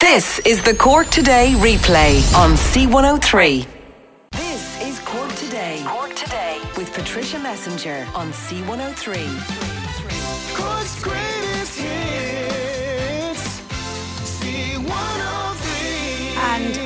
[0.00, 3.66] This is the Cork Today replay on C103.
[4.30, 5.82] This is Cork Today.
[5.84, 9.26] Cork Today with Patricia Messenger on C103.
[10.54, 11.37] Cork's greatest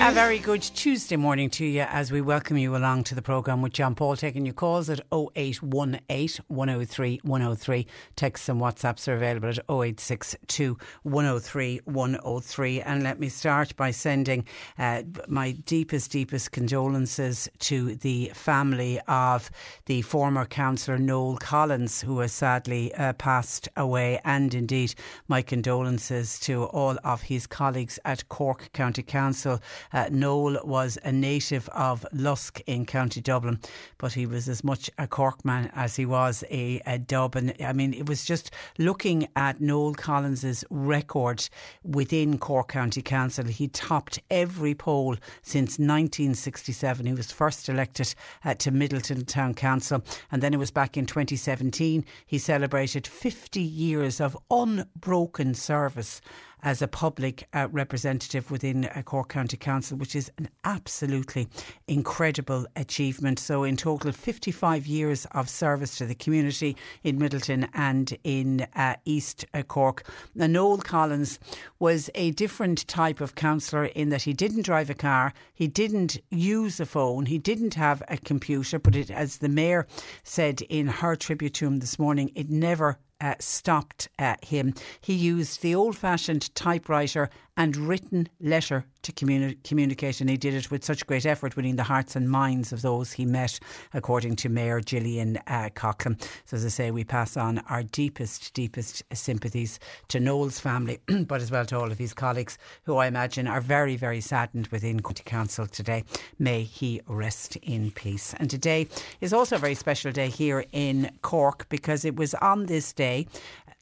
[0.08, 3.62] a very good Tuesday morning to you as we welcome you along to the programme
[3.62, 7.86] with John Paul taking your calls at 0818 103 103.
[8.16, 12.80] Texts and WhatsApps are available at 0862 103 103.
[12.80, 14.44] And let me start by sending
[14.76, 19.52] uh, my deepest, deepest condolences to the family of
[19.86, 24.96] the former councillor Noel Collins, who has sadly uh, passed away, and indeed
[25.28, 29.60] my condolences to all of his colleagues at Cork County Council.
[29.92, 33.60] Uh, Noel was a native of Lusk in County Dublin,
[33.98, 37.52] but he was as much a Cork man as he was a, a Dublin.
[37.64, 41.48] I mean, it was just looking at Noel Collins's record
[41.84, 43.44] within Cork County Council.
[43.44, 47.06] He topped every poll since 1967.
[47.06, 51.06] He was first elected uh, to Midleton Town Council, and then it was back in
[51.06, 52.04] 2017.
[52.26, 56.20] He celebrated 50 years of unbroken service
[56.62, 61.48] as a public uh, representative within uh, Cork County Council, which is an absolutely
[61.88, 63.38] incredible achievement.
[63.38, 68.96] So, in total, 55 years of service to the community in Midleton and in uh,
[69.04, 70.06] East uh, Cork.
[70.34, 71.38] Noel Collins
[71.78, 76.18] was a different type of councillor in that he didn't drive a car, he didn't
[76.30, 79.86] use a phone, he didn't have a computer, but it, as the mayor
[80.22, 84.74] said in her tribute to him this morning, it never uh, stopped uh, him.
[85.00, 90.54] He used the old fashioned typewriter and written letter to communi- communicate, and he did
[90.54, 93.58] it with such great effort, winning the hearts and minds of those he met,
[93.92, 95.68] according to Mayor Gillian uh.
[95.74, 101.42] So, as I say, we pass on our deepest, deepest sympathies to Noel's family, but
[101.42, 105.00] as well to all of his colleagues, who I imagine are very, very saddened within
[105.00, 106.04] County Council today.
[106.38, 108.34] May he rest in peace.
[108.38, 108.88] And today
[109.20, 113.26] is also a very special day here in Cork because it was on this day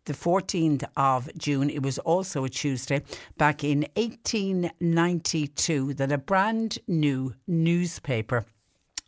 [0.05, 1.71] the 14th of June.
[1.71, 3.03] It was also a Tuesday
[3.37, 8.47] back in 1892 that a brand new newspaper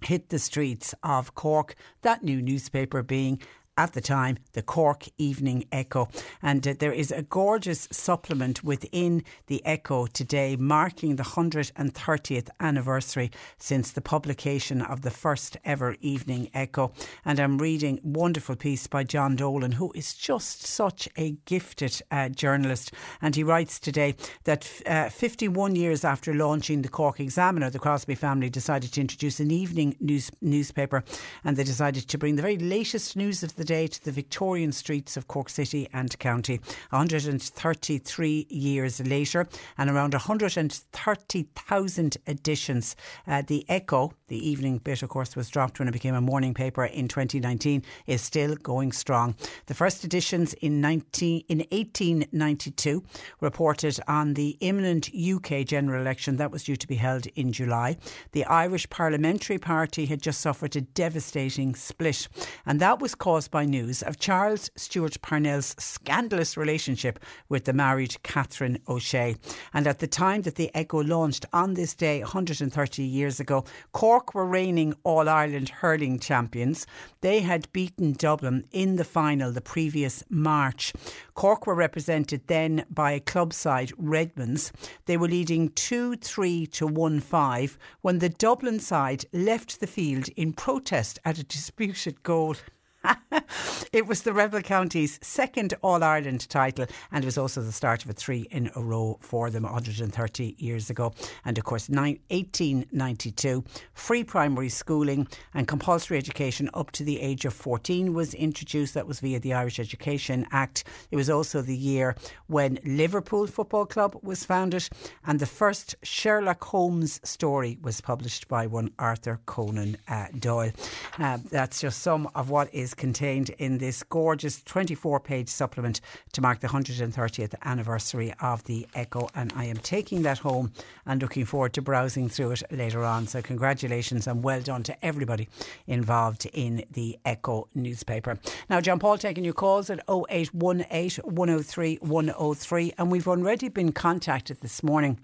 [0.04, 1.74] hit the streets of Cork.
[2.02, 3.40] That new newspaper being
[3.82, 6.08] at the time, the Cork Evening Echo.
[6.40, 13.32] And uh, there is a gorgeous supplement within the Echo today, marking the 130th anniversary
[13.58, 16.92] since the publication of the first ever Evening Echo.
[17.24, 22.00] And I'm reading a wonderful piece by John Dolan, who is just such a gifted
[22.12, 22.92] uh, journalist.
[23.20, 28.14] And he writes today that uh, 51 years after launching the Cork Examiner, the Crosby
[28.14, 31.02] family decided to introduce an evening news newspaper,
[31.42, 34.70] and they decided to bring the very latest news of the day to the Victorian
[34.70, 36.60] streets of Cork City and County.
[36.90, 42.96] 133 years later, and around 130,000 editions.
[43.26, 46.52] Uh, the Echo, the evening bit, of course, was dropped when it became a morning
[46.52, 49.34] paper in 2019, is still going strong.
[49.66, 53.02] The first editions in 19, in 1892
[53.40, 57.96] reported on the imminent UK general election that was due to be held in July.
[58.32, 62.28] The Irish Parliamentary Party had just suffered a devastating split,
[62.66, 67.20] and that was caused by news of Charles Stewart Parnell's scandalous relationship
[67.50, 69.36] with the married Catherine O'Shea.
[69.74, 74.34] And at the time that the Echo launched on this day 130 years ago, Cork
[74.34, 76.86] were reigning All Ireland hurling champions.
[77.20, 80.94] They had beaten Dublin in the final the previous March.
[81.34, 84.72] Cork were represented then by a club side, Redmonds.
[85.04, 90.28] They were leading 2 3 to 1 5 when the Dublin side left the field
[90.36, 92.56] in protest at a disputed goal.
[93.92, 98.04] it was the Rebel County's second All Ireland title, and it was also the start
[98.04, 101.12] of a three in a row for them 130 years ago.
[101.44, 103.64] And of course, 1892,
[103.94, 108.94] free primary schooling and compulsory education up to the age of 14 was introduced.
[108.94, 110.84] That was via the Irish Education Act.
[111.10, 112.16] It was also the year
[112.46, 114.88] when Liverpool Football Club was founded,
[115.26, 120.72] and the first Sherlock Holmes story was published by one Arthur Conan uh, Doyle.
[121.18, 126.00] Uh, that's just some of what is contained in this gorgeous 24 page supplement
[126.32, 129.28] to mark the 130th anniversary of the Echo.
[129.34, 130.72] And I am taking that home
[131.06, 133.26] and looking forward to browsing through it later on.
[133.26, 135.48] So, congratulations and well done to everybody
[135.86, 138.38] involved in the Echo newspaper.
[138.68, 142.92] Now, John Paul taking your calls at 0818 103 103.
[142.98, 145.18] And we've already been contacted this morning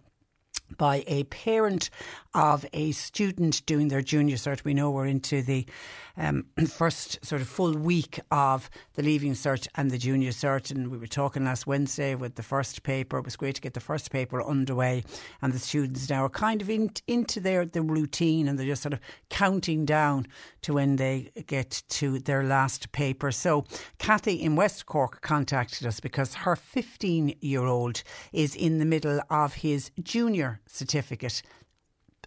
[0.76, 1.91] by a parent
[2.35, 4.64] of a student doing their junior cert.
[4.64, 5.67] We know we're into the
[6.19, 10.70] um, first sort of full week of the Leaving Cert and the Junior Cert.
[10.70, 13.19] And we were talking last Wednesday with the first paper.
[13.19, 15.05] It was great to get the first paper underway,
[15.41, 18.82] and the students now are kind of in, into their the routine, and they're just
[18.82, 19.00] sort of
[19.31, 20.26] counting down
[20.62, 23.31] to when they get to their last paper.
[23.31, 23.64] So
[23.99, 29.21] Kathy in West Cork contacted us because her 15 year old is in the middle
[29.31, 31.43] of his junior certificate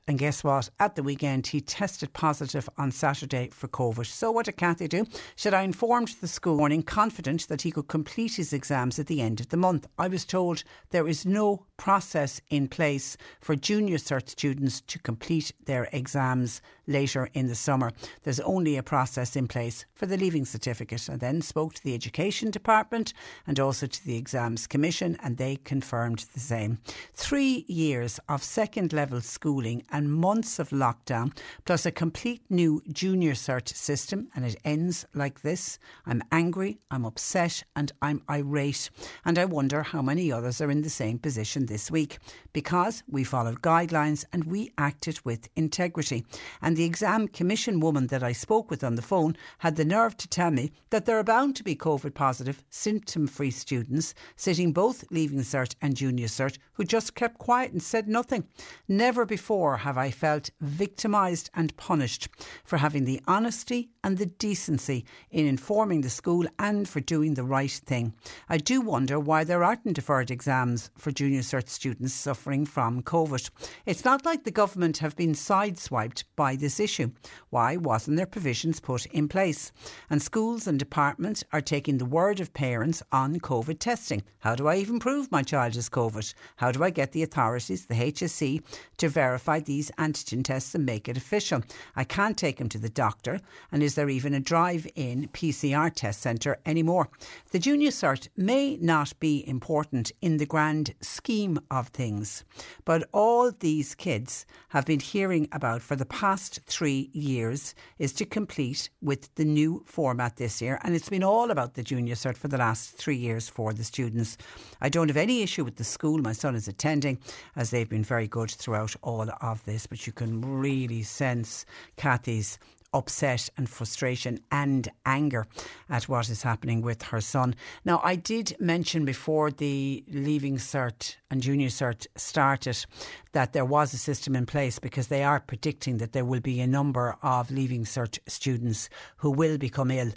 [0.07, 0.69] and guess what?
[0.80, 4.06] At the weekend, he tested positive on Saturday for COVID.
[4.06, 5.06] So, what did Kathy do?
[5.36, 9.21] Should I informed the school morning, confident that he could complete his exams at the
[9.21, 9.88] end of the month.
[9.98, 15.51] I was told there is no process in place for junior cert students to complete
[15.65, 17.92] their exams later in the summer.
[18.24, 21.09] There's only a process in place for the Leaving Certificate.
[21.09, 23.13] I then spoke to the Education Department
[23.47, 26.80] and also to the Exams Commission, and they confirmed the same.
[27.13, 31.35] Three years of second level schooling and months of lockdown,
[31.65, 37.05] plus a complete new junior cert system, and it ends like this I'm angry, I'm
[37.05, 38.89] upset, and I'm irate.
[39.25, 42.19] And I wonder how many others are in the same position this week
[42.53, 46.25] because we followed guidelines and we acted with integrity.
[46.61, 50.17] And the exam commission woman that I spoke with on the phone had the nerve
[50.17, 54.73] to tell me that there are bound to be COVID positive, symptom free students sitting
[54.73, 58.45] both leaving cert and junior cert who just kept quiet and said nothing.
[58.87, 62.28] Never before have I felt victimised and punished
[62.63, 67.44] for having the honesty and the decency in informing the school and for doing the
[67.44, 68.13] right thing.
[68.50, 73.50] I do wonder why there aren't deferred exams for junior cert students suffering from COVID.
[73.86, 77.12] It's not like the government have been sideswiped by this issue.
[77.50, 79.72] Why wasn't there provisions put in place?
[80.10, 84.24] And schools and departments are taking the word of parents on COVID testing.
[84.39, 86.33] How do I even prove my child is COVID?
[86.57, 88.63] How do I get the authorities, the HSE,
[88.98, 91.63] to verify these antigen tests and make it official?
[91.95, 93.39] I can't take him to the doctor.
[93.71, 97.07] And is there even a drive in PCR test centre anymore?
[97.51, 102.44] The junior cert may not be important in the grand scheme of things,
[102.83, 108.25] but all these kids have been hearing about for the past three years is to
[108.25, 110.79] complete with the new format this year.
[110.83, 113.83] And it's been all about the junior cert for the last three years for the
[113.83, 114.38] students.
[114.81, 117.19] I don't have any issue with the school my son is attending,
[117.56, 121.65] as they've been very good throughout all of this, but you can really sense
[121.97, 122.59] Kathy's
[122.93, 125.47] upset and frustration and anger
[125.89, 127.55] at what is happening with her son.
[127.85, 132.85] Now, I did mention before the leaving cert and junior cert started
[133.31, 136.59] that there was a system in place because they are predicting that there will be
[136.59, 140.11] a number of leaving cert students who will become ill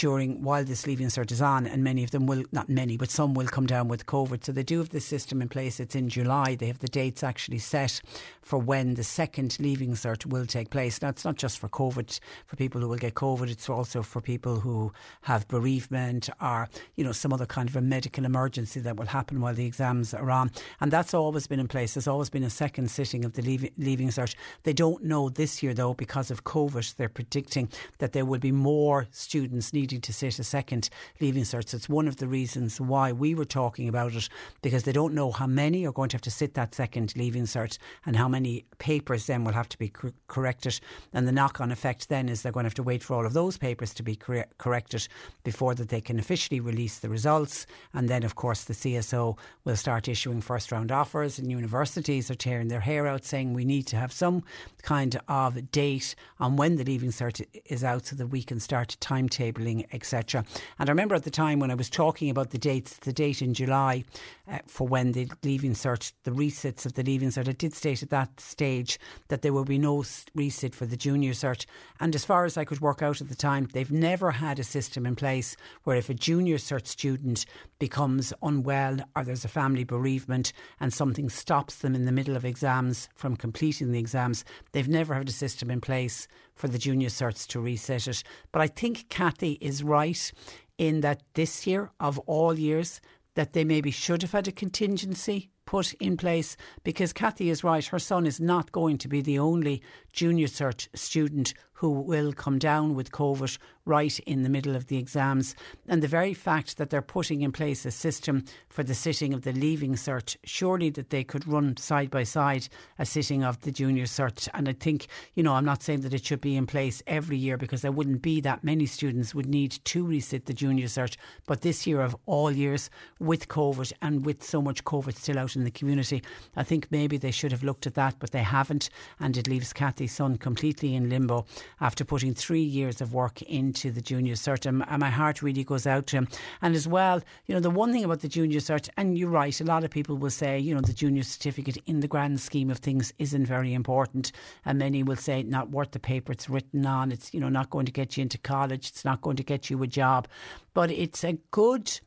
[0.00, 3.10] during while this leaving cert is on, and many of them will not many, but
[3.10, 4.42] some will come down with COVID.
[4.42, 5.78] So they do have the system in place.
[5.78, 6.54] It's in July.
[6.54, 8.00] They have the dates actually set
[8.40, 11.02] for when the second leaving cert will take place.
[11.02, 13.50] Now it's not just for COVID for people who will get COVID.
[13.50, 14.90] It's also for people who
[15.22, 19.42] have bereavement or you know some other kind of a medical emergency that will happen
[19.42, 20.50] while the exams are on.
[20.80, 21.92] And that's always been in place.
[21.92, 24.34] There's always been a second sitting of the leaving, leaving cert.
[24.62, 26.96] They don't know this year though because of COVID.
[26.96, 30.88] They're predicting that there will be more students needing to sit a second
[31.20, 31.68] leaving cert.
[31.68, 34.28] So it's one of the reasons why we were talking about it
[34.62, 37.44] because they don't know how many are going to have to sit that second leaving
[37.44, 40.80] cert and how many papers then will have to be cor- corrected.
[41.12, 43.26] And the knock on effect then is they're going to have to wait for all
[43.26, 45.08] of those papers to be cor- corrected
[45.42, 47.66] before that they can officially release the results.
[47.92, 52.36] And then, of course, the CAO will start issuing first round offers, and universities are
[52.36, 54.44] tearing their hair out saying we need to have some
[54.82, 58.96] kind of date on when the leaving cert is out so that we can start
[59.00, 60.44] timetabling etc.
[60.78, 63.42] And I remember at the time when I was talking about the dates, the date
[63.42, 64.04] in July
[64.50, 68.02] uh, for when the leaving cert, the resits of the leaving cert, I did state
[68.02, 68.98] at that stage
[69.28, 71.66] that there will be no resit for the junior cert.
[72.00, 74.64] And as far as I could work out at the time, they've never had a
[74.64, 77.46] system in place where if a junior cert student
[77.78, 82.44] becomes unwell or there's a family bereavement and something stops them in the middle of
[82.44, 86.26] exams from completing the exams, they've never had a system in place
[86.60, 88.22] for the junior certs to reset it.
[88.52, 90.32] But I think Kathy is right
[90.78, 93.00] in that this year, of all years,
[93.34, 97.84] that they maybe should have had a contingency put in place because Kathy is right.
[97.86, 102.58] Her son is not going to be the only junior cert student who will come
[102.58, 105.54] down with COVID right in the middle of the exams.
[105.88, 109.42] And the very fact that they're putting in place a system for the sitting of
[109.42, 113.72] the leaving cert, surely that they could run side by side a sitting of the
[113.72, 114.46] junior cert.
[114.52, 117.38] And I think, you know, I'm not saying that it should be in place every
[117.38, 121.16] year because there wouldn't be that many students would need to resit the junior cert.
[121.46, 125.56] But this year of all years, with COVID and with so much COVID still out
[125.56, 126.22] in the community,
[126.54, 128.90] I think maybe they should have looked at that, but they haven't.
[129.18, 131.44] And it leaves Kathy's son completely in limbo
[131.78, 134.64] after putting three years of work into the junior cert.
[134.64, 136.28] And, and my heart really goes out to him.
[136.62, 139.60] And as well, you know, the one thing about the junior cert, and you're right,
[139.60, 142.70] a lot of people will say, you know, the junior certificate in the grand scheme
[142.70, 144.32] of things isn't very important.
[144.64, 147.12] And many will say, not worth the paper it's written on.
[147.12, 148.88] It's, you know, not going to get you into college.
[148.88, 150.28] It's not going to get you a job.
[150.72, 152.00] But it's a good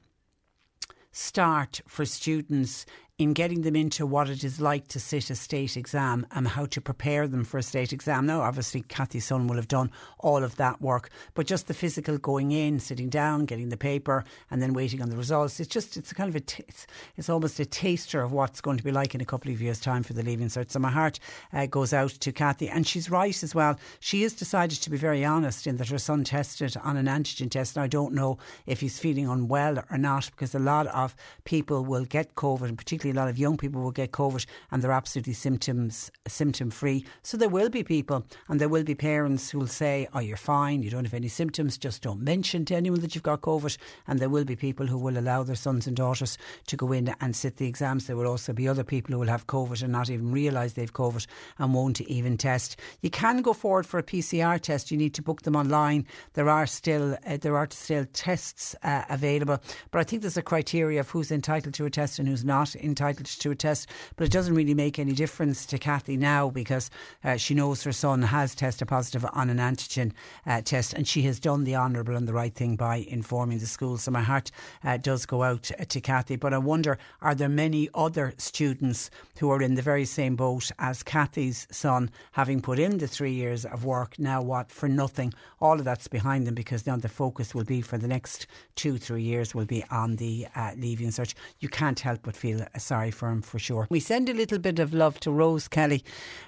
[1.12, 2.88] start for students
[3.20, 6.65] in getting them into what it is like to sit a state exam and how
[6.65, 8.25] to prepare them for a state exam.
[8.25, 12.17] Now, obviously, Kathy's son will have done all of that work, but just the physical
[12.17, 15.60] going in, sitting down, getting the paper, and then waiting on the results.
[15.60, 18.77] It's just, it's kind of a, t- it's, it's almost a taster of what's going
[18.77, 20.72] to be like in a couple of years' time for the Leaving Cert.
[20.72, 21.20] So my heart
[21.53, 23.77] uh, goes out to Kathy, and she's right as well.
[24.00, 27.51] She has decided to be very honest in that her son tested on an antigen
[27.51, 27.77] test.
[27.77, 31.86] And I don't know if he's feeling unwell or not, because a lot of people
[31.86, 34.91] will get COVID, and particularly a lot of young people will get COVID and they're
[34.91, 37.05] absolutely symptoms symptom free.
[37.22, 40.38] So there will be people and there will be parents who will say, "Oh, you're
[40.38, 40.83] fine.
[40.83, 41.77] You don't have any symptoms.
[41.77, 44.98] Just don't mention to anyone that you've got COVID." And there will be people who
[44.98, 48.07] will allow their sons and daughters to go in and sit the exams.
[48.07, 50.93] There will also be other people who will have COVID and not even realise they've
[50.93, 51.25] COVID
[51.60, 52.79] and won't even test.
[53.01, 54.91] You can go forward for a PCR test.
[54.91, 56.05] You need to book them online.
[56.33, 59.60] There are still uh, there are still tests uh, available,
[59.91, 62.75] but I think there's a criteria of who's entitled to a test and who's not
[62.93, 63.89] entitled to a test.
[64.15, 66.91] But it doesn't really make any difference to Kathy now because
[67.23, 70.12] uh, she knows her son has tested positive on an antigen
[70.45, 73.65] uh, test and she has done the honourable and the right thing by informing the
[73.65, 73.97] school.
[73.97, 74.51] So my heart
[74.83, 76.35] uh, does go out to Kathy.
[76.35, 79.09] But I wonder, are there many other students
[79.39, 83.33] who are in the very same boat as Kathy's son, having put in the three
[83.33, 85.33] years of work, now what, for nothing?
[85.59, 88.97] All of that's behind them because now the focus will be for the next two,
[88.97, 91.33] three years will be on the uh, leaving cert.
[91.59, 93.87] You can't help but feel sorry for him for sure.
[93.89, 96.03] We send a little bit of love to Rose Kelly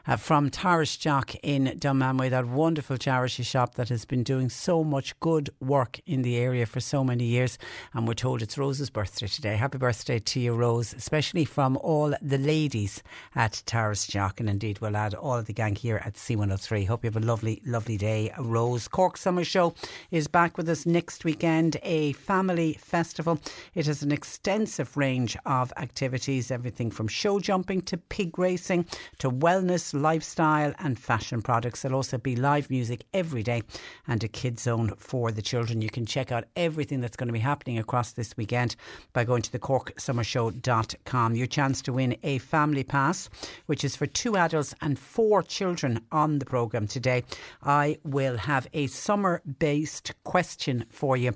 [0.08, 5.20] uh, from Tavistock in Dunmanway, that wonderful charity shop that has been doing so much
[5.20, 7.58] good work in the area for so many years.
[7.94, 9.56] And we're told it's Rose's birthday today.
[9.56, 13.02] Happy birthday to you, Rose, especially from all the ladies
[13.34, 14.40] at Tavistock.
[14.40, 16.88] And indeed, we'll add all of the gang here at C103.
[16.88, 18.88] Hope you have a lovely, lovely day, Rose.
[18.88, 19.74] Cork Summer Show
[20.12, 23.40] is back with us next weekend, a family festival.
[23.74, 28.86] It has an extensive range of activities, everything from show jumping to pig racing
[29.20, 31.82] to wellness, lifestyle, and fashion products.
[31.82, 33.62] There'll also be live music every day
[34.08, 35.82] and a kids zone for the children.
[35.82, 38.76] You can check out everything that's going to be happening across this weekend
[39.14, 41.36] by going to the corksummershow.com.
[41.36, 43.30] Your chance to win a family pass,
[43.68, 47.24] which is for two adults and four children on the programme today.
[47.62, 51.36] I will have a summer based question for you.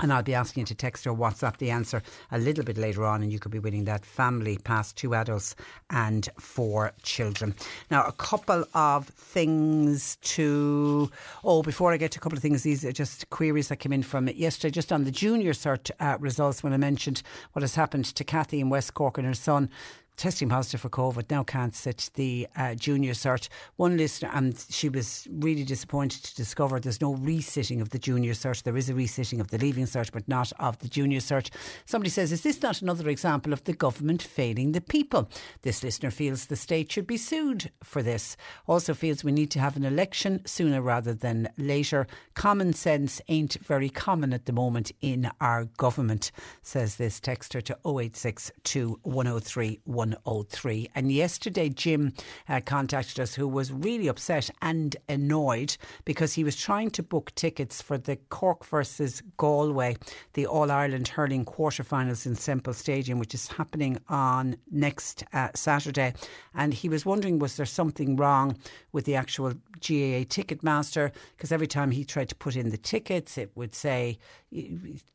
[0.00, 3.06] And I'll be asking you to text or WhatsApp the answer a little bit later
[3.06, 5.56] on, and you could be winning that family pass, two adults
[5.88, 7.54] and four children.
[7.90, 11.10] Now, a couple of things to.
[11.44, 13.92] Oh, before I get to a couple of things, these are just queries that came
[13.92, 17.22] in from yesterday, just on the junior cert uh, results when I mentioned
[17.52, 19.70] what has happened to Kathy in West Cork and her son
[20.16, 23.48] testing positive for COVID, now can't sit the uh, junior cert.
[23.76, 28.32] One listener, and she was really disappointed to discover there's no resitting of the junior
[28.32, 28.62] cert.
[28.62, 31.50] There is a resitting of the leaving cert, but not of the junior cert.
[31.84, 35.28] Somebody says, Is this not another example of the government failing the people?
[35.62, 38.36] This listener feels the state should be sued for this.
[38.66, 42.06] Also feels we need to have an election sooner rather than later.
[42.34, 46.30] Common sense ain't very common at the moment in our government,
[46.62, 50.90] says this texter to 0862 103 103.
[50.94, 52.12] And yesterday, Jim
[52.48, 57.32] uh, contacted us, who was really upset and annoyed because he was trying to book
[57.34, 59.96] tickets for the Cork versus Galway,
[60.34, 66.14] the All Ireland hurling quarterfinals in Semple Stadium, which is happening on next uh, Saturday.
[66.54, 68.56] And he was wondering, was there something wrong
[68.92, 71.12] with the actual GAA Ticketmaster?
[71.36, 74.18] Because every time he tried to put in the tickets, it would say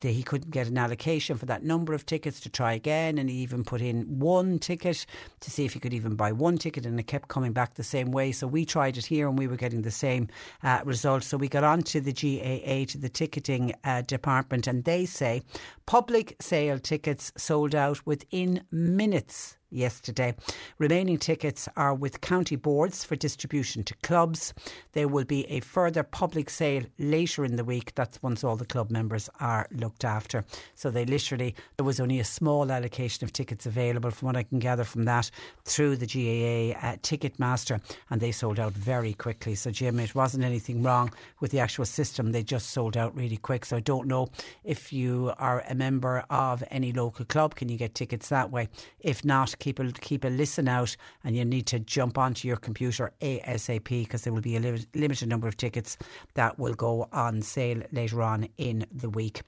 [0.02, 3.18] he couldn't get an allocation for that number of tickets to try again.
[3.18, 5.06] And he even put in one ticket
[5.40, 7.84] to see if he could even buy one ticket, and it kept coming back the
[7.84, 8.32] same way.
[8.32, 10.28] So we tried it here and we were getting the same
[10.64, 10.84] uh.
[10.92, 15.42] So we got on to the GAA, to the ticketing uh, department, and they say
[15.86, 20.36] public sale tickets sold out within minutes yesterday.
[20.78, 24.54] Remaining tickets are with county boards for distribution to clubs.
[24.94, 27.96] There will be a further public sale later in the week.
[27.96, 30.44] That's once all the club members are looked after.
[30.76, 34.44] So they literally, there was only a small allocation of tickets available, from what I
[34.44, 35.32] can gather from that,
[35.66, 39.56] through the GAA uh, Ticketmaster, and they sold out very quickly.
[39.56, 42.32] So, Jim, it wasn't anything wrong with the actual system.
[42.32, 43.66] They just sold out really quick.
[43.66, 44.30] So I don't know
[44.64, 48.70] if you are a member of any local club, can you get tickets that way?
[49.00, 52.58] If not, keep a, keep a listen out and you need to jump onto your
[52.58, 55.98] computer ASAP because there will be a li- limited number of tickets
[56.34, 59.42] that will go on sale later on in the week.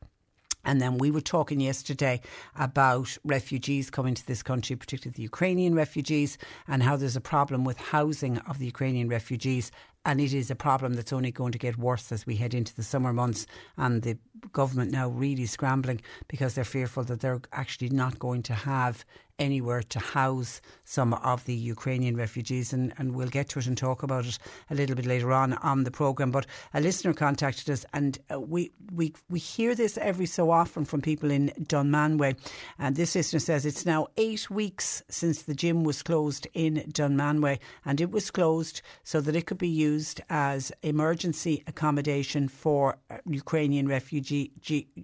[0.65, 2.21] And then we were talking yesterday
[2.57, 7.65] about refugees coming to this country, particularly the Ukrainian refugees, and how there's a problem
[7.65, 9.71] with housing of the Ukrainian refugees.
[10.05, 12.75] And it is a problem that's only going to get worse as we head into
[12.75, 13.45] the summer months.
[13.77, 14.17] And the
[14.53, 19.05] government now really scrambling because they're fearful that they're actually not going to have
[19.39, 22.73] anywhere to house some of the Ukrainian refugees.
[22.73, 24.37] And, and we'll get to it and talk about it
[24.69, 26.31] a little bit later on on the programme.
[26.31, 30.85] But a listener contacted us, and uh, we, we, we hear this every so often
[30.85, 32.37] from people in Dunmanway.
[32.79, 37.59] And this listener says it's now eight weeks since the gym was closed in Dunmanway,
[37.85, 43.17] and it was closed so that it could be used as emergency accommodation for uh,
[43.25, 44.51] Ukrainian refugee,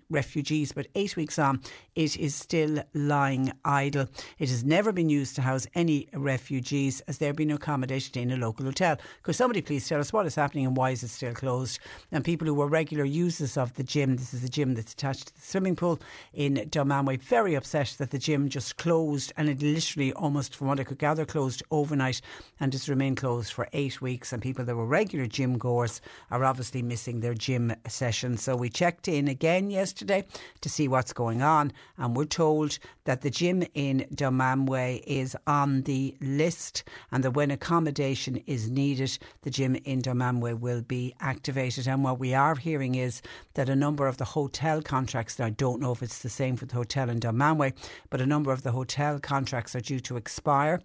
[0.09, 0.71] refugees.
[0.71, 1.61] But eight weeks on,
[1.95, 4.07] it is still lying idle.
[4.37, 8.21] It has never been used to house any refugees as there have been no accommodation
[8.21, 8.97] in a local hotel.
[9.23, 11.79] Could somebody please tell us what is happening and why is it still closed?
[12.11, 15.27] And people who were regular users of the gym, this is a gym that's attached
[15.27, 15.99] to the swimming pool
[16.33, 20.79] in Dunmanway, very upset that the gym just closed and it literally almost, from what
[20.79, 22.21] I could gather, closed overnight
[22.59, 24.33] and just remained closed for eight weeks.
[24.33, 28.37] And people that were regular gym goers are obviously missing their gym session.
[28.37, 30.25] So we checked in again yesterday
[30.61, 35.83] to see what's going on, and we're told that the gym in Dunmanway is on
[35.83, 41.87] the list, and that when accommodation is needed, the gym in Dunmanway will be activated.
[41.87, 43.21] And what we are hearing is
[43.53, 46.65] that a number of the hotel contracts, I don't know if it's the same for
[46.65, 47.73] the hotel in Dunmanway,
[48.09, 50.81] but a number of the hotel contracts are due to expire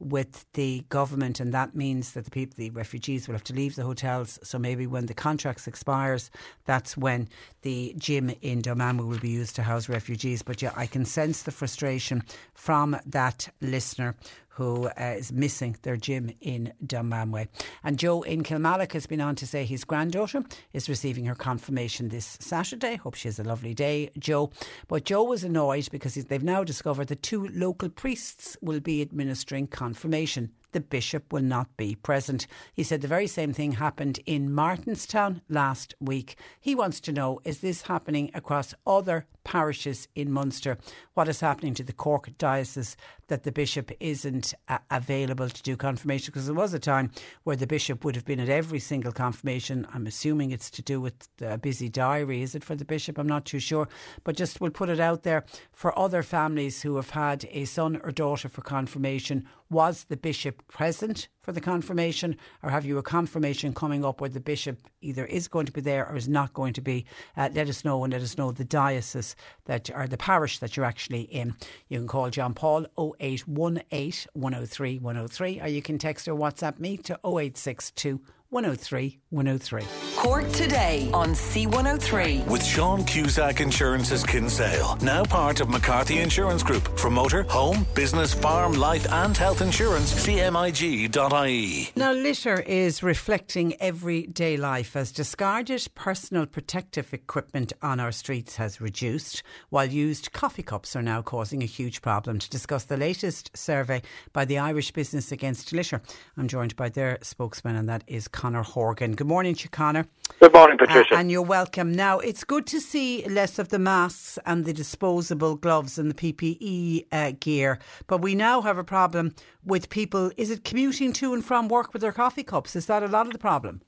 [0.00, 3.74] with the government, and that means that the people, the refugees, will have to leave
[3.74, 4.38] the hotels.
[4.42, 6.30] So maybe when the contracts expires,
[6.64, 7.28] that's when
[7.62, 10.42] the gym in Dunmanway will be used to house refugees.
[10.42, 12.22] But yeah, I can sense the frustration
[12.54, 14.14] from that listener
[14.58, 17.46] who uh, is missing their gym in Dunmanway.
[17.84, 20.42] And Joe in Kilmallock has been on to say his granddaughter
[20.72, 22.96] is receiving her confirmation this Saturday.
[22.96, 24.50] Hope she has a lovely day, Joe.
[24.88, 29.68] But Joe was annoyed because they've now discovered that two local priests will be administering
[29.68, 32.46] confirmation the bishop will not be present.
[32.72, 36.36] He said the very same thing happened in Martinstown last week.
[36.60, 40.76] He wants to know is this happening across other parishes in Munster?
[41.14, 45.74] What is happening to the Cork diocese that the bishop isn't uh, available to do
[45.74, 46.26] confirmation?
[46.26, 47.10] Because there was a time
[47.44, 49.86] where the bishop would have been at every single confirmation.
[49.94, 52.42] I'm assuming it's to do with a busy diary.
[52.42, 53.16] Is it for the bishop?
[53.16, 53.88] I'm not too sure.
[54.22, 57.98] But just we'll put it out there for other families who have had a son
[58.04, 59.48] or daughter for confirmation.
[59.70, 64.30] Was the bishop present for the confirmation, or have you a confirmation coming up where
[64.30, 67.04] the bishop either is going to be there or is not going to be?
[67.36, 70.74] Uh, let us know and let us know the diocese that or the parish that
[70.74, 71.54] you're actually in.
[71.88, 76.96] You can call John Paul 0818 103 103, or you can text or WhatsApp me
[76.96, 79.84] to 0862 103 103.
[80.16, 82.46] Cork today on C103.
[82.46, 86.98] With Sean Cusack Insurance's Kinsale, now part of McCarthy Insurance Group.
[86.98, 91.90] For motor, home, business, farm, life, and health insurance, cmig.ie.
[91.94, 98.80] Now, litter is reflecting everyday life as discarded personal protective equipment on our streets has
[98.80, 102.38] reduced, while used coffee cups are now causing a huge problem.
[102.38, 104.00] To discuss the latest survey
[104.32, 106.00] by the Irish Business Against Litter,
[106.38, 109.16] I'm joined by their spokesman, and that is Conor Horgan.
[109.16, 110.06] Good morning to Connor.
[110.40, 111.16] Good morning, Uh, Patricia.
[111.16, 111.90] and you're welcome.
[111.90, 116.14] Now, it's good to see less of the masks and the disposable gloves and the
[116.14, 120.30] PPE uh, gear, but we now have a problem with people.
[120.36, 122.76] Is it commuting to and from work with their coffee cups?
[122.76, 123.82] Is that a lot of the problem?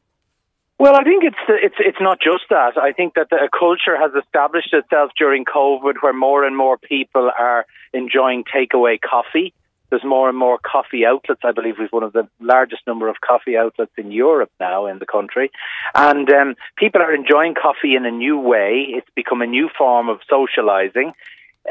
[0.80, 2.72] Well, I think it's it's it's not just that.
[2.88, 7.30] I think that a culture has established itself during COVID, where more and more people
[7.38, 9.52] are enjoying takeaway coffee.
[9.90, 11.40] There's more and more coffee outlets.
[11.44, 14.98] I believe we've one of the largest number of coffee outlets in Europe now in
[14.98, 15.50] the country,
[15.94, 18.86] and um, people are enjoying coffee in a new way.
[18.88, 21.12] It's become a new form of socialising.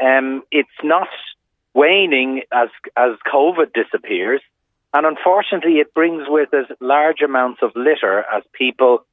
[0.00, 1.08] Um, it's not
[1.74, 4.40] waning as as COVID disappears.
[4.92, 9.04] And unfortunately, it brings with it large amounts of litter as people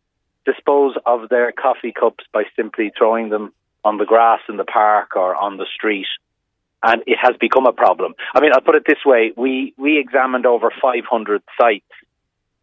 [0.45, 5.15] dispose of their coffee cups by simply throwing them on the grass in the park
[5.15, 6.07] or on the street.
[6.83, 8.13] And it has become a problem.
[8.35, 11.85] I mean, I'll put it this way: we we examined over 500 sites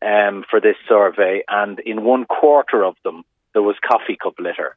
[0.03, 4.77] um, for this survey, and in one quarter of them there was coffee cup litter.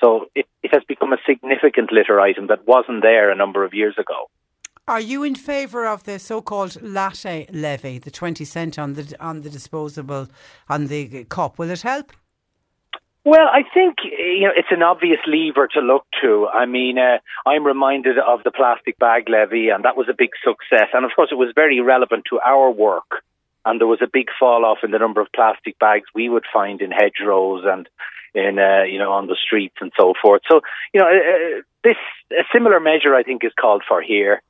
[0.00, 3.72] So it, it has become a significant litter item that wasn't there a number of
[3.72, 4.28] years ago.
[4.88, 9.42] Are you in favour of the so-called latte levy, the twenty cent on the on
[9.42, 10.28] the disposable
[10.68, 11.58] on the cup?
[11.58, 12.12] Will it help?
[13.26, 16.46] Well, I think you know it's an obvious lever to look to.
[16.46, 20.30] I mean, uh, I'm reminded of the plastic bag levy, and that was a big
[20.44, 20.90] success.
[20.94, 23.24] And of course, it was very relevant to our work.
[23.64, 26.44] And there was a big fall off in the number of plastic bags we would
[26.52, 27.88] find in hedgerows and
[28.32, 30.42] in uh, you know on the streets and so forth.
[30.48, 30.60] So
[30.94, 31.96] you know, uh, this
[32.30, 34.40] a similar measure I think is called for here.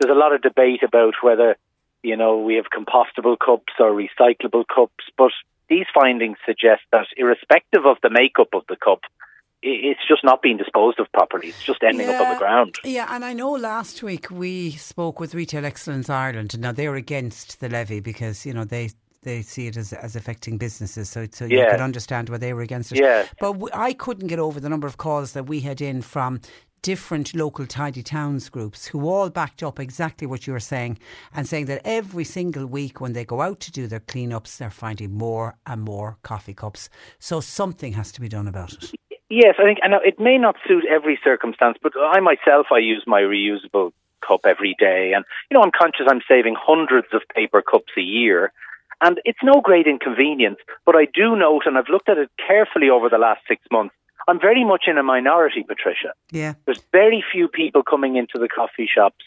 [0.00, 1.56] There's a lot of debate about whether
[2.02, 5.32] you know we have compostable cups or recyclable cups, but
[5.68, 9.00] these findings suggest that irrespective of the makeup of the cup,
[9.62, 11.48] it's just not being disposed of properly.
[11.48, 12.76] It's just ending up on the ground.
[12.84, 16.94] Yeah, and I know last week we spoke with Retail Excellence Ireland, and now they're
[16.94, 18.90] against the levy because you know they
[19.22, 21.10] they see it as, as affecting businesses.
[21.10, 21.70] So, so you Yeah.
[21.72, 22.98] could understand why they were against it.
[23.00, 23.26] Yeah.
[23.40, 26.40] But w- I couldn't get over the number of calls that we had in from
[26.82, 30.98] different local tidy towns groups who all backed up exactly what you were saying
[31.34, 34.70] and saying that every single week when they go out to do their cleanups, they're
[34.70, 36.88] finding more and more coffee cups.
[37.18, 38.92] So something has to be done about it.
[39.30, 43.04] Yes, I think, and it may not suit every circumstance, but I myself, I use
[43.06, 43.92] my reusable
[44.26, 48.00] cup every day, and you know, I'm conscious I'm saving hundreds of paper cups a
[48.00, 48.52] year,
[49.02, 50.58] and it's no great inconvenience.
[50.86, 53.94] But I do note, and I've looked at it carefully over the last six months,
[54.26, 56.12] I'm very much in a minority, Patricia.
[56.30, 56.54] Yeah.
[56.64, 59.24] There's very few people coming into the coffee shops.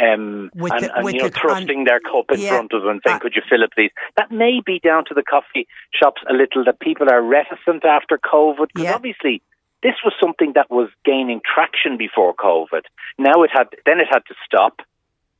[0.00, 2.72] Um, With and, the- and with you know, the- thrusting their cup in yeah, front
[2.72, 5.14] of them, and saying, uh, "Could you fill it, please?" That may be down to
[5.14, 6.64] the coffee shops a little.
[6.64, 8.94] That people are reticent after COVID because Yeah.
[8.94, 9.42] obviously
[9.82, 12.84] this was something that was gaining traction before COVID.
[13.18, 14.80] Now it had, then it had to stop.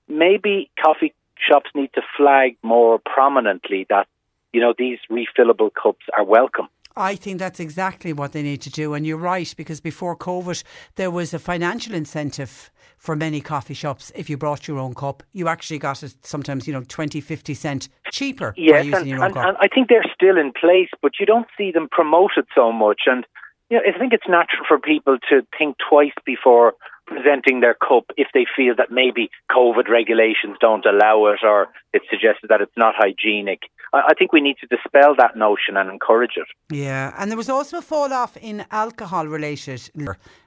[0.08, 4.06] Maybe coffee shops need to flag more prominently that
[4.52, 6.68] you know these refillable cups are welcome.
[6.96, 8.94] I think that's exactly what they need to do.
[8.94, 10.62] And you're right, because before COVID,
[10.96, 14.12] there was a financial incentive for many coffee shops.
[14.14, 17.54] If you brought your own cup, you actually got it sometimes, you know, 20, 50
[17.54, 19.46] cent cheaper by Yes, using and, your own and, cup.
[19.46, 23.02] and I think they're still in place, but you don't see them promoted so much.
[23.06, 23.24] And
[23.70, 26.74] you know, I think it's natural for people to think twice before
[27.12, 32.04] presenting their cup if they feel that maybe COVID regulations don't allow it or it's
[32.10, 33.60] suggested that it's not hygienic.
[33.92, 36.46] I, think we need to dispel that notion and encourage it.
[36.74, 39.90] yeah, and there was also a fall off in alcohol related.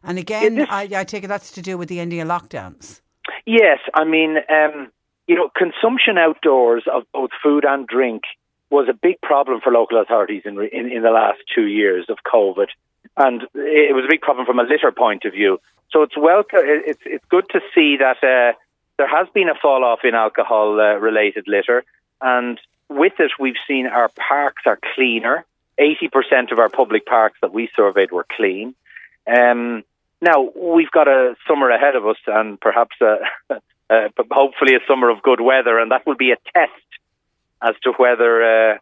[0.04, 3.01] And again, I, I take it that's to do with the ending of lockdowns.
[3.45, 4.91] Yes, I mean, um,
[5.28, 8.23] you know, consumption outdoors of both food and drink
[8.71, 12.17] was a big problem for local authorities in, in in the last two years of
[12.25, 12.67] COVID,
[13.18, 15.60] and it was a big problem from a litter point of view.
[15.91, 16.60] So it's welcome.
[16.63, 18.58] It's it's good to see that uh,
[18.98, 21.84] there has been a fall off in alcohol uh, related litter,
[22.22, 25.46] and with it, we've seen our parks are cleaner.
[25.78, 28.76] Eighty percent of our public parks that we surveyed were clean.
[29.28, 29.84] Um,
[30.22, 33.18] now we've got a summer ahead of us, and perhaps a,
[33.88, 36.72] but hopefully a summer of good weather, and that will be a test
[37.62, 38.78] as to whether uh,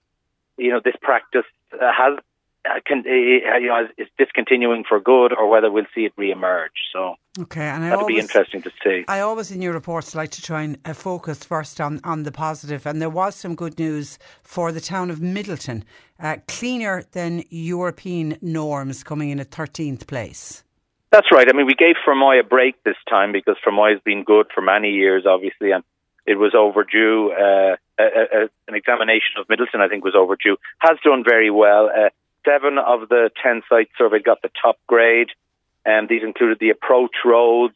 [0.57, 2.19] you know this practice uh, has
[2.69, 6.71] uh, can, uh, you know is discontinuing for good, or whether we'll see it re-emerge.
[6.91, 9.05] So Okay, and that'll be interesting to see.
[9.07, 12.31] I always, in your reports, like to try and uh, focus first on, on the
[12.31, 12.85] positive.
[12.85, 15.81] And there was some good news for the town of Midleton,
[16.19, 20.63] uh, cleaner than European norms, coming in at 13th place.
[21.11, 21.47] That's right.
[21.49, 24.61] I mean, we gave Fermoy a break this time because Fermoy has been good for
[24.61, 25.83] many years, obviously, and
[26.27, 27.31] it was overdue.
[27.31, 30.57] Uh, a, a, an examination of Midleton, I think, was overdue.
[30.79, 31.89] Has done very well.
[31.89, 32.09] Uh,
[32.45, 35.29] seven of the ten sites surveyed got the top grade,
[35.85, 37.75] and these included the approach roads,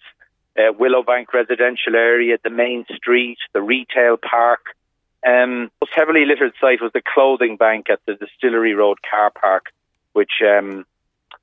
[0.58, 4.62] uh, Willowbank residential area, the main street, the retail park.
[5.26, 9.66] Um, most heavily littered site was the clothing bank at the Distillery Road car park,
[10.14, 10.86] which um,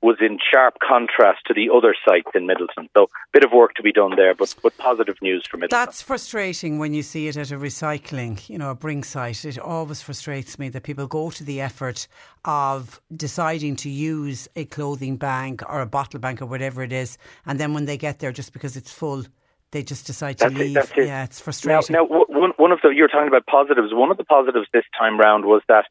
[0.05, 2.87] was in sharp contrast to the other sites in Midleton.
[2.95, 5.69] So, a bit of work to be done there, but, but positive news for Midleton.
[5.69, 9.43] That's frustrating when you see it at a recycling, you know, a bring site.
[9.43, 12.07] It always frustrates me that people go to the effort
[12.45, 17.17] of deciding to use a clothing bank or a bottle bank or whatever it is,
[17.45, 19.23] and then when they get there, just because it's full,
[19.71, 20.73] they just decide to That's it, leave.
[20.75, 21.07] that's it.
[21.07, 21.93] Yeah, it's frustrating.
[21.93, 23.93] now w- one, one of the you're talking about positives.
[23.93, 25.85] One of the positives this time round was that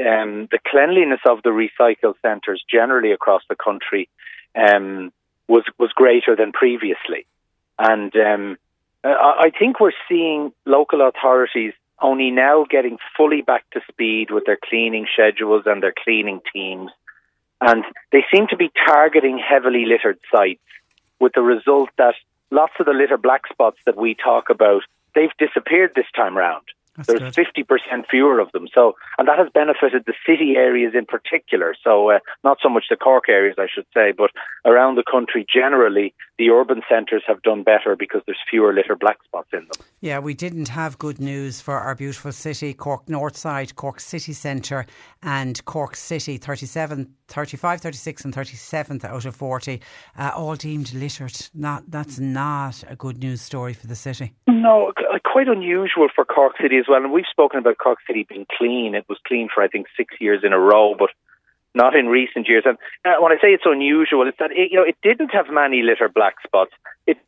[0.00, 4.08] um, the cleanliness of the recycle centres generally across the country
[4.54, 5.12] um,
[5.48, 7.26] was was greater than previously,
[7.78, 8.56] and um,
[9.04, 14.44] I, I think we're seeing local authorities only now getting fully back to speed with
[14.44, 16.90] their cleaning schedules and their cleaning teams,
[17.60, 20.60] and they seem to be targeting heavily littered sites,
[21.20, 22.14] with the result that
[22.50, 24.82] lots of the litter black spots that we talk about
[25.14, 26.64] they've disappeared this time round.
[26.96, 30.94] That's There's fifty percent fewer of them, so and that has benefited the city areas
[30.96, 31.74] in particular.
[31.82, 34.30] So uh, not so much the Cork areas, I should say, but
[34.64, 39.18] around the country generally, the urban centres have done better because there's fewer litter black
[39.24, 39.86] spots in them.
[40.00, 44.32] Yeah, we didn't have good news for our beautiful city, Cork North Side, Cork City
[44.32, 44.86] Centre,
[45.22, 49.80] and Cork City, 37, 35, 36, and 37th out of 40,
[50.18, 51.36] uh, all deemed littered.
[51.54, 54.34] Not, that's not a good news story for the city.
[54.46, 54.92] No,
[55.24, 57.02] quite unusual for Cork City as well.
[57.02, 58.94] And we've spoken about Cork City being clean.
[58.94, 61.10] It was clean for I think six years in a row, but
[61.74, 62.64] not in recent years.
[62.66, 65.46] And uh, when I say it's unusual, it's that it, you know it didn't have
[65.50, 66.72] many litter black spots.
[67.06, 67.18] It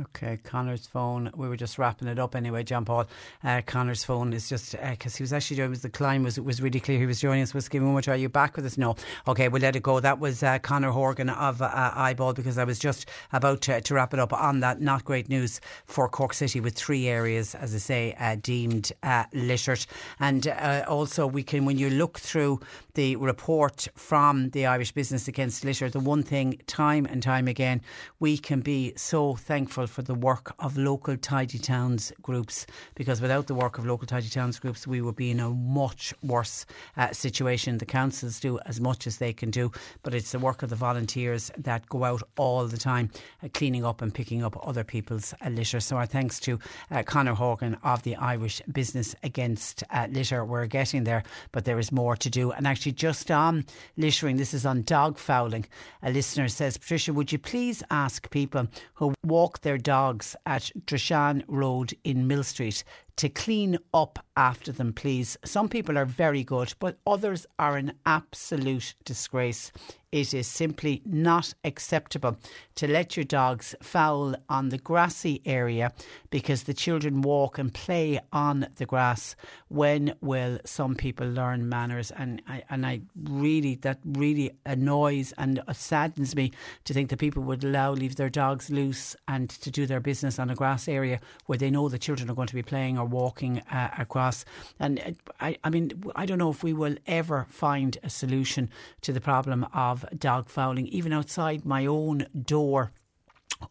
[0.00, 1.30] Okay, Conor's phone.
[1.36, 3.06] We were just wrapping it up anyway, John Paul.
[3.44, 6.60] Uh, Conor's phone is just because he was actually doing was the climb was was
[6.60, 6.98] really clear.
[6.98, 7.54] He was joining us.
[7.54, 8.14] One more try.
[8.14, 8.76] Are you back with us?
[8.76, 8.96] No.
[9.28, 10.00] Okay, we'll let it go.
[10.00, 13.94] That was uh, Conor Horgan of uh, IBAL because I was just about to, to
[13.94, 14.80] wrap it up on that.
[14.80, 19.26] Not great news for Cork City with three areas, as I say, uh, deemed uh,
[19.32, 19.86] littered.
[20.18, 22.58] And uh, also, we can when you look through
[22.94, 27.80] the report from the Irish Business Against Litter, the one thing time and time again
[28.18, 33.46] we can be so thankful for the work of local tidy towns groups because without
[33.46, 36.66] the work of local tidy towns groups we would be in a much worse
[36.96, 37.78] uh, situation.
[37.78, 39.70] The councils do as much as they can do
[40.02, 43.10] but it's the work of the volunteers that go out all the time
[43.42, 45.80] uh, cleaning up and picking up other people's uh, litter.
[45.80, 46.58] So our thanks to
[46.90, 50.44] uh, Conor Horgan of the Irish Business Against uh, Litter.
[50.44, 52.52] We're getting there but there is more to do.
[52.52, 53.66] And actually just on
[53.96, 55.66] littering this is on dog fouling.
[56.02, 61.42] A listener says Patricia would you please ask people who walk their dogs at Dreshan
[61.46, 62.84] Road in Millstreet
[63.16, 65.36] to clean up after them, please.
[65.44, 69.70] Some people are very good, but others are an absolute disgrace.
[70.14, 72.36] It is simply not acceptable
[72.76, 75.92] to let your dogs foul on the grassy area
[76.30, 79.34] because the children walk and play on the grass.
[79.66, 82.12] When will some people learn manners?
[82.12, 86.52] And I, and I really, that really annoys and saddens me
[86.84, 90.38] to think that people would allow leave their dogs loose and to do their business
[90.38, 93.60] on a grass area where they know the children are going to be playing walking
[93.70, 94.44] uh, across.
[94.78, 98.70] And uh, I, I mean, I don't know if we will ever find a solution
[99.02, 102.92] to the problem of dog fouling, even outside my own door.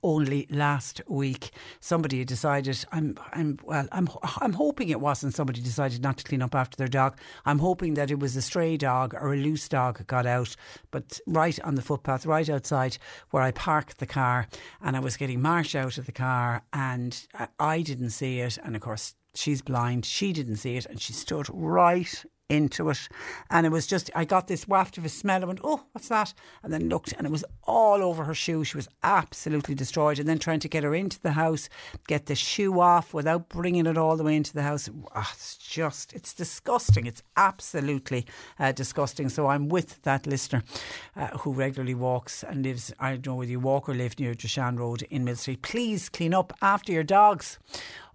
[0.02, 4.08] Only last week somebody decided I'm I'm well I'm
[4.40, 7.18] I'm hoping it wasn't somebody decided not to clean up after their dog.
[7.46, 10.56] I'm hoping that it was a stray dog or a loose dog got out.
[10.90, 12.98] But right on the footpath right outside
[13.30, 14.48] where I parked the car
[14.82, 18.58] and I was getting Marsh out of the car and I- I didn't see it.
[18.64, 23.10] And of course she's blind she didn't see it and she stood right into it.
[23.50, 25.42] And it was just, I got this waft of a smell.
[25.42, 26.34] I went, oh, what's that?
[26.62, 28.64] And then looked, and it was all over her shoe.
[28.64, 30.20] She was absolutely destroyed.
[30.20, 31.70] And then trying to get her into the house,
[32.08, 34.90] get the shoe off without bringing it all the way into the house.
[35.16, 37.06] Ah, it's just, it's disgusting.
[37.06, 38.26] It's absolutely
[38.60, 39.30] uh, disgusting.
[39.30, 40.64] So I'm with that listener
[41.16, 44.34] uh, who regularly walks and lives, I don't know whether you walk or live near
[44.34, 45.62] Dreshan Road in Millstreet.
[45.62, 47.58] Please clean up after your dogs.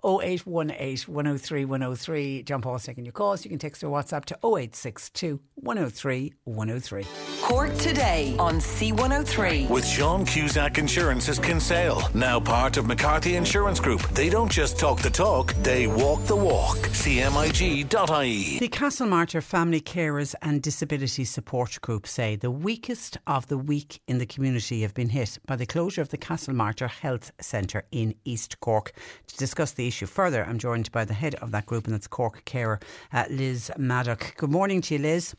[0.04, 2.42] 0818 103 103.
[2.42, 3.44] John Paul's taking your calls.
[3.44, 7.06] You can text or WhatsApp to 0862 103 103.
[7.42, 9.68] Cork today on C103.
[9.68, 14.02] With Sean Cusack Insurance's Kinsale, now part of McCarthy Insurance Group.
[14.10, 16.76] They don't just talk the talk, they walk the walk.
[16.76, 18.58] CMIG.ie.
[18.58, 24.18] The Castlemartyr Family Carers and Disability Support Group say the weakest of the weak in
[24.18, 28.60] the community have been hit by the closure of the Castlemartyr Health Centre in East
[28.60, 28.92] Cork.
[29.28, 32.06] To discuss the issue further, I'm joined by the head of that group, and that's
[32.06, 32.78] Cork Carer,
[33.12, 34.36] uh, Liz Maddock.
[34.36, 35.34] Good morning to you, Liz.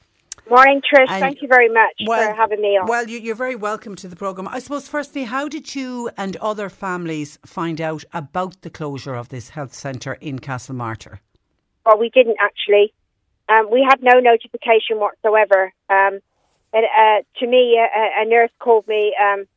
[0.49, 1.09] Morning, Trish.
[1.09, 2.87] And- Thank you very much for having me on.
[2.87, 4.47] Well, you, you're very welcome to the programme.
[4.47, 9.29] I suppose, firstly, how did you and other families find out about the closure of
[9.29, 11.19] this health centre in Castlemartyr?
[11.89, 12.93] well, we didn't actually.
[13.47, 15.73] Um, we had no notification whatsoever.
[15.89, 16.19] Um,
[16.71, 19.47] and, uh, to me, a, a nurse called me um,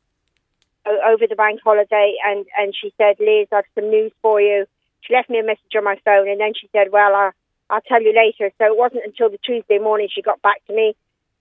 [0.85, 4.65] over the bank holiday, and, and she said, "Liz, I've some news for you."
[5.05, 7.31] She left me a message on my phone, and then she said, "Well, I'll,
[7.69, 10.73] I'll tell you later." So it wasn't until the Tuesday morning she got back to
[10.73, 10.95] me.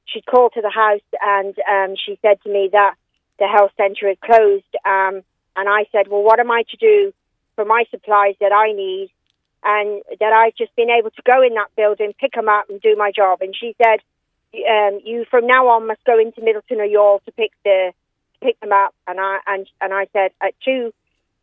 [0.07, 2.95] She'd called to the house, and um, she said to me that
[3.39, 4.75] the health centre had closed.
[4.85, 5.23] Um,
[5.55, 7.13] and I said, "Well, what am I to do
[7.55, 9.11] for my supplies that I need?"
[9.65, 12.81] And that I've just been able to go in that building, pick them up, and
[12.81, 13.43] do my job.
[13.43, 14.01] And she said,
[14.69, 17.93] um, "You from now on must go into Middleton or Youghal to pick the
[18.41, 20.93] pick them up." And I and and I said, "At two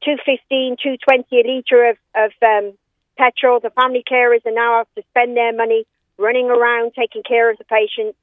[0.04, 2.78] two fifteen, two twenty a litre of of um,
[3.18, 5.86] petrol, the family carers are now have to spend their money
[6.18, 8.18] running around taking care of the patients."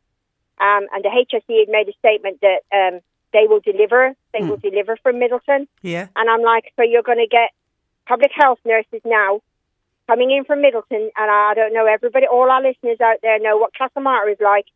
[0.58, 3.00] Um, and the HSE had made a statement that um,
[3.32, 4.14] they will deliver.
[4.32, 5.68] They will deliver from Midleton.
[5.82, 6.08] Yeah.
[6.16, 7.50] And I'm like, so you're going to get
[8.06, 9.42] public health nurses now
[10.06, 13.56] coming in from Midleton, and I don't know everybody, all our listeners out there know
[13.56, 14.66] what Castlemartyr is like.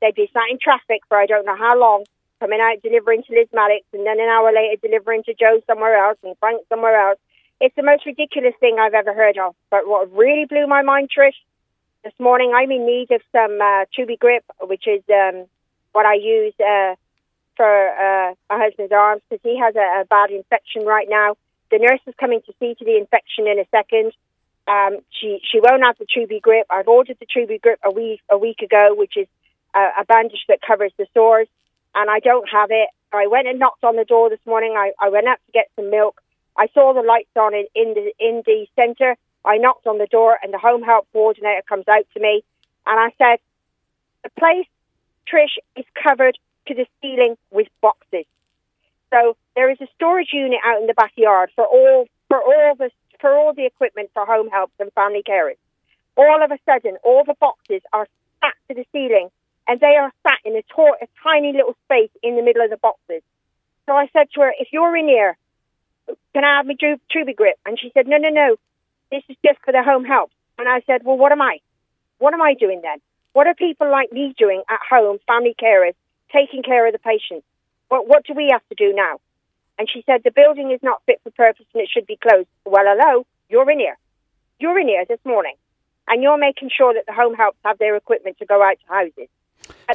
[0.00, 2.04] They'd be sat in traffic for I don't know how long,
[2.40, 5.96] coming out delivering to Liz Maddox, and then an hour later delivering to Joe somewhere
[5.96, 7.18] else and Frank somewhere else.
[7.60, 9.54] It's the most ridiculous thing I've ever heard of.
[9.70, 11.36] But what really blew my mind, Trish,
[12.02, 15.44] this morning I'm in need of some uh, Tubi Grip, which is um,
[15.92, 16.94] what I use uh,
[17.56, 21.36] for uh, my husband's arms because he has a, a bad infection right now.
[21.70, 24.12] The nurse is coming to see to the infection in a second.
[24.66, 26.66] Um, she she won't have the Tubi Grip.
[26.70, 29.26] I've ordered the Tubi Grip a week a week ago, which is
[29.74, 31.48] a, a bandage that covers the sores,
[31.94, 32.88] and I don't have it.
[33.12, 34.74] I went and knocked on the door this morning.
[34.76, 36.20] I, I went out to get some milk.
[36.56, 39.16] I saw the lights on in, in the in the centre.
[39.44, 42.44] I knocked on the door, and the home help coordinator comes out to me,
[42.86, 43.38] and I said,
[44.22, 44.66] "The place,
[45.26, 46.38] Trish, is covered
[46.70, 48.26] to the ceiling with boxes.
[49.10, 52.90] So there is a storage unit out in the backyard for all for all the
[53.20, 55.58] for all the equipment for home helps and family carers.
[56.16, 58.06] All of a sudden, all the boxes are
[58.38, 59.30] stacked to the ceiling,
[59.70, 60.62] and they are sat in a,
[61.22, 63.22] tiny little space in the middle of the boxes.
[63.86, 65.36] So I said to her, "If you're in here,
[66.34, 68.56] can I have my tu- Tubi grip?" And she said, "No, no, no.
[69.12, 71.60] This is just for the home help." And I said, "Well, what am I?
[72.18, 72.98] What am I doing then?
[73.32, 75.94] What are people like me doing at home, family carers,
[76.32, 77.46] taking care of the patients?
[77.88, 79.20] What, what do we have to do now?"
[79.78, 82.48] And she said, "The building is not fit for purpose and it should be closed."
[82.64, 83.98] Well, hello, you're in here.
[84.58, 85.54] You're in here this morning,
[86.08, 88.92] and you're making sure that the home helps have their equipment to go out to
[88.92, 89.28] houses.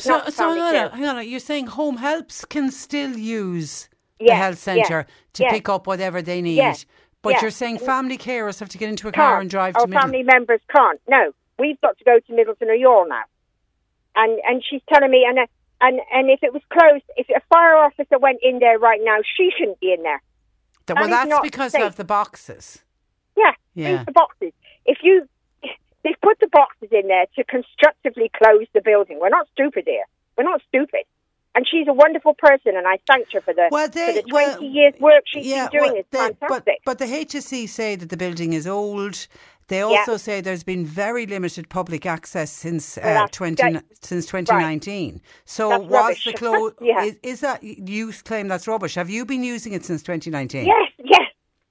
[0.03, 1.27] So, not so hang on, hang on.
[1.27, 5.53] You're saying home helps can still use the health centre yes, to yes.
[5.53, 6.55] pick up whatever they need.
[6.55, 6.85] Yes,
[7.21, 7.41] But yes.
[7.41, 9.41] you're saying family carers have to get into a car can't.
[9.41, 10.01] and drive to Midleton.
[10.01, 10.99] family members can't.
[11.07, 13.23] No, we've got to go to Midleton or Youghal now.
[14.15, 15.39] And and she's telling me, and
[15.81, 19.17] and and if it was closed, if a fire officer went in there right now,
[19.37, 20.21] she shouldn't be in there.
[20.85, 21.81] That- well, that's because safe.
[21.83, 22.83] of the boxes.
[23.35, 24.03] Yeah, Yeah.
[24.05, 24.53] the boxes.
[24.85, 25.27] If you
[26.05, 29.19] they've put the boxes in there to constructively close the building.
[29.19, 30.05] We're not stupid here.
[30.37, 31.01] We're not stupid.
[31.55, 34.23] And she's a wonderful person, and I thanked her for the Well, for they, the
[34.31, 35.93] well, twenty years work she's yeah, been doing.
[35.93, 36.79] well, they- fantastic.
[36.85, 39.27] But, but the HSE say that the building is old.
[39.67, 44.27] They also say there's been very limited public access since Well, uh, 20, that- since
[44.27, 45.21] 2019.
[45.45, 46.25] So That's was rubbish.
[46.25, 46.73] the close?
[46.81, 47.03] Yeah.
[47.03, 48.93] is, is that you claim that's rubbish?
[48.95, 50.65] Have you been using it since 2019?
[50.67, 51.21] Yes, yes.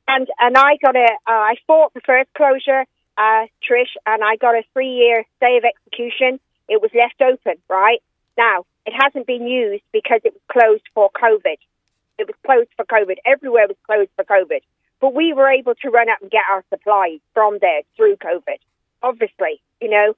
[0.08, 2.84] And and I got a uh, I fought the first closure,
[3.16, 6.40] uh, Trish, and I got a three year stay of execution.
[6.68, 8.02] It was left open, right?
[8.36, 11.58] Now it hasn't been used because it was closed for COVID.
[12.18, 13.16] It was closed for COVID.
[13.24, 14.60] Everywhere was closed for COVID.
[15.00, 18.58] But we were able to run up and get our supplies from there through COVID.
[19.02, 20.14] Obviously, you know.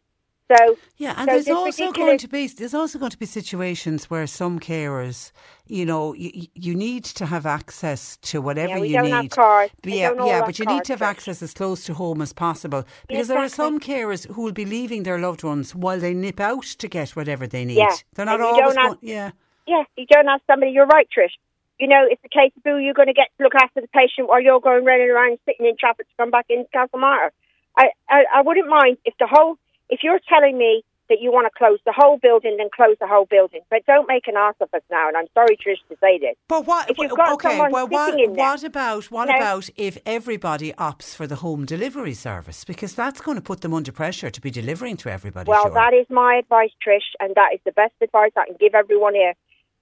[0.50, 4.08] So Yeah, and so there's also going to be there's also going to be situations
[4.08, 5.32] where some carers,
[5.66, 9.12] you know, you, you need to have access to whatever Yeah, you don't need.
[9.12, 9.70] have cars.
[9.82, 13.28] Yeah, yeah, but you need to have access as close to home as possible because
[13.28, 16.64] there are some carers who will be leaving their loved ones while they nip out
[16.64, 17.78] to get whatever they need.
[17.78, 18.88] Yeah, They're not always going.
[18.88, 19.30] have- yeah.
[19.66, 20.70] Yeah, you don't have somebody.
[20.70, 21.32] You're right, Trish.
[21.80, 23.88] You know, it's the case of who you're going to get to look after the
[23.88, 27.30] patient while you're going running around sitting in traffic to come back into Castlemartyr.
[27.76, 29.58] I, I, I wouldn't mind if the whole,
[29.90, 33.06] if you're telling me that you want to close the whole building, then close the
[33.06, 33.60] whole building.
[33.70, 35.08] But don't make an ass of us now.
[35.08, 36.34] And I'm sorry, Trish, to say this.
[36.48, 36.90] But what?
[36.90, 40.72] If you've got okay, someone well, what, in there- what about what about if everybody
[40.72, 42.64] opts for the home delivery service?
[42.64, 45.48] Because that's going to put them under pressure to be delivering to everybody.
[45.48, 45.74] Well, surely.
[45.74, 49.14] that is my advice, Trish, and that is the best advice I can give everyone
[49.14, 49.34] here.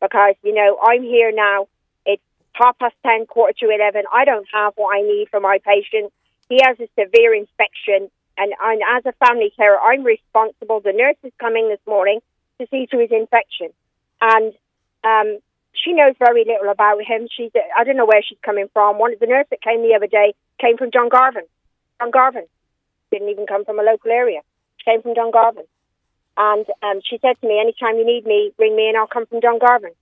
[0.03, 1.69] Because, you know, I'm here now.
[2.05, 4.05] It's half past 10, quarter to 11.
[4.13, 6.13] I don't have what I need for my patient.
[6.51, 8.11] He has a severe infection.
[8.37, 10.81] And, and as a family carer, I'm responsible.
[10.81, 12.21] The nurse is coming this morning
[12.61, 13.71] to see to his infection.
[14.21, 14.53] And
[15.05, 15.39] um,
[15.73, 17.29] she knows very little about him.
[17.31, 18.99] She's, I don't know where she's coming from.
[18.99, 21.47] One of the nurse that came the other day came from Dungarvan.
[22.01, 22.47] John Garvin
[23.11, 24.41] didn't even come from a local area.
[24.79, 25.67] She came from Dungarvan.
[26.37, 29.27] And um, she said to me, anytime you need me, ring me and I'll come
[29.27, 29.95] from Dungarvan.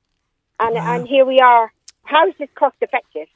[0.60, 0.94] And, Wow.
[0.94, 1.70] and here we are.
[2.04, 3.28] How is this cost effective?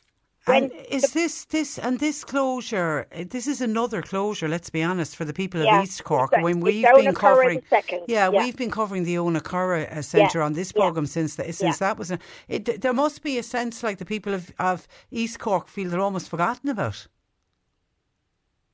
[0.48, 3.06] And is this this and this closure?
[3.12, 4.48] uh, This is another closure.
[4.48, 6.30] Let's be honest, for the people Yeah, of East Cork.
[6.40, 8.44] when we've been covering, second, yeah, yeah.
[8.44, 11.98] we've been covering the Owenacurra uh, Centre on this yeah, program since the, since that
[11.98, 12.12] was.
[12.48, 16.00] It, there must be a sense like the people of, of East Cork feel they're
[16.00, 17.08] almost forgotten about.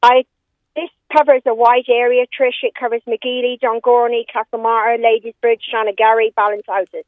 [0.03, 0.25] I
[0.77, 2.63] this covers a wide area, Trish.
[2.63, 7.05] It covers Mogeely, Dungourney, Castlemartyr, Ladysbridge, Shanagarry, Balance Houses.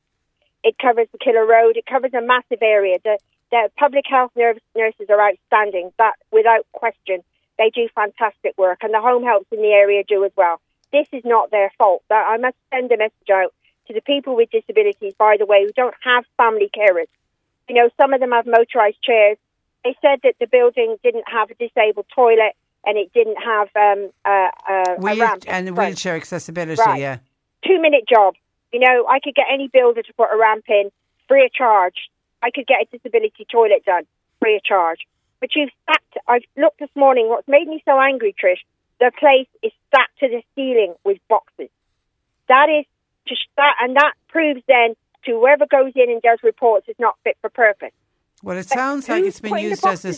[0.62, 1.76] It covers the Killer Road.
[1.76, 2.96] It covers a massive area.
[3.04, 3.18] The
[3.54, 5.92] the public health nurse, nurses are outstanding.
[5.98, 7.22] That without question,
[7.58, 10.60] they do fantastic work, and the home helps in the area do as well.
[10.92, 12.02] This is not their fault.
[12.10, 13.52] I must send a message out
[13.88, 15.14] to the people with disabilities.
[15.18, 17.06] By the way, who don't have family carers.
[17.68, 19.38] You know, some of them have motorised chairs.
[19.84, 22.54] They said that the building didn't have a disabled toilet
[22.86, 25.44] and it didn't have um, a Wheel, ramp.
[25.48, 25.86] and Right.
[25.88, 27.00] wheelchair accessibility, Right.
[27.00, 27.18] yeah.
[27.66, 28.34] Two minute job.
[28.72, 30.90] You know, I could get any builder to put a ramp in
[31.28, 32.08] free of charge.
[32.44, 34.04] I could get a disability toilet done
[34.40, 35.00] free of charge.
[35.40, 36.18] But you've stacked.
[36.28, 37.28] I've looked this morning.
[37.28, 38.60] What's made me so angry, Trish?
[39.00, 41.70] The place is stacked to the ceiling with boxes.
[42.48, 42.84] That is
[43.26, 47.16] just that, and that proves then to whoever goes in and does reports is not
[47.24, 47.92] fit for purpose.
[48.44, 50.12] Well, it sounds like it's been used as a.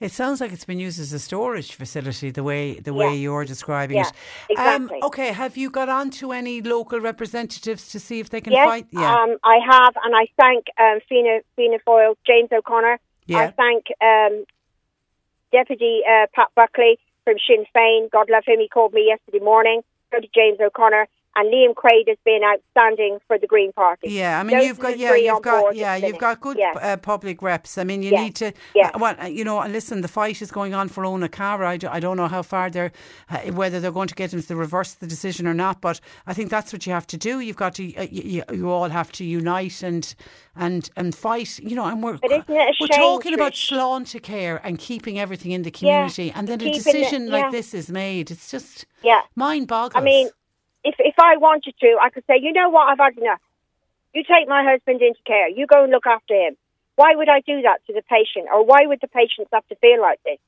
[0.00, 2.30] It sounds like it's been used as a storage facility.
[2.30, 4.14] The way the way you're describing Yeah, it.
[4.50, 4.98] exactly.
[4.98, 8.54] Um, okay, have you got on to any local representatives to see if they can
[8.54, 8.86] yes, fight?
[8.90, 9.14] Yeah.
[9.14, 12.98] um, I have, and I thank um, Fianna, Fianna Fáil, James O'Connor.
[13.26, 13.38] Yeah.
[13.38, 14.44] I thank um,
[15.52, 18.10] Deputy uh, Pat Buckley from Sinn Féin.
[18.10, 18.58] God love him.
[18.58, 19.82] He called me yesterday morning.
[20.12, 21.08] So did James O'Connor.
[21.38, 24.08] And Liam Quaide has been outstanding for the Green Party.
[24.10, 27.42] Yeah, I mean Those you've got yeah you've got yeah you've got good uh, public
[27.42, 27.76] reps.
[27.76, 28.90] I mean you Yeah, need to yeah.
[28.94, 31.66] uh, well uh, you know and listen the fight is going on for Owenacurra.
[31.66, 32.90] I, do, I don't know how far they're
[33.30, 35.80] uh, whether they're going to get into the reverse the decision or not.
[35.82, 37.40] But I think that's what you have to do.
[37.40, 40.14] You've got to uh, you, you, all have to unite and
[40.56, 41.58] and and fight.
[41.58, 43.52] You know and we're But isn't it a we're talking about?
[43.52, 47.50] Sláinte care and keeping everything in the community and then a keeping it- decision like
[47.50, 48.30] this is made.
[48.30, 49.20] It's just Yeah.
[49.34, 50.02] mind boggling.
[50.02, 50.30] I mean,
[50.86, 53.42] if if I wanted to, I could say, you know what, I've had enough.
[54.14, 55.48] You take my husband into care.
[55.48, 56.56] You go and look after him.
[56.94, 59.76] Why would I do that to the patient, or why would the patients have to
[59.76, 60.38] feel like this?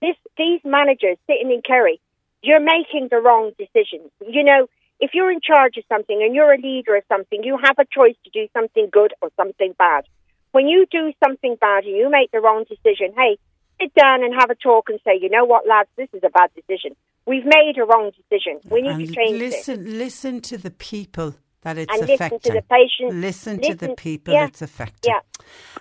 [0.00, 2.00] This these managers sitting in Kerry,
[2.42, 4.10] you're making the wrong decisions.
[4.26, 4.66] You know,
[4.98, 7.84] if you're in charge of something and you're a leader of something, you have a
[7.84, 10.04] choice to do something good or something bad.
[10.52, 13.38] When you do something bad and you make the wrong decision, hey,
[13.82, 16.30] sit down and have a talk and say, you know what, lads, this is a
[16.30, 16.94] bad decision.
[17.26, 18.60] We've made a wrong decision.
[18.70, 19.92] We need and to change listen, this.
[19.94, 23.14] listen to the people that it's And listen to the patients.
[23.14, 25.12] Listen, to the people yeah, it's affecting.
[25.14, 25.20] yeah.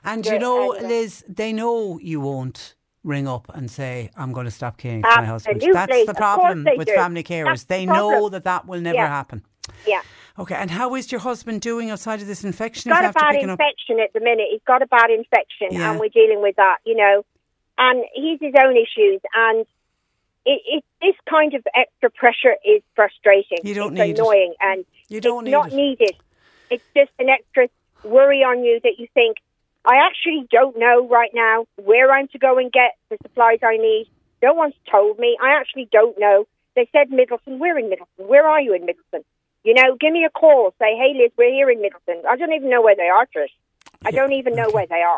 [0.04, 0.86] And Yeah, you know, anyway.
[0.86, 5.02] Uh, Liz, they know you won't ring up and say, "I'm going to stop caring
[5.02, 6.94] for my husband." That's the problem with do.
[6.94, 7.46] family carers.
[7.46, 9.08] That's they the know that that will never Yeah.
[9.08, 9.44] happen.
[9.88, 10.02] Yeah.
[10.38, 12.92] Okay, and how is your husband doing outside of this infection?
[12.92, 14.48] He's got a bad picking up- infection at the minute.
[14.52, 15.90] He's got a bad infection, Yeah.
[15.92, 17.24] and we're dealing with that, you know.
[17.84, 19.66] And he's his own issues, and
[20.46, 23.58] it, it this kind of extra pressure is frustrating.
[23.64, 24.20] You don't it's need it.
[24.20, 25.76] annoying, and You don't need not it.
[25.76, 26.16] needed.
[26.70, 27.70] It's just an extra
[28.04, 29.38] worry on you that you think,
[29.84, 33.78] I actually don't know right now where I'm to go and get the supplies I
[33.78, 34.08] need.
[34.44, 35.36] No one's told me.
[35.42, 36.46] I actually don't know.
[36.76, 37.58] They said Midleton.
[37.58, 38.28] We're in Midleton.
[38.28, 39.24] Where are you in Midleton?
[39.64, 40.74] You know, give me a call.
[40.78, 42.26] Say, hey, Liz, we're here in Midleton.
[42.30, 43.54] I don't even know where they are, Trish.
[44.06, 45.18] I don't even know where they are.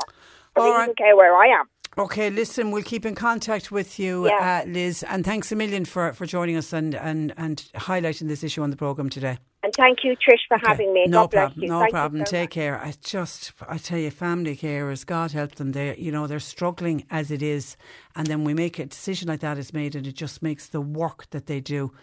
[0.56, 0.84] I don't right.
[0.84, 1.66] even care where I am.
[1.96, 4.64] Okay, listen, we'll keep in contact with you, Yeah.
[4.66, 8.44] uh, Liz, and thanks a million for, for joining us and, and, and highlighting this
[8.44, 9.38] issue on the programme today.
[9.62, 11.06] And thank you, Trish, for having me.
[11.08, 11.68] No God bless problem.
[11.70, 12.26] No Thank problem.
[12.26, 12.54] so Take much.
[12.54, 12.80] care.
[12.82, 15.72] I just, I tell you, family carers, God help them.
[15.72, 17.78] They, you know, they're struggling as it is,
[18.16, 20.82] and then we make a decision like that is made, and it just makes the
[20.82, 21.94] work that they do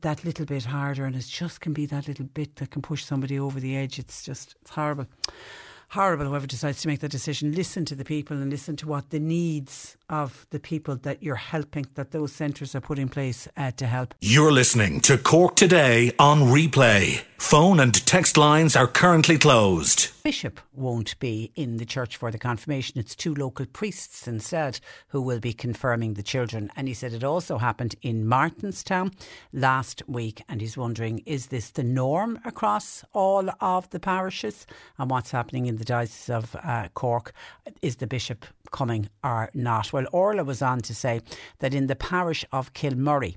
[0.00, 3.04] that little bit harder, and it just can be that little bit that can push
[3.04, 3.98] somebody over the edge.
[3.98, 5.06] It's just, it's horrible.
[5.92, 7.52] Horrible, whoever decides to make that decision.
[7.52, 11.34] Listen to the people and listen to what the needs of the people that you're
[11.34, 14.14] helping, that those centres are put in place uh, to help.
[14.20, 17.22] You're listening to Cork Today on replay.
[17.38, 20.10] Phone and text lines are currently closed.
[20.24, 22.98] bishop won't be in the church for the confirmation.
[22.98, 26.70] It's two local priests instead who will be confirming the children.
[26.76, 29.12] And he said it also happened in Martinstown
[29.52, 30.42] last week.
[30.48, 34.66] And he's wondering, is this the norm across all of the parishes?
[34.98, 37.32] And what's happening in the Diocese of uh, Cork?
[37.82, 39.92] Is the bishop coming or not?
[39.92, 41.20] Well, Orla was on to say
[41.58, 43.36] that in the parish of Kilmurry,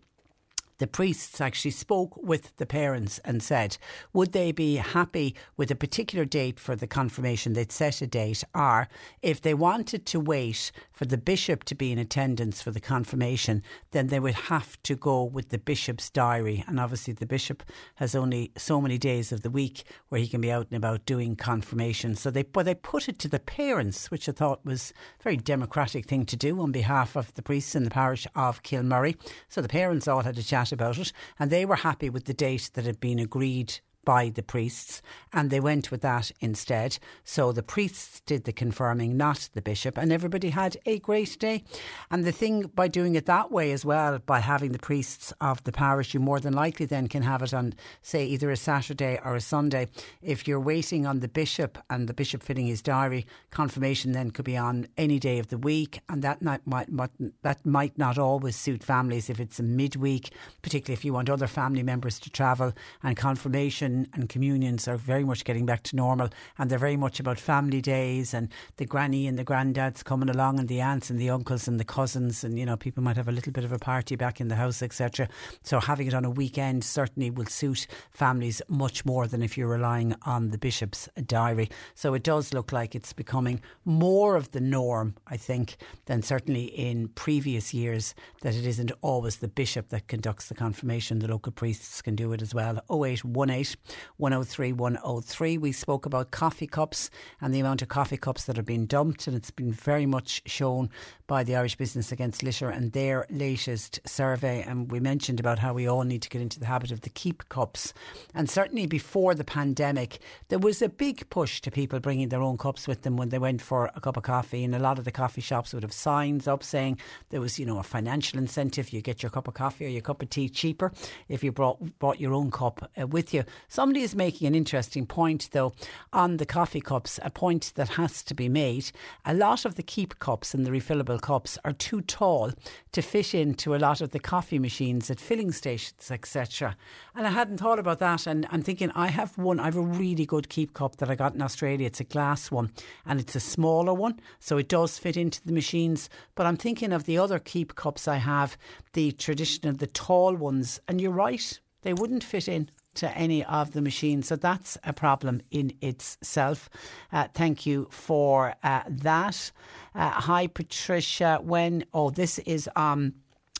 [0.81, 3.77] the priests actually spoke with the parents and said,
[4.13, 7.53] would they be happy with a particular date for the confirmation?
[7.53, 8.87] They'd set a date, or
[9.21, 13.61] if they wanted to wait for the bishop to be in attendance for the confirmation,
[13.91, 16.63] then they would have to go with the bishop's diary.
[16.67, 17.61] And obviously, the bishop
[17.95, 21.05] has only so many days of the week where he can be out and about
[21.05, 22.15] doing confirmation.
[22.15, 25.37] So they, but they put it to the parents, which I thought was a very
[25.37, 29.15] democratic thing to do on behalf of the priests in the parish of Kilmurry.
[29.47, 32.33] So the parents all had a chat about it, and they were happy with the
[32.33, 35.01] date that had been agreed by the priests,
[35.33, 36.97] and they went with that instead.
[37.23, 41.63] So the priests did the confirming, not the bishop, and everybody had a great day.
[42.09, 45.63] And the thing by doing it that way as well, by having the priests of
[45.63, 49.19] the parish, you more than likely then can have it on, say, either a Saturday
[49.23, 49.87] or a Sunday.
[50.21, 54.45] If you're waiting on the bishop and the bishop filling his diary, confirmation then could
[54.45, 57.11] be on any day of the week, and that might, might,
[57.43, 60.31] that might not always suit families if it's a midweek,
[60.61, 62.73] particularly if you want other family members to travel,
[63.03, 67.19] and confirmation and communions are very much getting back to normal and they're very much
[67.19, 71.19] about family days and the granny and the granddads coming along and the aunts and
[71.19, 73.71] the uncles and the cousins and you know people might have a little bit of
[73.71, 75.27] a party back in the house etc
[75.63, 79.67] so having it on a weekend certainly will suit families much more than if you're
[79.67, 81.69] relying on the bishop's diary.
[81.95, 86.65] So it does look like it's becoming more of the norm I think than certainly
[86.65, 91.19] in previous years that it isn't always the bishop that conducts the confirmation.
[91.19, 92.79] The local priests can do it as well.
[92.89, 93.75] 0818
[94.17, 95.57] 103 103.
[95.57, 97.09] We spoke about coffee cups
[97.39, 100.41] and the amount of coffee cups that have been dumped, and it's been very much
[100.45, 100.89] shown
[101.31, 104.63] by the Irish Business Against Litter and their latest survey.
[104.63, 107.09] And we mentioned about how we all need to get into the habit of the
[107.09, 107.93] keep cups.
[108.35, 110.19] And certainly before the pandemic,
[110.49, 113.39] there was a big push to people bringing their own cups with them when they
[113.39, 114.65] went for a cup of coffee.
[114.65, 117.65] And a lot of the coffee shops would have signs up saying there was, you
[117.65, 118.91] know, a financial incentive.
[118.91, 120.91] You get your cup of coffee or your cup of tea cheaper
[121.29, 123.45] if you brought brought your own cup uh, with you.
[123.69, 125.71] Somebody is making an interesting point, though,
[126.11, 128.91] on the coffee cups, a point that has to be made.
[129.23, 132.51] A lot of the keep cups and the refillable cups are too tall
[132.91, 136.75] to fit into a lot of the coffee machines at filling stations, etc.
[137.15, 138.27] And I hadn't thought about that.
[138.27, 141.15] And I'm thinking, I have one, I have a really good keep cup that I
[141.15, 141.87] got in Australia.
[141.87, 142.71] It's a glass one
[143.05, 146.09] and it's a smaller one, so it does fit into the machines.
[146.35, 148.57] But I'm thinking of the other keep cups I have,
[148.93, 150.79] the traditional, the tall ones.
[150.87, 154.27] And you're right, they wouldn't fit in to any of the machines.
[154.27, 156.69] So that's a problem in itself.
[157.11, 159.51] Uh, thank you for uh, that.
[159.95, 161.39] Uh, hi, Patricia.
[161.41, 163.13] When, oh, this is um,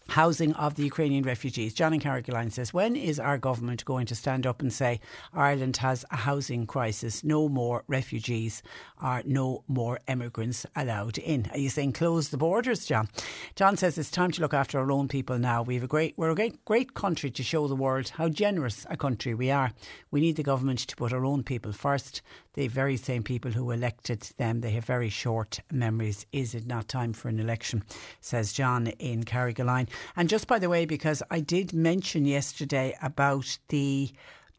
[0.10, 1.74] housing of the Ukrainian refugees.
[1.74, 5.00] John and Carrigaline says, when is our government going to stand up and say
[5.34, 7.24] Ireland has a housing crisis?
[7.24, 8.62] No more refugees
[9.00, 11.50] are no more immigrants allowed in.
[11.52, 13.10] Are you saying close the borders, John?
[13.56, 15.62] John says it's time to look after our own people now.
[15.62, 18.86] We have a great, we're a great, great country to show the world how generous
[18.90, 19.72] a country we are.
[20.12, 22.22] We need the government to put our own people first.
[22.54, 26.26] The very same people who elected them, they have very short memories.
[26.32, 27.84] Is it not time for an election?
[28.20, 29.88] Says John in Carrigaline.
[30.16, 34.12] And just by the way, because I did mention yesterday about the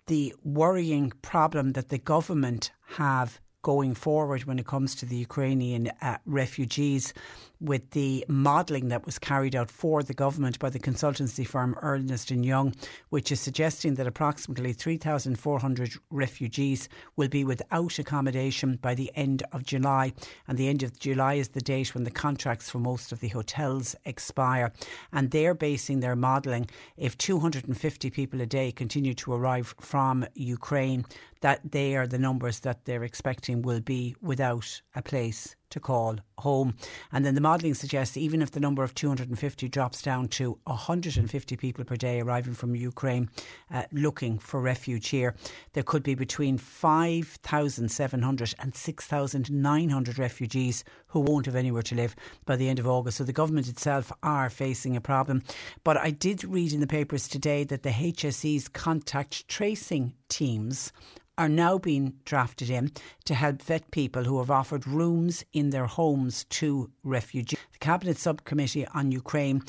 [0.07, 5.88] the worrying problem that the government have going forward when it comes to the Ukrainian
[6.01, 7.14] uh, refugees
[7.62, 12.30] with the modelling that was carried out for the government by the consultancy firm Ernst
[12.30, 12.74] & Young,
[13.10, 19.62] which is suggesting that approximately 3,400 refugees will be without accommodation by the end of
[19.62, 20.12] July.
[20.48, 23.28] And the end of July is the date when the contracts for most of the
[23.28, 24.72] hotels expire.
[25.12, 31.04] And they're basing their modelling if 250 people a day continue to arrive from Ukraine,
[31.42, 36.16] that they are the numbers that they're expecting will be without a place to call
[36.39, 36.75] home.
[37.11, 41.57] And then the modelling suggests even if the number of 250 drops down to 150
[41.57, 43.29] people per day arriving from Ukraine
[43.73, 45.35] uh, looking for refuge here,
[45.73, 52.14] there could be between 5,700 and 6,900 refugees who won't have anywhere to live
[52.45, 53.18] by the end of August.
[53.18, 55.43] So the government itself are facing a problem.
[55.85, 60.93] But I did read in the papers today that the HSE's contact tracing teams
[61.39, 62.93] are now being drafted in
[63.24, 67.59] to help vet people who have offered rooms in their homes to refugees.
[67.72, 69.62] The Cabinet Subcommittee on Ukraine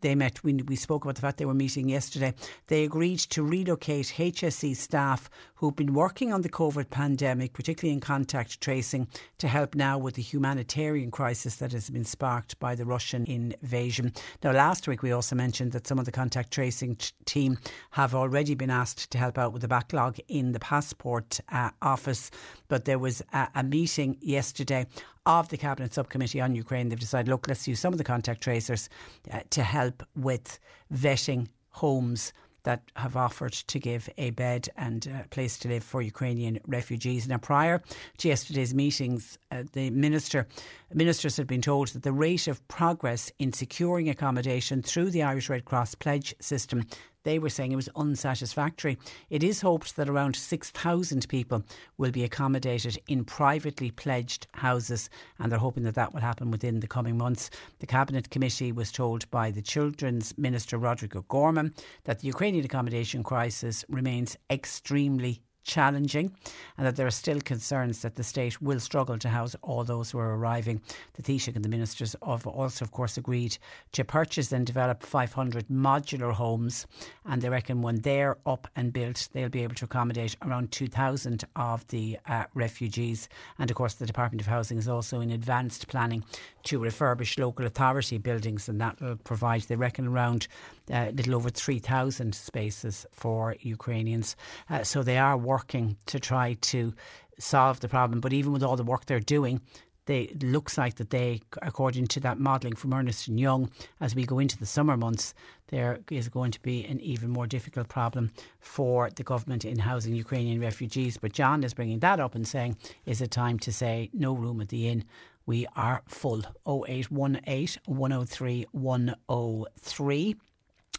[0.00, 2.34] they met, we, we spoke about the fact they were meeting yesterday.
[2.68, 8.00] They agreed to relocate HSE staff who've been working on the COVID pandemic, particularly in
[8.00, 9.08] contact tracing,
[9.38, 14.12] to help now with the humanitarian crisis that has been sparked by the Russian invasion.
[14.42, 17.58] Now, last week we also mentioned that some of the contact tracing t- team
[17.90, 22.30] have already been asked to help out with the backlog in the passport uh, office,
[22.68, 24.86] but there was a, a meeting yesterday
[25.26, 26.88] of the Cabinet Subcommittee on Ukraine.
[26.88, 28.88] They've decided, look, let's use some of the contact tracers
[29.30, 30.58] uh, to help with
[30.92, 32.32] vetting homes
[32.64, 37.26] that have offered to give a bed and a place to live for Ukrainian refugees.
[37.26, 37.82] Now, prior
[38.18, 40.46] to yesterday's meetings, uh, the minister
[40.92, 45.48] ministers had been told that the rate of progress in securing accommodation through the Irish
[45.48, 46.86] Red Cross pledge system
[47.24, 48.98] they were saying it was unsatisfactory.
[49.30, 51.62] It is hoped that around 6,000 people
[51.98, 55.08] will be accommodated in privately pledged houses,
[55.38, 57.50] and they're hoping that that will happen within the coming months.
[57.78, 63.22] The Cabinet Committee was told by the Children's Minister Roderick O'Gorman that the Ukrainian accommodation
[63.22, 66.34] crisis remains extremely challenging
[66.76, 70.10] and that there are still concerns that the state will struggle to house all those
[70.10, 70.80] who are arriving.
[71.14, 73.56] The Taoiseach and the ministers have also, of course, agreed
[73.92, 76.86] to purchase and develop 500 modular homes
[77.24, 81.44] and they reckon when they're up and built, they'll be able to accommodate around 2,000
[81.56, 83.28] of the uh, refugees.
[83.58, 86.24] And of course, the Department of Housing is also in advanced planning
[86.64, 90.48] to refurbish local authority buildings and that will provide, they reckon, around
[90.90, 94.36] a uh, little over 3,000 spaces for Ukrainians.
[94.68, 96.94] Uh, so they are working to try to
[97.38, 98.20] solve the problem.
[98.20, 99.60] But even with all the work they're doing,
[100.06, 104.14] they, it looks like that they, according to that modelling from Ernst and Young, as
[104.14, 105.34] we go into the summer months,
[105.68, 110.14] there is going to be an even more difficult problem for the government in housing
[110.14, 111.18] Ukrainian refugees.
[111.18, 112.76] But John is bringing that up and saying,
[113.06, 115.04] is it time to say no room at the inn?
[115.46, 116.42] We are full.
[116.66, 120.36] 0818 103 103.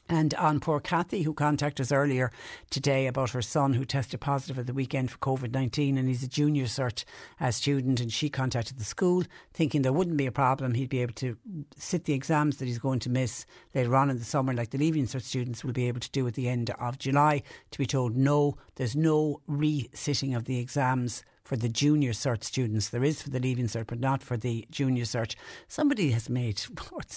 [0.10, 2.32] And on poor Kathy, who contacted us earlier
[2.70, 6.24] today about her son who tested positive at the weekend for COVID 19, and he's
[6.24, 7.06] a junior cert
[7.39, 8.01] uh, student.
[8.01, 9.24] And she contacted the school
[9.54, 10.74] thinking there wouldn't be a problem.
[10.74, 11.38] He'd be able to
[11.78, 14.78] sit the exams that he's going to miss later on in the summer, like the
[14.78, 17.41] Leaving Cert students will be able to do at the end of July.
[17.72, 22.43] To be told, no, there's no re sitting of the exams for the junior cert
[22.43, 22.89] students.
[22.89, 25.35] There is for the leaving cert, but not for the junior cert.
[25.67, 26.61] Somebody has made.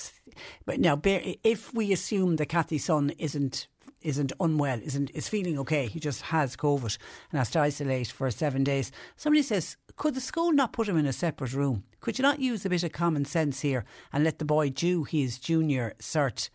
[0.66, 3.68] but now, if we assume that Kathy's son isn't
[4.02, 6.96] isn't unwell, isn't is feeling okay, he just has COVID
[7.30, 8.92] and has to isolate for seven days.
[9.16, 11.84] Somebody says, could the school not put him in a separate room?
[12.00, 15.04] Could you not use a bit of common sense here and let the boy do
[15.04, 16.50] his junior cert?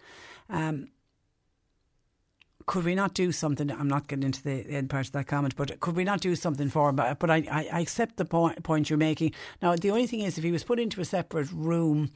[0.49, 0.89] Um,
[2.65, 3.71] could we not do something?
[3.71, 6.35] I'm not getting into the end part of that comment, but could we not do
[6.35, 6.95] something for him?
[6.95, 9.33] But, but I, I, accept the point, point you're making.
[9.61, 12.11] Now, the only thing is, if he was put into a separate room,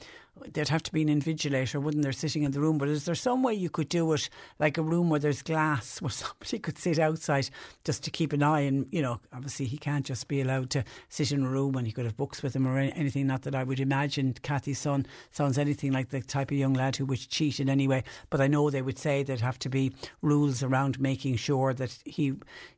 [0.54, 2.78] there'd have to be an invigilator, wouldn't there, sitting in the room?
[2.78, 4.30] But is there some way you could do it,
[4.60, 7.50] like a room where there's glass, where somebody could sit outside
[7.84, 8.62] just to keep an eye?
[8.62, 11.88] And, you know, obviously he can't just be allowed to sit in a room and
[11.88, 13.28] he could have books with him or anything.
[13.28, 16.98] Not that I would imagine Kathy's son sounds anything like the type of young lad
[16.98, 18.04] who would cheat in any way.
[18.30, 21.98] But I know they would say there'd have to be rules around making sure that
[22.06, 22.34] he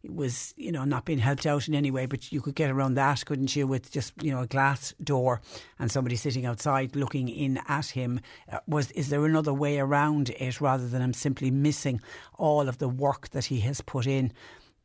[0.08, 2.06] was, you know, not being helped out in any way.
[2.06, 5.42] But you could get around that, couldn't you, with just, you know, a glass door
[5.80, 8.20] and somebody sitting outside looking in in at him.
[8.52, 12.02] Uh, was is there another way around it rather than him simply missing
[12.38, 14.32] all of the work that he has put in?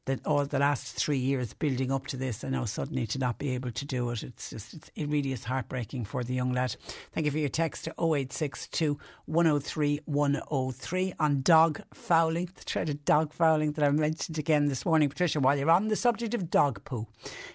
[0.07, 3.39] that all the last three years building up to this and now suddenly to not
[3.39, 6.53] be able to do it it's just it's, it really is heartbreaking for the young
[6.53, 6.75] lad
[7.13, 13.33] thank you for your text to 0862 103 103 on dog fouling the dreaded dog
[13.33, 16.85] fouling that I mentioned again this morning Patricia while you're on the subject of dog
[16.85, 17.07] poo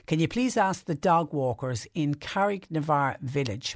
[0.06, 3.76] can you please ask the dog walkers in Carrignavar village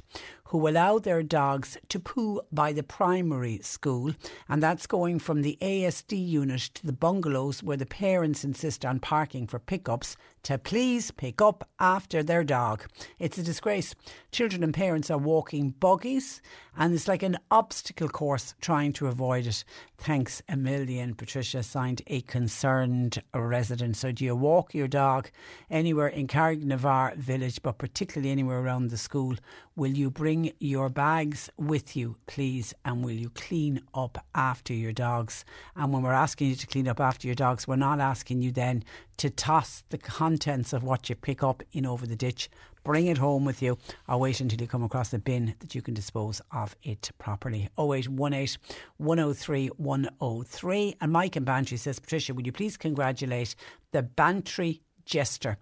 [0.52, 4.14] who allow their dogs to poo by the primary school,
[4.50, 9.00] and that's going from the ASD unit to the bungalows where the parents insist on
[9.00, 10.14] parking for pickups
[10.44, 12.86] to please pick up after their dog.
[13.18, 13.94] It's a disgrace.
[14.30, 16.40] Children and parents are walking buggies,
[16.76, 19.64] and it's like an obstacle course trying to avoid it.
[19.98, 21.14] Thanks a million.
[21.14, 23.96] Patricia signed a concerned resident.
[23.96, 25.30] So, do you walk your dog
[25.70, 29.36] anywhere in Carrignavar village, but particularly anywhere around the school?
[29.76, 32.74] Will you bring your bags with you, please?
[32.84, 35.44] And will you clean up after your dogs?
[35.76, 38.52] And when we're asking you to clean up after your dogs, we're not asking you
[38.52, 38.84] then
[39.22, 42.50] to toss the contents of what you pick up in over the ditch.
[42.82, 45.80] Bring it home with you or wait until you come across a bin that you
[45.80, 47.68] can dispose of it properly.
[47.78, 48.56] 0818
[48.96, 50.96] 103 103.
[51.00, 53.54] And Mike in Bantry says, Patricia, would you please congratulate
[53.92, 55.56] the Bantry Jester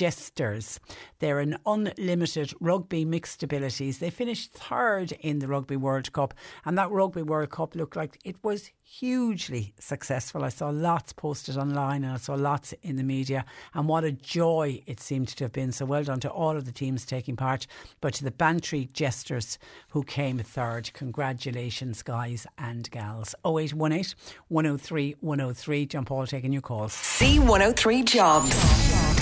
[0.00, 0.80] Jesters.
[1.18, 3.98] They're an unlimited rugby mixed abilities.
[3.98, 6.32] They finished third in the Rugby World Cup,
[6.64, 10.42] and that Rugby World Cup looked like it was hugely successful.
[10.42, 13.44] I saw lots posted online and I saw lots in the media,
[13.74, 15.70] and what a joy it seemed to have been.
[15.70, 17.66] So well done to all of the teams taking part,
[18.00, 19.58] but to the Bantry Jesters
[19.90, 20.94] who came third.
[20.94, 23.34] Congratulations, guys and gals.
[23.44, 24.14] 0818
[24.48, 25.84] 103 103.
[25.84, 26.94] John Paul taking your calls.
[26.94, 29.19] C103 Jobs.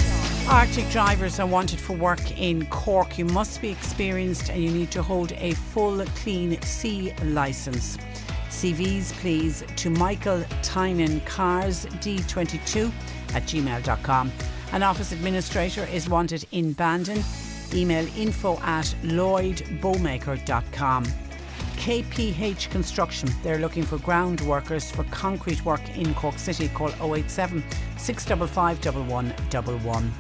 [0.50, 3.18] Arctic drivers are wanted for work in Cork.
[3.18, 7.98] You must be experienced and you need to hold a full clean C licence.
[8.48, 12.90] CVs, please, to Michael Tynan Cars, D22
[13.34, 14.32] at gmail.com.
[14.72, 17.22] An office administrator is wanted in Bandon.
[17.74, 21.04] Email info at lloydbowmaker.com.
[21.76, 26.68] KPH Construction, they're looking for ground workers for concrete work in Cork City.
[26.68, 27.62] Call 087
[27.98, 30.14] 655 1111.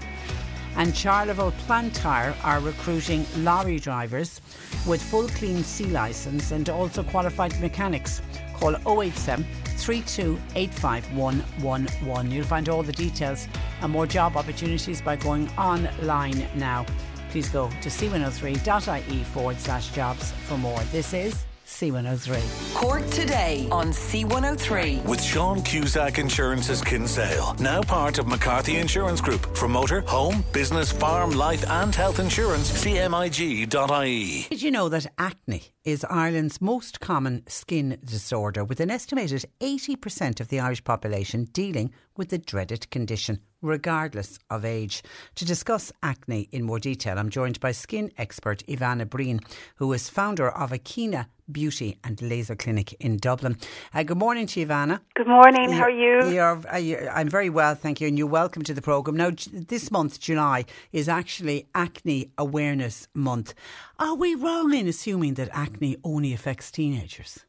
[0.78, 4.40] And Charleville Plant Tire are recruiting lorry drivers
[4.86, 8.22] with full clean C licence and also qualified mechanics.
[8.54, 9.44] Call 087
[9.76, 12.30] 3285111.
[12.30, 13.48] You'll find all the details
[13.82, 16.86] and more job opportunities by going online now.
[17.30, 20.78] Please go to c103.ie forward slash jobs for more.
[20.92, 22.74] This is C103.
[22.74, 25.04] Cork today on C103.
[25.04, 29.54] With Sean Cusack Insurance's Kinsale, now part of McCarthy Insurance Group.
[29.54, 34.46] For motor, home, business, farm, life, and health insurance, cmig.ie.
[34.48, 40.40] Did you know that acne is Ireland's most common skin disorder, with an estimated 80%
[40.40, 45.02] of the Irish population dealing with the dreaded condition, regardless of age?
[45.34, 49.40] To discuss acne in more detail, I'm joined by skin expert Ivana Breen,
[49.76, 53.56] who is founder of Akina Beauty and Laser Clinic in Dublin.
[53.94, 55.00] Uh, good morning to you, Ivana.
[55.14, 55.72] Good morning.
[55.72, 56.30] How are you?
[56.30, 59.16] You're, uh, you I'm very well, thank you, and you're welcome to the programme.
[59.16, 63.54] Now, this month, July, is actually Acne Awareness Month.
[63.98, 67.44] Are we wrong in assuming that acne only affects teenagers?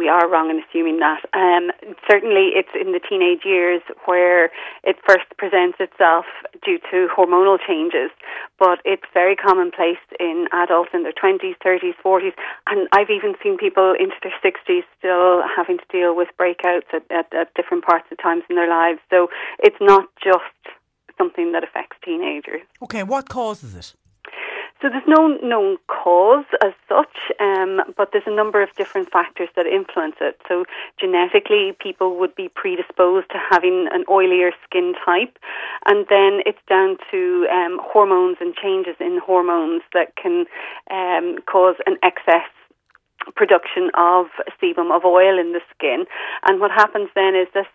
[0.00, 1.20] We are wrong in assuming that.
[1.36, 1.68] Um,
[2.08, 4.48] certainly, it's in the teenage years where
[4.82, 6.24] it first presents itself
[6.64, 8.08] due to hormonal changes,
[8.58, 12.32] but it's very commonplace in adults in their 20s, 30s, 40s,
[12.66, 17.04] and I've even seen people into their 60s still having to deal with breakouts at,
[17.12, 19.00] at, at different parts of times in their lives.
[19.10, 19.28] So
[19.58, 20.56] it's not just
[21.18, 22.62] something that affects teenagers.
[22.80, 23.92] Okay, what causes it?
[24.80, 29.50] So there's no known cause as such, um, but there's a number of different factors
[29.54, 30.40] that influence it.
[30.48, 30.64] So
[30.98, 35.38] genetically, people would be predisposed to having an oilier skin type,
[35.84, 40.46] and then it's down to um, hormones and changes in hormones that can
[40.90, 42.48] um, cause an excess
[43.36, 44.26] production of
[44.62, 46.06] sebum of oil in the skin
[46.46, 47.66] and what happens then is that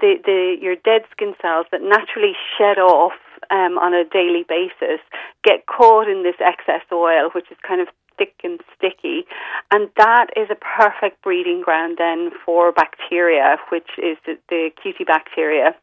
[0.00, 3.12] the, the your dead skin cells that naturally shed off
[3.50, 5.00] um, on a daily basis
[5.44, 9.26] get caught in this excess oil which is kind of thick and sticky.
[9.70, 15.74] And that is a perfect breeding ground then for bacteria which is the, the cutibacteria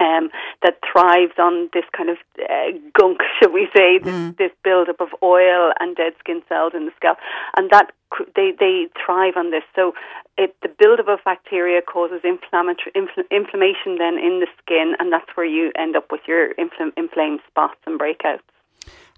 [0.00, 0.30] um,
[0.62, 4.36] that thrives on this kind of uh, gunk, shall we say, this, Mm.
[4.36, 7.18] this buildup of oil and dead skin cells in the scalp,
[7.56, 7.90] and that
[8.36, 9.64] they they thrive on this.
[9.74, 9.92] So
[10.38, 15.28] it, the buildup of bacteria causes inflammatory infl- inflammation then in the skin, and that's
[15.34, 18.40] where you end up with your infl- inflamed spots and breakouts.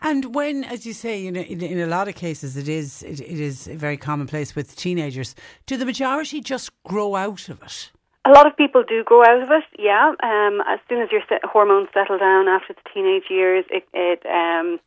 [0.03, 3.03] And when, as you say, you know, in, in a lot of cases, it is
[3.03, 5.35] it, it is very commonplace with teenagers.
[5.67, 7.91] Do the majority just grow out of it?
[8.27, 10.13] A lot of people do grow out of it, yeah.
[10.21, 14.81] Um, as soon as your hormones settle down after the teenage years, it it um,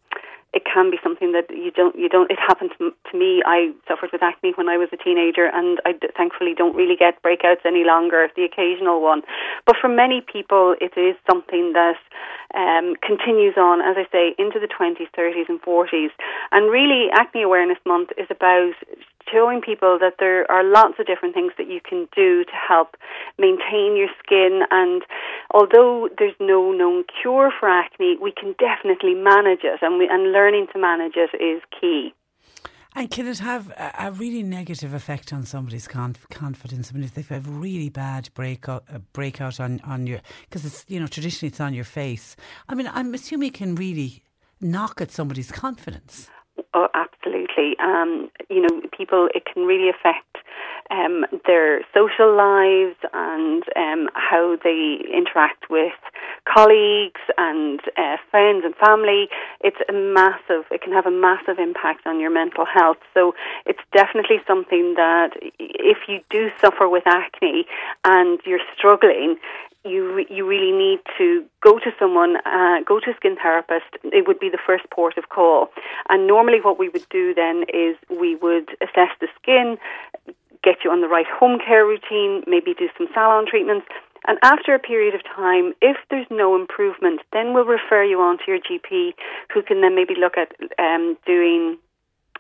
[0.52, 2.30] it can be something that you don't you don't.
[2.30, 3.42] It happened to, to me.
[3.46, 6.98] I suffered with acne when I was a teenager, and I d- thankfully don't really
[6.98, 8.28] get breakouts any longer.
[8.36, 9.22] The occasional one,
[9.66, 12.00] but for many people, it is something that
[12.56, 16.12] um, continues on, as I say, into the twenties, thirties, and forties.
[16.52, 18.74] And really, Acne Awareness Month is about
[19.32, 22.96] showing people that there are lots of different things that you can do to help
[23.38, 24.62] maintain your skin.
[24.72, 25.04] And
[25.52, 30.32] although there's no known cure for acne, we can definitely manage it, and, we, and
[30.32, 32.14] learning to manage it is key.
[32.96, 36.90] And can it have a, really negative effect on somebody's conf- confidence?
[36.92, 40.66] I mean, if they've a really bad breakout, uh, a breakout on, on your, because
[40.66, 42.36] it's, you know, traditionally it's on your face.
[42.68, 44.24] I mean, I'm assuming it can really
[44.60, 46.30] knock at somebody's confidence.
[46.74, 46.88] Oh,
[47.80, 50.38] Um, you know, people, it can really affect
[50.90, 55.94] um, their social lives and um, how they interact with
[56.52, 59.30] colleagues and uh, friends and family.
[59.62, 62.98] It's a massive, it can have a massive impact on your mental health.
[63.14, 63.34] So
[63.66, 67.66] it's definitely something that if you do suffer with acne
[68.06, 69.38] and you're struggling,
[69.86, 73.88] you re- you really need to go to someone, uh, go to a skin therapist.
[74.04, 75.70] It would be the first port of call.
[76.10, 79.78] And normally, what we would do then is we would assess the skin,
[80.64, 83.88] get you on the right home care routine, maybe do some salon treatments.
[84.28, 88.38] And after a period of time, if there's no improvement, then we'll refer you on
[88.40, 89.14] to your GP,
[89.54, 91.78] who can then maybe look at um, doing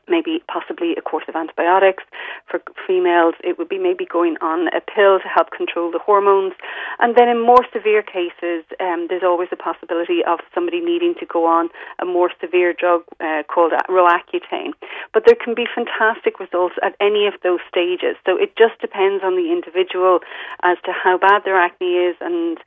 [0.09, 2.03] maybe possibly a course of antibiotics.
[2.49, 6.53] For females, it would be maybe going on a pill to help control the hormones.
[6.99, 11.25] And then in more severe cases, um, there's always a possibility of somebody needing to
[11.25, 14.73] go on a more severe drug uh, called Roaccutane.
[15.13, 18.15] But there can be fantastic results at any of those stages.
[18.25, 20.19] So it just depends on the individual
[20.63, 22.57] as to how bad their acne is and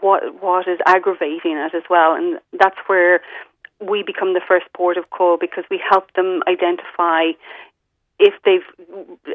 [0.00, 2.14] what what is aggravating it as well.
[2.14, 3.20] And that's where
[3.88, 7.32] we become the first port of call because we help them identify
[8.18, 8.60] if they've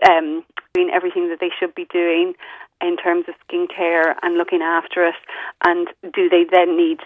[0.10, 0.44] um,
[0.74, 2.34] doing everything that they should be doing
[2.82, 5.16] in terms of skincare and looking after it,
[5.66, 7.00] and do they then need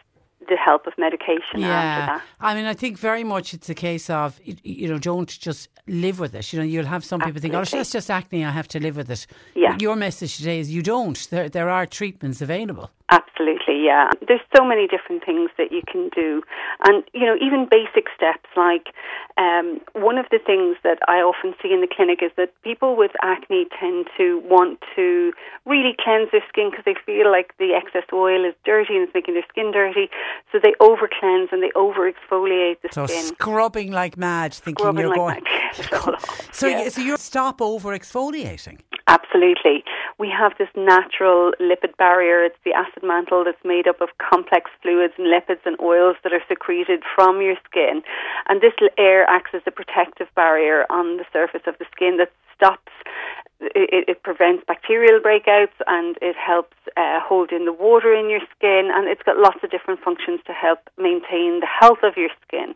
[0.49, 1.67] the help of medication yeah.
[1.67, 2.21] after that.
[2.39, 6.19] I mean, I think very much it's a case of, you know, don't just live
[6.19, 6.51] with it.
[6.51, 8.97] You know, you'll have some people think, oh, that's just acne, I have to live
[8.97, 9.27] with it.
[9.55, 9.77] Yeah.
[9.79, 11.29] Your message today is you don't.
[11.29, 12.91] There, there are treatments available.
[13.11, 14.09] Absolutely, yeah.
[14.25, 16.41] There's so many different things that you can do.
[16.87, 18.87] And, you know, even basic steps like
[19.37, 22.95] um, one of the things that I often see in the clinic is that people
[22.95, 25.33] with acne tend to want to
[25.65, 29.13] really cleanse their skin because they feel like the excess oil is dirty and it's
[29.13, 30.09] making their skin dirty.
[30.51, 33.25] So they over cleanse and they over exfoliate the So skin.
[33.25, 35.43] scrubbing like mad, thinking Scrubbing you're like
[35.91, 36.15] going.
[36.53, 36.87] so, Yeah.
[36.89, 38.79] so you stop over exfoliating.
[39.07, 39.83] Absolutely.
[40.19, 42.43] We have this natural lipid barrier.
[42.43, 46.33] It's the acid mantle that's made up of complex fluids and lipids and oils that
[46.33, 48.03] are secreted from your skin.
[48.47, 52.31] And this air acts as a protective barrier on the surface of the skin that
[52.55, 52.91] stops
[53.61, 58.41] it, it prevents bacterial breakouts and it helps uh, hold in the water in your
[58.57, 62.29] skin and it's got lots of different functions to help maintain the health of your
[62.45, 62.73] skin.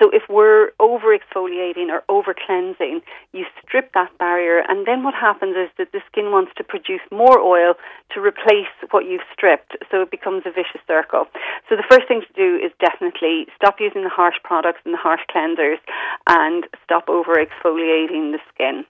[0.00, 3.02] So if we're over exfoliating or over cleansing,
[3.32, 7.02] you strip that barrier and then what happens is that the skin wants to produce
[7.10, 7.74] more oil
[8.14, 9.76] to replace what you've stripped.
[9.90, 11.26] So it becomes a vicious circle.
[11.68, 15.02] So the first thing to do is definitely stop using the harsh products and the
[15.02, 15.82] harsh cleansers
[16.28, 18.84] and stop over exfoliating the skin.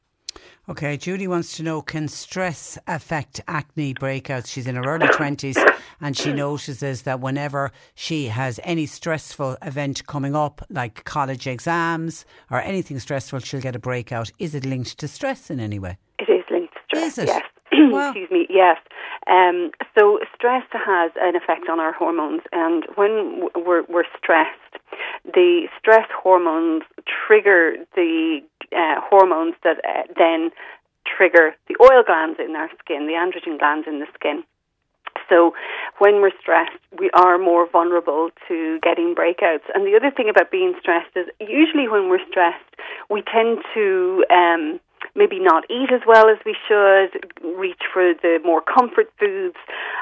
[0.69, 4.47] Okay, Judy wants to know can stress affect acne breakouts?
[4.47, 5.59] She's in her early 20s
[6.01, 12.25] and she notices that whenever she has any stressful event coming up, like college exams
[12.49, 14.31] or anything stressful, she'll get a breakout.
[14.39, 15.99] Is it linked to stress in any way?
[16.21, 17.19] It is linked to stress.
[17.19, 17.29] Is it?
[17.29, 17.43] Yes.
[17.91, 18.11] Wow.
[18.11, 18.47] Excuse me.
[18.49, 18.77] Yes.
[19.29, 24.59] Um, so stress has an effect on our hormones, and when we're, we're stressed,
[25.25, 28.41] the stress hormones trigger the
[28.77, 30.51] uh, hormones that uh, then
[31.05, 34.45] trigger the oil glands in our skin, the androgen glands in the skin.
[35.29, 35.55] So
[35.99, 39.65] when we're stressed, we are more vulnerable to getting breakouts.
[39.75, 42.65] And the other thing about being stressed is usually when we're stressed,
[43.11, 44.81] we tend to um,
[45.15, 47.11] maybe not eat as well as we should,
[47.57, 49.57] reach for the more comfort foods,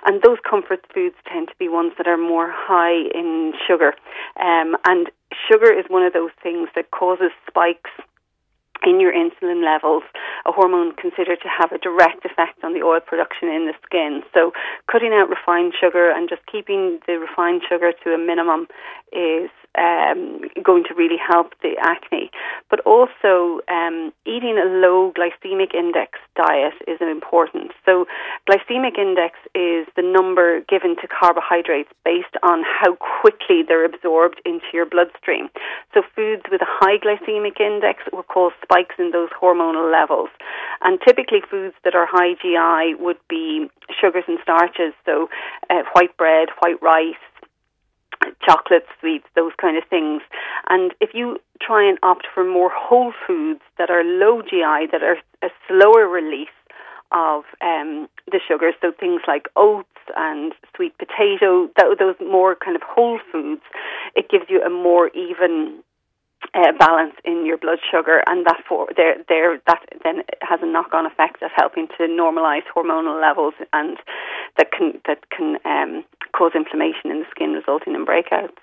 [0.06, 3.94] and those comfort foods tend to be ones that are more high in sugar.
[4.40, 5.10] Um, and
[5.50, 7.90] sugar is one of those things that causes spikes
[8.86, 10.02] in your insulin levels,
[10.46, 14.22] a hormone considered to have a direct effect on the oil production in the skin.
[14.32, 14.52] So,
[14.90, 18.66] cutting out refined sugar and just keeping the refined sugar to a minimum
[19.12, 22.30] is um, going to really help the acne.
[22.68, 27.72] But also, um, eating a low glycemic index diet is important.
[27.84, 28.06] So,
[28.48, 34.66] glycemic index is the number given to carbohydrates based on how quickly they're absorbed into
[34.72, 35.48] your bloodstream.
[35.92, 40.30] So, foods with a high glycemic index will cause spikes in those hormonal levels.
[40.82, 43.68] And typically, foods that are high GI would be
[44.00, 45.28] sugars and starches, so
[45.68, 47.20] uh, white bread, white rice,
[48.44, 50.22] chocolate, sweets, those kind of things.
[50.68, 55.02] And if you try and opt for more whole foods that are low GI, that
[55.02, 56.48] are a slower release
[57.12, 62.76] of um, the sugar, so things like oats and sweet potato, th- those more kind
[62.76, 63.62] of whole foods,
[64.14, 65.82] it gives you a more even
[66.54, 70.66] uh, balance in your blood sugar, and that for there there that then has a
[70.66, 73.98] knock on effect of helping to normalise hormonal levels, and
[74.56, 76.04] that can that can um,
[76.36, 78.58] cause inflammation in the skin, resulting in breakouts.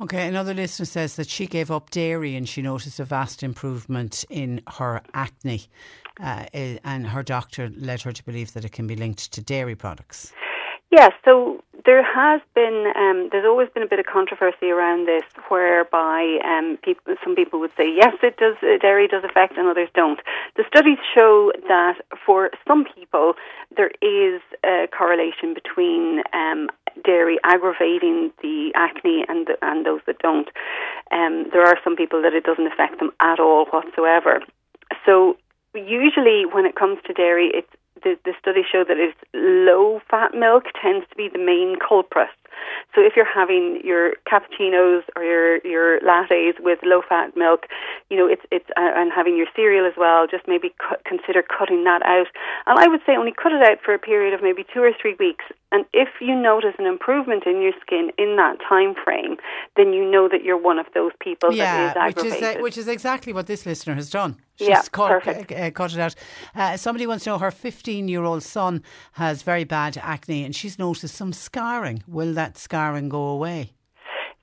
[0.00, 4.24] Okay, another listener says that she gave up dairy and she noticed a vast improvement
[4.30, 5.64] in her acne,
[6.22, 9.40] uh, eh, and her doctor led her to believe that it can be linked to
[9.40, 10.32] dairy products.
[10.90, 15.22] Yeah, so there has been, um, there's always been a bit of controversy around this,
[15.50, 19.90] whereby um, people, some people would say yes, it does, dairy does affect, and others
[19.94, 20.18] don't.
[20.56, 23.34] The studies show that for some people
[23.76, 26.68] there is a correlation between um,
[27.04, 30.48] dairy aggravating the acne and and those that don't.
[31.12, 34.40] Um, there are some people that it doesn't affect them at all whatsoever.
[35.04, 35.36] So
[35.74, 37.68] usually when it comes to dairy, it's
[38.02, 42.28] the, the studies show that it's low fat milk tends to be the main culprit.
[42.94, 47.66] So if you're having your cappuccinos or your your lattes with low fat milk,
[48.10, 51.42] you know it's it's uh, and having your cereal as well, just maybe cu- consider
[51.42, 52.28] cutting that out.
[52.66, 54.92] And I would say only cut it out for a period of maybe two or
[55.00, 55.44] three weeks.
[55.70, 59.36] And if you notice an improvement in your skin in that time frame,
[59.76, 62.60] then you know that you're one of those people yeah, that is which is aggravated.
[62.60, 64.36] uh, which is exactly what this listener has done.
[64.56, 65.52] She's Yeah, cut, perfect.
[65.52, 66.14] uh, cut it out.
[66.54, 68.82] Uh, somebody wants to know her 15 year old son
[69.12, 72.02] has very bad acne and she's noticed some scarring.
[72.08, 73.72] Will that scarring go away?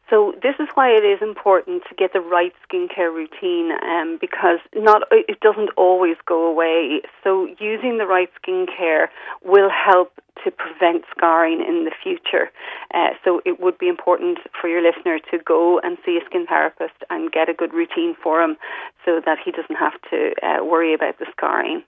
[0.07, 4.59] So this is why it is important to get the right skincare routine, um, because
[4.75, 7.01] not it doesn't always go away.
[7.23, 9.07] So using the right skincare
[9.43, 12.51] will help to prevent scarring in the future.
[12.93, 16.45] Uh, so it would be important for your listener to go and see a skin
[16.45, 18.57] therapist and get a good routine for him,
[19.03, 21.81] so that he doesn't have to uh, worry about the scarring.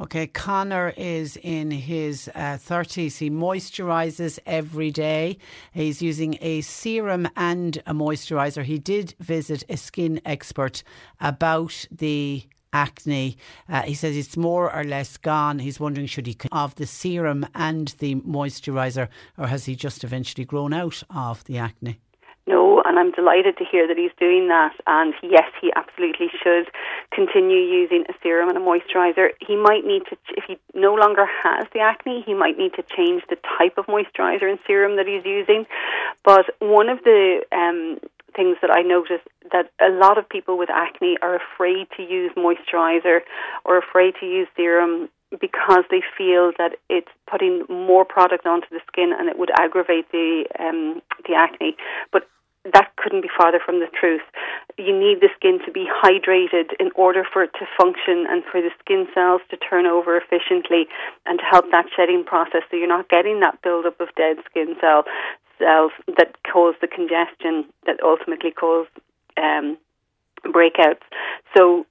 [0.00, 3.18] Okay, Connor is in his uh, 30s.
[3.18, 5.38] He moisturises every day.
[5.72, 8.64] He's using a serum and a moisturiser.
[8.64, 10.82] He did visit a skin expert
[11.20, 12.42] about the
[12.72, 13.38] acne.
[13.68, 15.60] Uh, he says it's more or less gone.
[15.60, 19.06] He's wondering should he of the serum and the moisturiser
[19.38, 22.00] or has he just eventually grown out of the acne?
[22.46, 24.74] No, and I'm delighted to hear that he's doing that.
[24.86, 26.68] And yes, he absolutely should
[27.10, 29.30] continue using a serum and a moisturizer.
[29.40, 32.82] He might need to, if he no longer has the acne, he might need to
[32.82, 35.64] change the type of moisturizer and serum that he's using.
[36.22, 37.98] But one of the um,
[38.36, 39.20] things that I notice
[39.52, 43.20] that a lot of people with acne are afraid to use moisturizer
[43.64, 45.08] or afraid to use serum
[45.40, 50.10] because they feel that it's putting more product onto the skin and it would aggravate
[50.12, 51.76] the um, the acne.
[52.12, 52.28] But
[52.72, 54.22] that couldn't be farther from the truth.
[54.78, 58.62] You need the skin to be hydrated in order for it to function and for
[58.62, 60.86] the skin cells to turn over efficiently
[61.26, 64.76] and to help that shedding process so you're not getting that buildup of dead skin
[64.80, 65.04] cell
[65.58, 68.86] cells that cause the congestion that ultimately cause
[69.36, 69.76] um,
[70.46, 71.04] breakouts.
[71.56, 71.86] So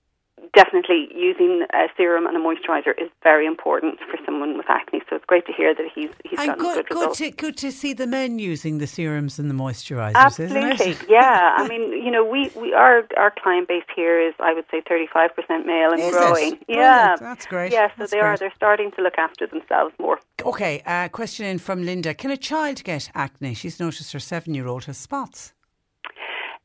[0.56, 5.02] definitely using a serum and a moisturizer is very important for someone with acne.
[5.10, 7.18] So it's great to hear that he's he's And gotten good, good results.
[7.20, 11.10] to, good to see the men using the serums and the moisturisers, Absolutely, isn't it?
[11.10, 11.56] yeah.
[11.58, 14.82] I mean, you know, we, we our our client base here is, I would say,
[14.88, 16.34] thirty five percent male and Is growing.
[16.34, 16.64] Brilliant.
[16.68, 17.72] Yeah, That's great.
[17.72, 18.38] Yeah, so That's they are.
[18.38, 20.20] They're starting to look after themselves more.
[20.46, 22.14] Okay, uh, question in from Linda.
[22.14, 23.54] Can a child get acne?
[23.54, 25.54] She's noticed her seven year old has spots.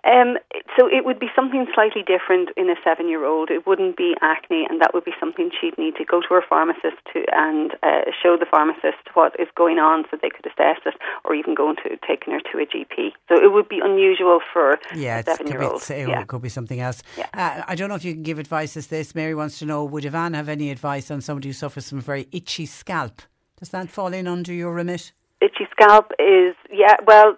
[0.08, 0.38] Um,
[0.76, 3.50] so it would be something slightly different in a seven-year-old.
[3.50, 6.42] It wouldn't be acne, and that would be something she'd need to go to her
[6.48, 10.80] pharmacist to and uh, show the pharmacist what is going on, so they could assess
[10.86, 10.94] it,
[11.24, 13.12] or even going to taking her to a GP.
[13.28, 15.90] So it would be unusual for Yeah, a it's, could, be, seven-year-old.
[15.90, 16.24] it yeah.
[16.24, 17.02] could be something else.
[17.18, 17.26] Yeah.
[17.34, 19.14] Uh, I don't know if you can give advice as this.
[19.14, 22.28] Mary wants to know Would Ivan have any advice on somebody who suffers from very
[22.32, 23.20] itchy scalp?
[23.58, 25.12] Does that fall in under your remit?
[25.40, 27.36] itchy scalp is yeah well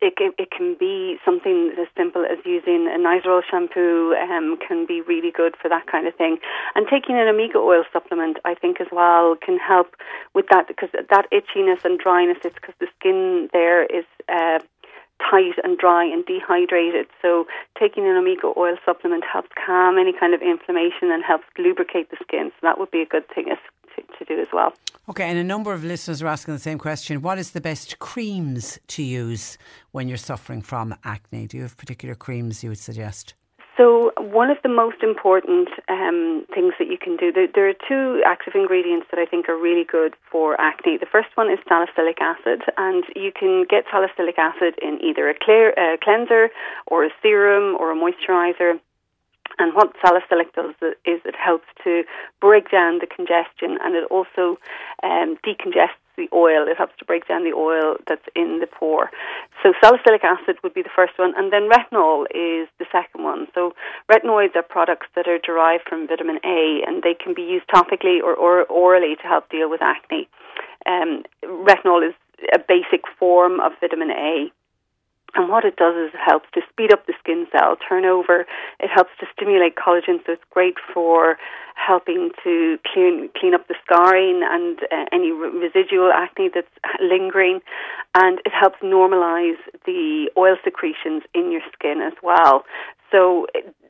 [0.00, 4.86] it, it, it can be something as simple as using a nizoral shampoo um, can
[4.86, 6.38] be really good for that kind of thing
[6.74, 9.94] and taking an omega oil supplement i think as well can help
[10.34, 14.58] with that because that itchiness and dryness it's because the skin there is uh,
[15.30, 17.06] tight and dry and dehydrated.
[17.20, 17.46] So
[17.78, 22.16] taking an omega oil supplement helps calm any kind of inflammation and helps lubricate the
[22.22, 22.50] skin.
[22.50, 23.58] So that would be a good thing as,
[23.96, 24.72] to, to do as well.
[25.08, 27.22] Okay, and a number of listeners are asking the same question.
[27.22, 29.58] What is the best creams to use
[29.90, 31.46] when you're suffering from acne?
[31.46, 33.34] Do you have particular creams you would suggest?
[33.76, 37.74] So, one of the most important um, things that you can do, there, there are
[37.88, 40.98] two active ingredients that I think are really good for acne.
[40.98, 45.34] The first one is salicylic acid, and you can get salicylic acid in either a
[45.34, 46.50] clear, uh, cleanser
[46.86, 48.78] or a serum or a moisturizer.
[49.58, 50.74] And what salicylic does
[51.04, 52.04] is it helps to
[52.40, 54.58] break down the congestion and it also
[55.02, 56.66] um, decongests the oil.
[56.68, 59.10] It helps to break down the oil that's in the pore.
[59.62, 63.46] So salicylic acid would be the first one, and then retinol is the second one.
[63.54, 63.72] So
[64.10, 68.20] retinoids are products that are derived from vitamin A, and they can be used topically
[68.22, 70.28] or, or orally to help deal with acne.
[70.86, 72.14] Um, retinol is
[72.52, 74.52] a basic form of vitamin A.
[75.34, 78.44] And what it does is it helps to speed up the skin cell turnover.
[78.80, 81.38] It helps to stimulate collagen, so it's great for
[81.74, 86.68] helping to clean clean up the scarring and uh, any re- residual acne that's
[87.00, 87.60] lingering.
[88.14, 89.56] And it helps normalize
[89.86, 92.64] the oil secretions in your skin as well.
[93.10, 93.46] So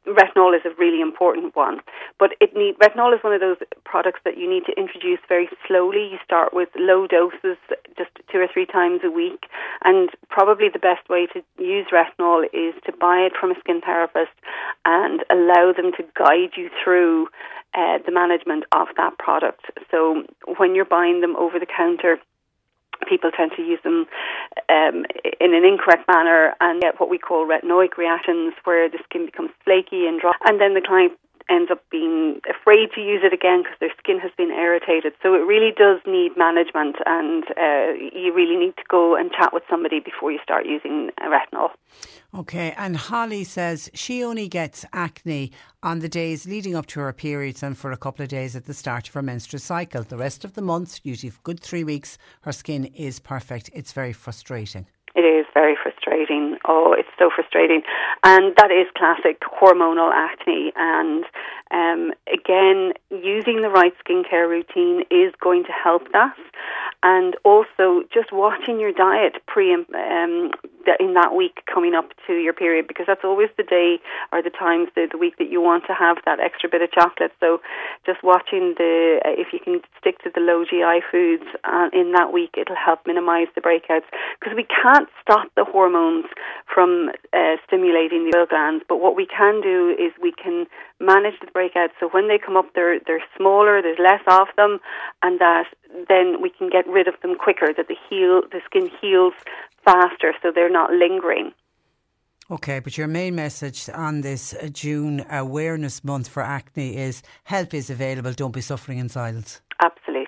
[0.07, 1.81] retinol is a really important one.
[2.19, 5.49] But it need retinol is one of those products that you need to introduce very
[5.67, 6.09] slowly.
[6.11, 7.59] You start with low doses,
[7.97, 9.47] just two or three times a week,
[9.85, 13.81] and probably the best way to use retinol is to buy it from a skin
[13.81, 14.33] therapist
[14.85, 17.29] and allow them to guide you through
[17.75, 19.67] uh, the management of that product.
[19.91, 20.25] So
[20.59, 22.19] when you're buying them over the counter
[23.09, 24.07] people tend to use them
[24.69, 25.05] um,
[25.41, 29.51] in an incorrect manner and get what we call retinoid reactions, where the skin becomes
[29.65, 31.13] flaky and dry, and then the client
[31.53, 35.13] ends up being afraid to use it again because their skin has been irritated.
[35.23, 39.53] So it really does need management, and uh, you really need to go and chat
[39.53, 41.71] with somebody before you start using retinol.
[42.35, 47.13] Okay, and Holly says she only gets acne on the days leading up to her
[47.13, 50.03] periods and for a couple of days at the start of her menstrual cycle.
[50.03, 53.69] The rest of the month, usually a good three weeks, her skin is perfect.
[53.75, 54.87] It's very frustrating.
[55.15, 55.92] It is very frustrating.
[56.65, 57.83] Oh, it's so frustrating.
[58.23, 60.73] And that is classic hormonal acne.
[60.77, 61.25] And
[61.71, 66.37] um, again, using the right skincare routine is going to help that.
[67.03, 70.51] And also just watching your diet pre um,
[71.01, 74.01] in that week coming up to your period because that's always the day
[74.33, 76.91] or the times the, the week that you want to have that extra bit of
[76.93, 77.33] chocolate.
[77.41, 77.61] So
[78.07, 82.13] just watching the uh, if you can stick to the low GI foods uh, in
[82.13, 84.07] that week, it'll help minimise the breakouts
[84.39, 86.27] because we can't stop the hormones
[86.73, 88.85] from uh, stimulating the oil glands.
[88.89, 90.67] But what we can do is we can
[91.03, 91.93] manage the breakouts.
[92.01, 93.83] So when they come up, they're they're smaller.
[93.83, 94.79] There's less of them,
[95.23, 95.67] and that
[96.09, 97.73] then we can get rid of them quicker.
[97.77, 99.35] That the heal the skin heals
[99.85, 101.53] faster, so they're not lingering.
[102.51, 107.89] Okay, but your main message on this June Awareness Month for Acne is help is
[107.89, 108.33] available.
[108.33, 109.63] Don't be suffering in silence.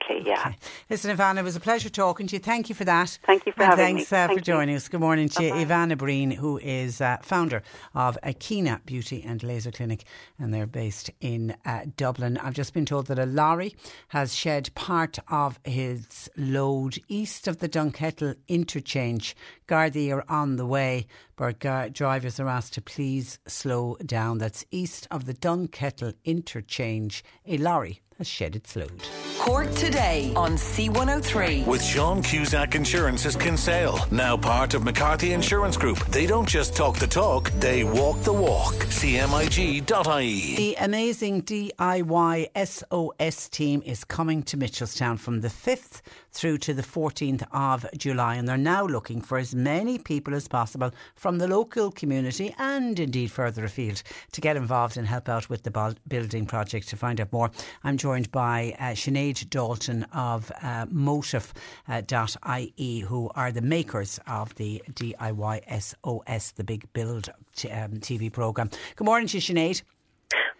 [0.05, 0.41] Absolutely, yeah.
[0.41, 0.57] Okay.
[0.91, 2.41] Listen, Ivana, it was a pleasure talking to you.
[2.41, 3.19] Thank you for that.
[3.27, 4.19] Thank you for and having thanks, me.
[4.19, 4.89] Uh, Thank for joining us.
[4.89, 5.61] Good morning to Bye-bye.
[5.61, 5.67] you.
[5.67, 7.63] Ivana Breen, who is uh, founder
[7.95, 10.05] of Akina Beauty and Laser Clinic,
[10.39, 12.39] and they're based in uh, Dublin.
[12.39, 13.75] I've just been told that a lorry
[14.09, 19.37] has shed part of his load east of the Dunkettle interchange.
[19.67, 24.39] Gardaí are on the way, but gar- drivers are asked to please slow down.
[24.39, 27.25] That's east of the Dunkettle interchange.
[27.47, 29.03] A lorry has shed its load.
[29.39, 31.67] Cork today on C103.
[31.67, 35.99] With Sean Cusack Insurance's Kinsale, now part of McCarthy Insurance Group.
[36.07, 38.75] They don't just talk the talk, they walk the walk.
[38.75, 40.57] CMIG.ie.
[40.57, 46.01] The amazing DIY SOS team is coming to Mitchelstown from the 5th
[46.31, 50.49] through to the 14th of July, and they're now looking for as many people as
[50.49, 54.03] possible from the local community and indeed further afield
[54.33, 56.89] to get involved and help out with the building project.
[56.89, 57.51] To find out more,
[57.85, 64.83] I'm joined by uh, Sinead Dalton of uh, Motive.ie, who are the makers of the
[64.93, 68.69] DIY SOS, the big build t- um, TV programme.
[68.97, 69.81] Good morning to you, Sinead.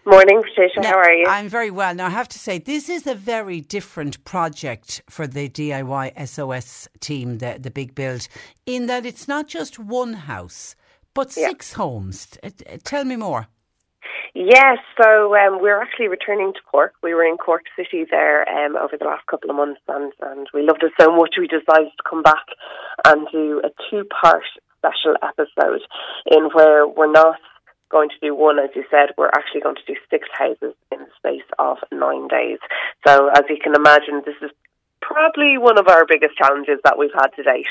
[0.07, 0.81] Morning, Patricia.
[0.81, 1.27] Now, How are you?
[1.27, 1.95] I'm very well.
[1.95, 6.89] Now, I have to say, this is a very different project for the DIY SOS
[7.01, 8.27] team, the, the big build,
[8.65, 10.77] in that it's not just one house,
[11.13, 11.49] but Yeah.
[11.49, 12.25] six homes.
[12.27, 13.49] T- t- Tell me more.
[14.35, 16.95] Yes, so um, we're actually returning to Cork.
[17.05, 20.49] We were in Cork City there um, over the last couple of months, and, and
[20.53, 22.43] we loved it so much we decided to come back
[23.05, 24.43] and do a two-part
[24.79, 25.83] special episode
[26.33, 27.39] in where we're not
[27.93, 30.99] going to do one, as you said, we're actually going to do six houses in
[30.99, 32.59] the space of nine days.
[33.07, 34.51] So, as you can imagine, this is
[35.01, 37.71] probably one of our biggest challenges that we've had to date.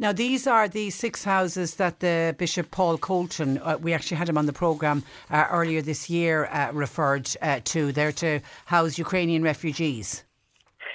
[0.00, 4.28] Now, these are the six houses that the Bishop Paul Colton, uh, we actually had
[4.28, 7.90] him on the programme uh, earlier this year, uh, referred uh, to.
[7.90, 10.22] They're to house Ukrainian refugees.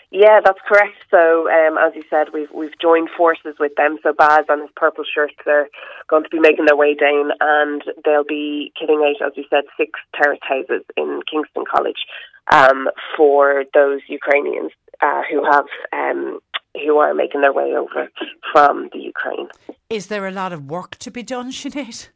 [0.10, 0.96] Yeah, that's correct.
[1.12, 3.98] So, um, as you said, we've we've joined forces with them.
[4.04, 5.68] So, Baz and his purple shirts are
[6.08, 9.64] going to be making their way down, and they'll be kitting out, as you said,
[9.76, 12.06] six terrace houses in Kingston College
[12.54, 16.40] um, for those Ukrainians uh, who have um,
[16.76, 18.10] who are making their way over
[18.52, 19.48] from the Ukraine.
[19.90, 22.10] Is there a lot of work to be done, Sinead?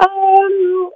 [0.00, 0.90] Um,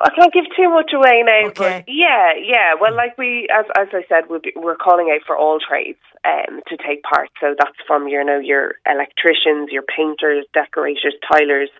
[0.00, 1.84] I can't give too much away now, Okay.
[1.86, 2.74] but yeah, yeah.
[2.80, 5.98] Well, like we, as as I said, we'll be, we're calling out for all trades
[6.24, 7.30] um, to take part.
[7.40, 11.70] So that's from you know your electricians, your painters, decorators, tilers,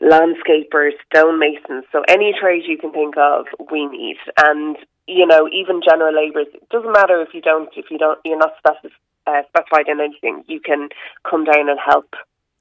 [0.00, 1.84] landscapers, stonemasons.
[1.92, 4.16] So any trade you can think of, we need.
[4.38, 4.76] And
[5.08, 6.46] you know, even general labourers.
[6.54, 8.94] It doesn't matter if you don't, if you don't, you're not specif-
[9.30, 10.44] uh, specified in anything.
[10.46, 10.88] You can
[11.28, 12.10] come down and help.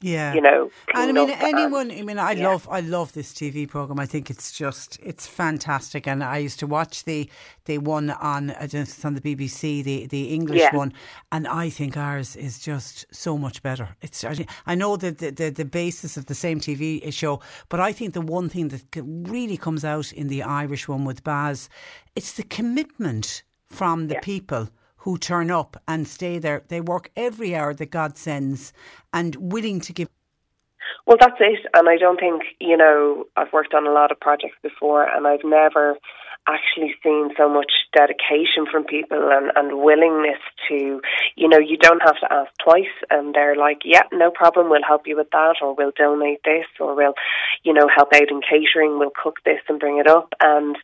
[0.01, 0.33] Yeah.
[0.33, 1.91] You know, And I mean, and- anyone.
[1.91, 2.47] I mean, I yeah.
[2.47, 3.99] love, I love this TV program.
[3.99, 6.07] I think it's just, it's fantastic.
[6.07, 7.29] And I used to watch the
[7.65, 10.75] the one on, I don't know it's on the BBC, the the English Yeah.
[10.83, 10.93] one,
[11.33, 13.89] and I think ours is just so much better.
[14.01, 14.23] It's,
[14.65, 18.13] I know that the, the the basis of the same TV show, but I think
[18.13, 18.83] the one thing that
[19.35, 21.69] really comes out in the Irish one with Baz,
[22.15, 24.69] it's the commitment from the people
[24.99, 26.63] who turn up and stay there.
[26.67, 28.73] They work every hour that God sends
[29.13, 30.09] and willing to give.
[31.05, 31.65] Well, that's it.
[31.73, 35.27] And I don't think, you know, I've worked on a lot of projects before and
[35.27, 35.97] I've never
[36.47, 41.01] actually seen so much dedication from people and, and willingness to,
[41.35, 44.83] you know, you don't have to ask twice and they're like, yeah, no problem, we'll
[44.87, 47.13] help you with that or we'll donate this or we'll,
[47.63, 50.33] you know, help out in catering, we'll cook this and bring it up.
[50.41, 50.75] And,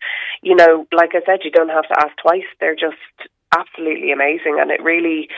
[0.42, 2.48] you know, like I said, you don't have to ask twice.
[2.60, 5.30] They're just absolutely amazing and it really,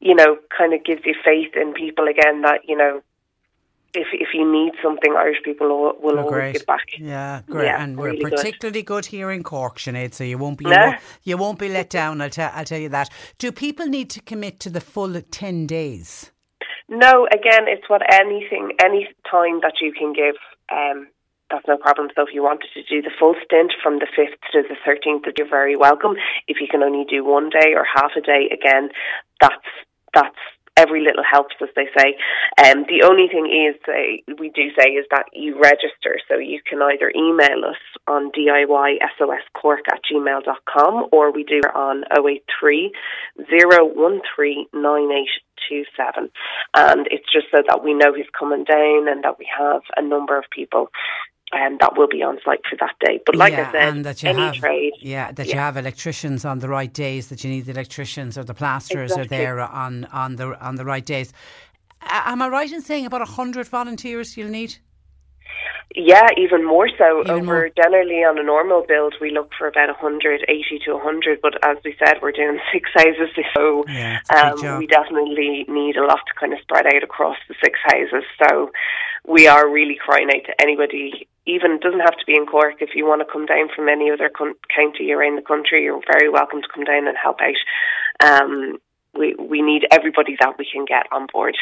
[0.00, 3.02] you know, kind of gives you faith in people again that, you know,
[3.92, 6.86] if if you need something, Irish people will, will Oh, always give back.
[6.98, 7.66] Yeah, great.
[7.66, 9.06] Yeah, and we're really particularly good.
[9.06, 12.20] here in Cork, Sinead, so you won't be you, won't, you won't be let down.
[12.20, 13.10] I'll tell I'll tell you that.
[13.38, 16.30] Do people need to commit to the full ten days?
[16.88, 20.34] No, again, it's what anything, any time that you can give,
[20.72, 21.08] um,
[21.50, 22.08] that's no problem.
[22.14, 25.26] So if you wanted to do the full stint from the 5th to the 13th,
[25.36, 26.14] you're very welcome.
[26.46, 28.90] If you can only do one day or half a day, again,
[29.40, 29.66] that's,
[30.14, 30.36] that's,
[30.80, 32.16] every little helps, as they say.
[32.64, 33.76] Um, the only thing is,
[34.38, 36.18] we do say, is that you register.
[36.28, 42.92] So you can either email us on DIYSOScork at gmail.com or we do on 083
[43.36, 46.30] 013 9827.
[46.74, 50.02] And it's just so that we know who's coming down and that we have a
[50.02, 50.88] number of people
[51.52, 53.20] um, that will be on site for that day.
[53.26, 54.92] But like yeah, I said, and that you any have trade.
[55.00, 57.28] yeah that you have electricians on the right days.
[57.28, 59.36] That you need the electricians or the plasterers Exactly.
[59.38, 61.32] are there on on the on the right days.
[62.02, 64.76] Am I right in saying about hundred volunteers you'll need?
[65.96, 67.20] Yeah, even more so.
[67.22, 67.68] Even Over more.
[67.76, 70.46] generally on a normal build, we look for about 180
[70.84, 71.40] to 100.
[71.42, 74.86] But as we said, we're doing six houses, so Yeah, it's a big um, we
[74.86, 78.22] definitely need a lot to kind of spread out across the six houses.
[78.48, 78.70] So
[79.26, 81.26] we are really crying out to anybody.
[81.50, 82.76] Even it doesn't have to be in Cork.
[82.80, 86.00] If you want to come down from any other con- county around the country, you're
[86.12, 87.60] very welcome to come down and help out.
[88.28, 88.78] Um,
[89.18, 91.56] we we need everybody that we can get on board.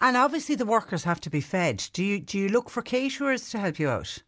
[0.00, 1.76] And obviously the workers have to be fed.
[1.92, 4.22] Do you do you look for caterers to help you out?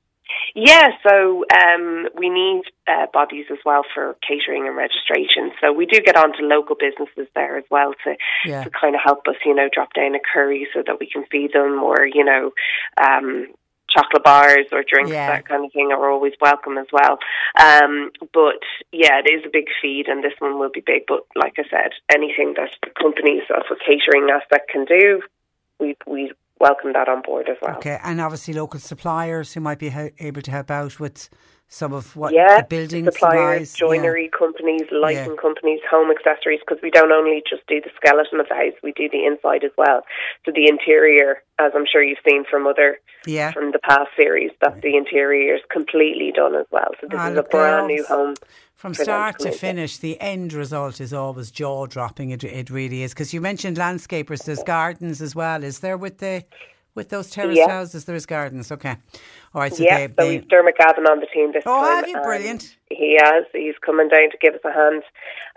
[0.55, 5.51] Yeah, so um, we need uh, bodies as well for catering and registration.
[5.61, 8.15] So we do get on to local businesses there as well to
[8.45, 8.65] Yeah.
[8.65, 11.25] to kind of help us, you know, drop down a curry so that we can
[11.31, 12.53] feed them, or you know,
[13.03, 13.47] um,
[13.95, 15.29] chocolate bars or drinks, Yeah.
[15.29, 17.19] that kind of thing are always welcome as well.
[17.61, 18.63] Um, but
[18.93, 21.03] yeah, it is a big feed, and this one will be big.
[21.07, 25.21] But like I said, anything that the companies of a catering aspect can do,
[25.79, 27.77] we we welcome that on board as well.
[27.77, 31.29] Okay, and obviously local suppliers who might be able to help out with
[31.73, 33.81] some of what yeah, the building suppliers, supplies.
[33.81, 33.87] yeah.
[34.03, 38.49] joinery companies, lighting companies, home accessories, because we don't only just do the skeleton of
[38.49, 40.05] the house, we do the inside as well.
[40.45, 43.53] So the interior, as I'm sure you've seen from other Yeah.
[43.53, 46.91] from the past series, that the interior is completely done as well.
[47.01, 48.35] So this Ah, is a brand new home.
[48.75, 52.31] From start to finish, the end result is always jaw dropping.
[52.31, 53.15] It, it really is.
[53.15, 55.63] Because you mentioned landscapers, there's gardens as well.
[55.65, 56.45] Is there with the
[56.95, 57.71] with those terraced Yeah.
[57.71, 58.05] houses?
[58.05, 58.71] There's gardens.
[58.73, 58.97] Okay,
[59.55, 59.73] all right.
[59.73, 61.97] So yeah, they, so they Diarmuid Gavin on the team this Oh, time.
[61.97, 62.21] have you?
[62.21, 62.77] Brilliant.
[62.91, 63.45] He has.
[63.53, 65.03] He's coming down to give us a hand.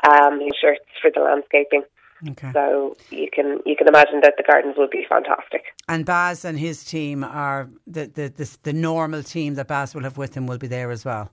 [0.09, 1.83] Um, his shirts for the landscaping.
[2.29, 2.51] okay.
[2.53, 5.63] So you can you can imagine that the gardens will be fantastic.
[5.87, 10.03] And Baz and his team are the the the, the normal team that Baz will
[10.03, 11.31] have with him will be there as well.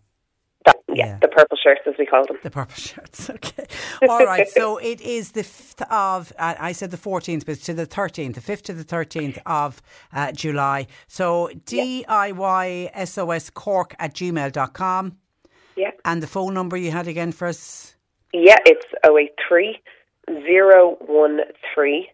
[0.66, 1.18] That, yeah, Yeah.
[1.20, 2.38] the purple shirts as we call them.
[2.42, 3.30] The purple shirts.
[3.30, 3.66] Okay.
[4.08, 4.48] All right.
[4.48, 7.86] So it is the 5th of, uh, I said the 14th, but it's to the
[7.86, 9.80] 13th, the 5th to the 13th of
[10.12, 10.86] uh, July.
[11.08, 15.16] So DIYSOScork at gmail.com.
[15.76, 15.90] Yeah.
[16.04, 17.94] And the phone number you had again for us?
[18.34, 19.78] Yeah, it's 083
[20.26, 22.06] 013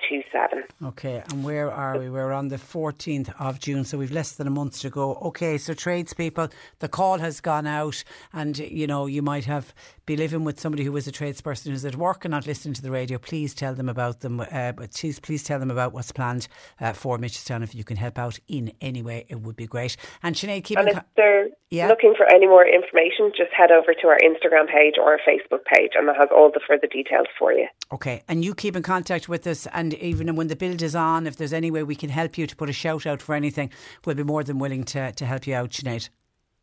[0.00, 0.64] 9827.
[0.88, 2.08] Okay, and where are we?
[2.10, 5.14] We're on the 14th of June, so we've less than a month to go.
[5.16, 6.48] Okay, so tradespeople,
[6.80, 8.02] the call has gone out,
[8.32, 9.74] and you know, you might have
[10.04, 12.82] be living with somebody who is a tradesperson who's at work and not listening to
[12.82, 13.18] the radio.
[13.18, 16.48] Please tell them about them, uh, but please, please tell them about what's planned
[16.80, 17.62] uh, for Mitchelstown.
[17.62, 19.96] If you can help out in any way, it would be great.
[20.22, 21.86] And Sinead, keep And in if co- they're Yeah.
[21.86, 25.64] looking for any more information, just head over to our Instagram page or our Facebook
[25.72, 27.68] page, and it has all the further details for you.
[27.92, 31.26] Okay, and you keep in contact with us, and even when the build is on,
[31.26, 33.70] if there's any way we can help you to put a shout out for anything,
[34.04, 36.08] we'll be more than willing to, to help you out, Sinead.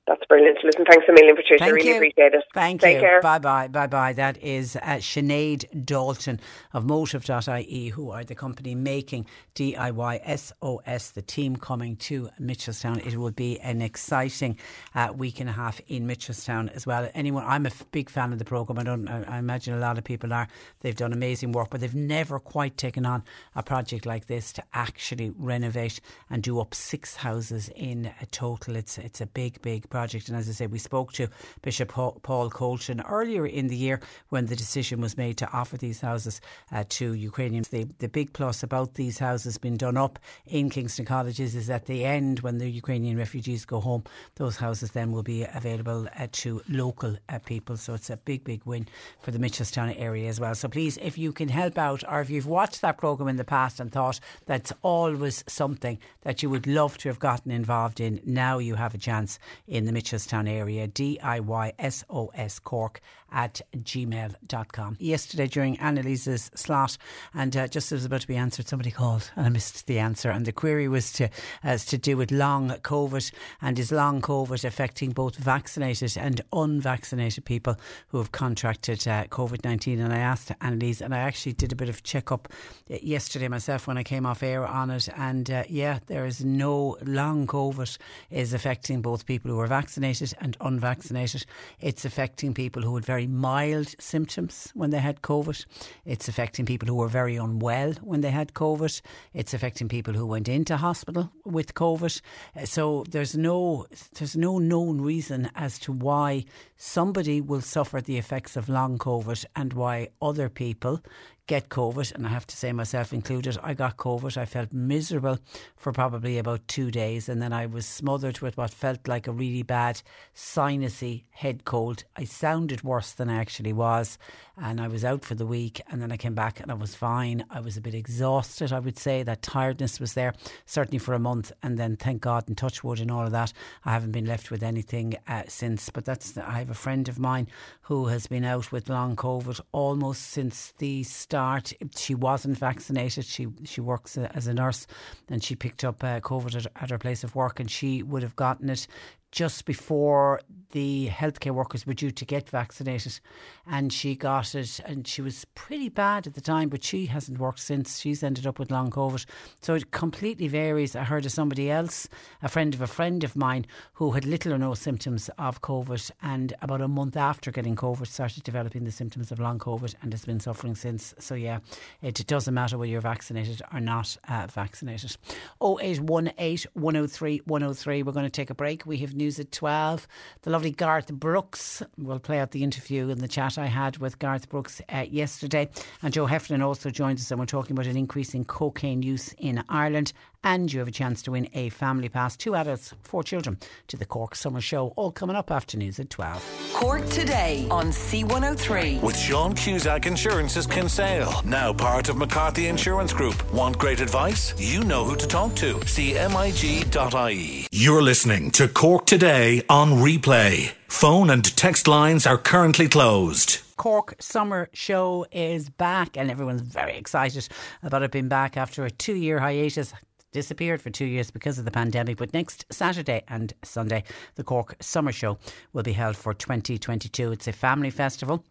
[0.09, 0.57] That's brilliant.
[0.63, 1.59] Listen, thanks a million, Patricia.
[1.59, 1.95] Thank really you.
[1.97, 2.43] appreciate it.
[2.51, 2.87] Thank you.
[2.87, 3.01] Take you.
[3.01, 3.21] care.
[3.21, 3.67] Bye bye.
[3.67, 4.11] Bye bye.
[4.11, 6.39] That is uh, Sinead Dalton
[6.73, 13.05] of Motive.ie, who are the company making DIY SOS, the team coming to Mitchelstown.
[13.05, 14.57] It will be an exciting
[14.95, 17.07] uh, week and a half in Mitchelstown as well.
[17.13, 18.79] Anyone, I'm a big fan of the programme.
[18.79, 19.07] I don't.
[19.07, 20.47] I, I imagine a lot of people are.
[20.79, 23.23] They've done amazing work, but they've never quite taken on
[23.55, 28.75] a project like this to actually renovate and do up six houses in a total.
[28.75, 30.29] It's it's a big, big project project.
[30.29, 31.27] And as I say, we spoke to
[31.61, 33.99] Bishop Paul Colton earlier in the year
[34.29, 36.39] when the decision was made to offer these houses
[36.71, 37.67] uh, to Ukrainians.
[37.67, 41.85] The, the big plus about these houses being done up in Kingston Colleges is at
[41.85, 44.03] the end, when the Ukrainian refugees go home,
[44.35, 47.75] those houses then will be available uh, to local uh, people.
[47.75, 48.87] So it's a big, big win
[49.23, 50.55] for the Mitchelstown area as well.
[50.55, 53.43] So please, if you can help out, or if you've watched that programme in the
[53.57, 58.21] past and thought that's always something that you would love to have gotten involved in,
[58.25, 60.87] now you have a chance in the Mitchelstown area.
[60.87, 64.97] DIYSOS Cork at gmail.com.
[64.99, 66.97] Yesterday during Annalise's slot,
[67.33, 69.87] and uh, just as it was about to be answered, somebody called and I missed
[69.87, 70.29] the answer.
[70.29, 71.29] And the query was to
[71.63, 73.31] as to do with long COVID
[73.61, 77.75] and is long COVID affecting both vaccinated and unvaccinated people
[78.09, 79.99] who have contracted uh, COVID 19.
[79.99, 82.47] And I asked Annalise, and I actually did a bit of check up
[82.89, 85.09] uh, yesterday myself when I came off air on it.
[85.15, 87.97] And uh, yeah, there is no long COVID
[88.29, 91.45] is affecting both people who are vaccinated and unvaccinated.
[91.79, 95.65] It's affecting people who had very mild symptoms when they had COVID.
[96.05, 99.01] It's affecting people who were very unwell when they had COVID.
[99.33, 102.21] It's affecting people who went into hospital with COVID.
[102.55, 103.85] Uh, so there's no
[104.15, 106.45] there's no known reason as to why
[106.77, 111.01] somebody will suffer the effects of long COVID and why other people
[111.49, 114.37] get COVID, and I have to say myself included, I got COVID.
[114.37, 115.39] I felt miserable
[115.75, 119.31] for probably about two days, and then I was smothered with what felt like a
[119.31, 120.03] really bad
[120.35, 122.03] sinusy head cold.
[122.15, 124.19] I sounded worse than I actually was,
[124.61, 126.93] and I was out for the week, and then I came back and I was
[126.93, 127.43] fine.
[127.49, 129.23] I was a bit exhausted, I would say.
[129.23, 130.35] That tiredness was there,
[130.67, 133.53] certainly for a month, and then thank God and touch wood and all of that,
[133.83, 135.89] I haven't been left with anything uh, since.
[135.89, 137.47] But that's I have a friend of mine
[137.83, 141.73] who has been out with long COVID almost since the start start.
[141.95, 143.25] She wasn't vaccinated.
[143.25, 144.87] She she works as a nurse,
[145.29, 148.23] and she picked up uh, COVID at, at her place of work, and she would
[148.23, 148.87] have gotten it
[149.31, 150.41] just before
[150.71, 153.19] the healthcare workers were due to get vaccinated.
[153.65, 157.39] And she got it and she was pretty bad at the time but she hasn't
[157.39, 157.99] worked since.
[157.99, 159.25] She's ended up with long covid.
[159.61, 160.95] So it completely varies.
[160.95, 162.07] I heard of somebody else
[162.41, 166.11] a friend of a friend of mine who had little or no symptoms of covid
[166.21, 170.13] and about a month after getting covid started developing the symptoms of long covid and
[170.13, 171.13] has been suffering since.
[171.19, 171.59] So yeah
[172.01, 175.17] it doesn't matter whether you're vaccinated or not uh, vaccinated.
[175.61, 178.85] 0818 103 103 we're going to take a break.
[178.85, 180.07] We have news at 12
[180.41, 184.19] the lovely Garth Brooks will play out the interview and the chat I had with
[184.19, 185.69] Garth Brooks uh, yesterday.
[186.01, 189.33] And Joe Heffernan also joins us, and we're talking about an increase in cocaine use
[189.37, 190.13] in Ireland.
[190.43, 193.57] And you have a chance to win a family pass, two adults, four children,
[193.87, 196.71] to the Cork Summer Show, all coming up after news at 12.
[196.73, 199.01] Cork today on C103.
[199.01, 203.51] With Sean Cusack Insurance's Kinsale, now part of McCarthy Insurance Group.
[203.53, 204.53] Want great advice?
[204.57, 205.73] You know who to talk to.
[205.75, 207.67] CMIG.ie.
[207.71, 210.71] You're listening to Cork Today on replay.
[210.87, 213.59] Phone and text lines are currently closed.
[213.75, 217.47] Cork Summer Show is back, and everyone's very excited
[217.83, 219.93] about it being back after a two year hiatus
[220.31, 222.17] disappeared for two years because of the pandemic.
[222.17, 224.03] But next Saturday and Sunday,
[224.35, 225.37] the Cork Summer Show
[225.73, 227.31] will be held for 2022.
[227.31, 228.43] It's a family festival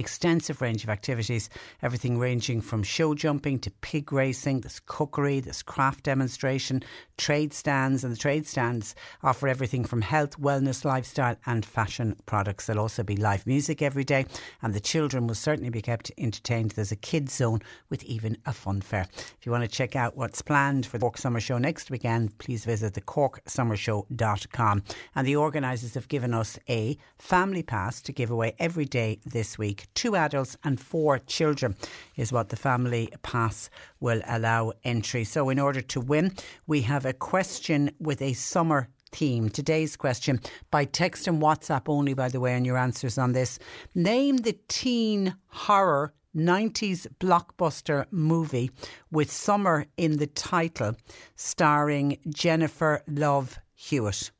[0.00, 1.48] extensive range of activities,
[1.82, 6.82] everything ranging from show jumping to pig racing, there's cookery, there's craft demonstration,
[7.18, 12.66] trade stands, and the trade stands offer everything from health, wellness, lifestyle, and fashion products.
[12.66, 14.24] There'll also be live music every day,
[14.62, 16.72] and the children will certainly be kept entertained.
[16.72, 17.60] There's a kids zone
[17.90, 19.06] with even a fun fair.
[19.38, 22.38] If you want to check out what's planned for the Cork Summer Show next weekend,
[22.38, 24.82] please visit the corksummershow.com.
[25.14, 29.58] And the organisers have given us a family pass to give away every day this
[29.58, 31.76] week two adults and four children
[32.16, 35.24] is what the family pass will allow entry.
[35.24, 36.34] So, in order to win,
[36.66, 39.48] we have a question with a summer theme.
[39.48, 40.40] Today's question
[40.70, 43.58] by text and WhatsApp only, by the way, and your answers on this.
[43.94, 48.70] Name the teen horror 90s blockbuster movie
[49.10, 50.94] with summer in the title,
[51.34, 54.30] starring Jennifer Love Hewitt.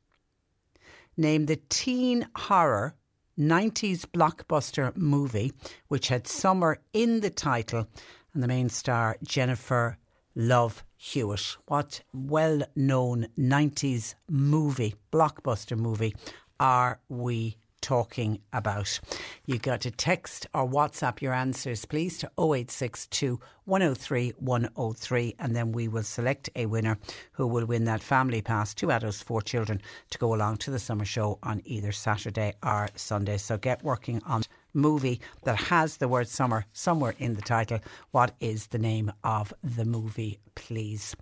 [1.17, 2.95] Name the teen horror
[3.41, 5.53] 90s blockbuster movie
[5.89, 7.89] which had summer in the title
[8.35, 9.97] and the main star Jennifer
[10.35, 11.57] Love Hewitt.
[11.67, 16.15] What well known 90s movie, blockbuster movie,
[16.61, 19.01] are we talking about.
[19.47, 25.73] You've got to text or WhatsApp your answers, please, to 0862 103 103, and then
[25.73, 26.99] we will select a winner
[27.33, 29.81] who will win that family pass, two adults, four children,
[30.11, 33.37] to go along to the summer show on either Saturday or Sunday.
[33.37, 37.81] So get working on movie that has the word summer somewhere in the title.
[38.11, 41.17] What is the name of the movie, please?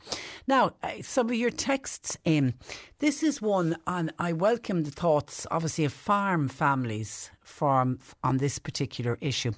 [0.47, 2.55] Now, uh, some of your texts in.
[2.99, 8.59] This is one and I welcome the thoughts, obviously, of farm families from, on this
[8.59, 9.53] particular issue.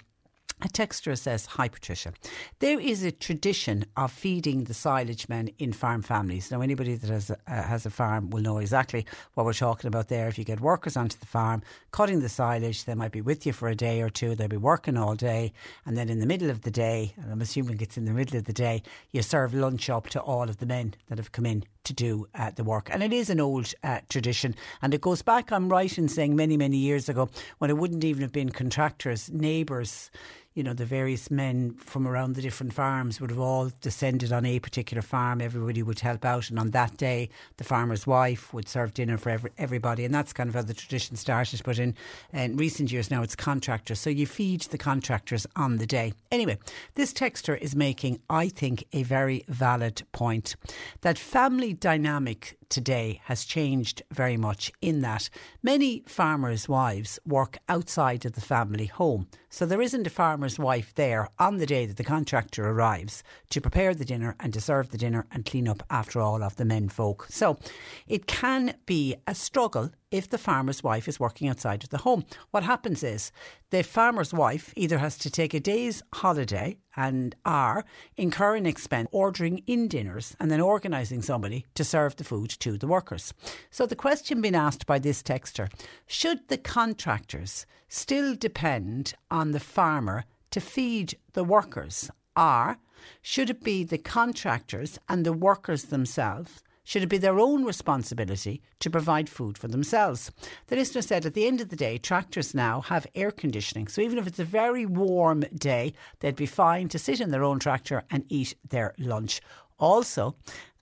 [0.63, 2.13] A texter says, Hi Patricia.
[2.59, 6.51] There is a tradition of feeding the silage men in farm families.
[6.51, 9.89] Now, anybody that has a, uh, has a farm will know exactly what we're talking
[9.89, 10.29] about there.
[10.29, 11.63] If you get workers onto the farm
[11.93, 14.35] cutting the silage, they might be with you for a day or two.
[14.35, 15.55] They'll be working all day.
[15.87, 18.37] And then in the middle of the day, and I'm assuming it's in the middle
[18.37, 18.83] of the day,
[19.13, 22.27] you serve lunch up to all of the men that have come in to do
[22.35, 22.89] uh, the work.
[22.91, 24.55] And it is an old uh, tradition.
[24.83, 27.29] And it goes back, I'm right in saying, many, many years ago
[27.59, 30.11] when it wouldn't even have been contractors, neighbours
[30.55, 34.45] you know, the various men from around the different farms would have all descended on
[34.45, 35.41] a particular farm.
[35.41, 36.51] Everybody would help out.
[36.51, 40.05] And on that day, the farmer's wife would serve dinner for every, everybody.
[40.05, 41.63] And that's kind of how the tradition started.
[41.65, 41.95] But in,
[42.33, 44.01] in recent years now, it's contractors.
[44.01, 46.15] So you feed the contractors on the day.
[46.33, 46.59] Anyway,
[46.95, 50.57] this texter is making, I think, a very valid point
[51.03, 55.29] that family dynamic today has changed very much in that
[55.63, 59.29] many farmers' wives work outside of the family home.
[59.53, 63.61] So there isn't a farmer's wife there on the day that the contractor arrives to
[63.61, 66.65] prepare the dinner and to serve the dinner and clean up after all of the
[66.65, 67.27] men folk.
[67.31, 67.59] So
[68.07, 72.25] it can be a struggle if the farmer's wife is working outside of the home.
[72.53, 73.33] What happens is
[73.71, 77.85] the farmer's wife either has to take a day's holiday and are
[78.17, 82.87] incurring expense ordering in dinners and then organising somebody to serve the food to the
[82.87, 83.35] workers.
[83.71, 85.73] So the question being asked by this texter,
[86.07, 92.79] should the contractors still depend on the farmer to feed the workers or
[93.21, 98.63] should it be the contractors and the workers themselves should it be their own responsibility
[98.81, 100.33] to provide food for themselves?
[100.67, 103.87] The listener said at the end of the day, tractors now have air conditioning.
[103.87, 107.45] So even if it's a very warm day, they'd be fine to sit in their
[107.45, 109.41] own tractor and eat their lunch.
[109.79, 110.35] Also,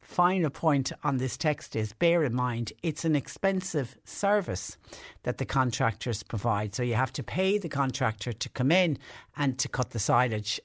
[0.08, 4.78] final point on this text is bear in mind it's an expensive service
[5.24, 6.74] that the contractors provide.
[6.74, 8.96] So you have to pay the contractor to come in
[9.36, 10.60] and to cut the silage,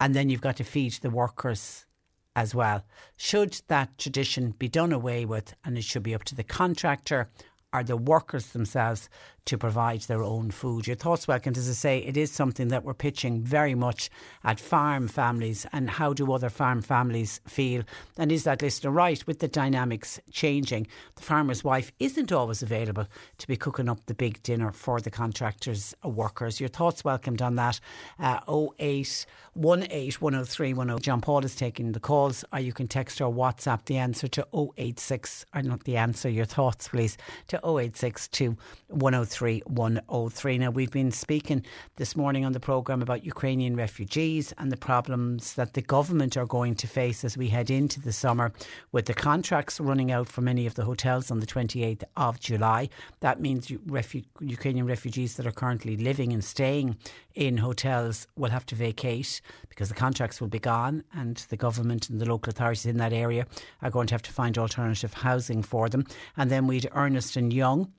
[0.00, 1.86] and then you've got to feed the workers
[2.34, 2.84] as well.
[3.16, 7.30] Should that tradition be done away with and it should be up to the contractor
[7.72, 9.08] or the workers themselves
[9.48, 10.86] to provide their own food.
[10.86, 11.54] Your thoughts welcome.
[11.56, 14.10] As I say, it is something that we're pitching very much
[14.44, 17.82] at farm families and how do other farm families feel?
[18.18, 20.86] And is that listener right with the dynamics changing?
[21.16, 23.06] The farmer's wife isn't always available
[23.38, 26.60] to be cooking up the big dinner for the contractors' workers.
[26.60, 27.80] Your thoughts welcomed on that.
[28.18, 30.98] Uh, 0818 103 10.
[31.00, 34.46] John Paul is taking the calls, or you can text or WhatsApp the answer to
[34.76, 37.16] 086, or not the answer, your thoughts, please,
[37.48, 38.56] to 0862
[38.88, 39.37] 103.
[39.40, 44.76] 103 Now, we've been speaking this morning on the programme about Ukrainian refugees and the
[44.76, 48.52] problems that the government are going to face as we head into the summer
[48.90, 52.88] with the contracts running out for many of the hotels on the 28th of July.
[53.20, 56.96] That means refu- Ukrainian refugees that are currently living and staying
[57.36, 62.10] in hotels will have to vacate because the contracts will be gone and the government
[62.10, 63.46] and the local authorities in that area
[63.82, 66.04] are going to have to find alternative housing for them.
[66.36, 67.92] And then we'd Ernst and Young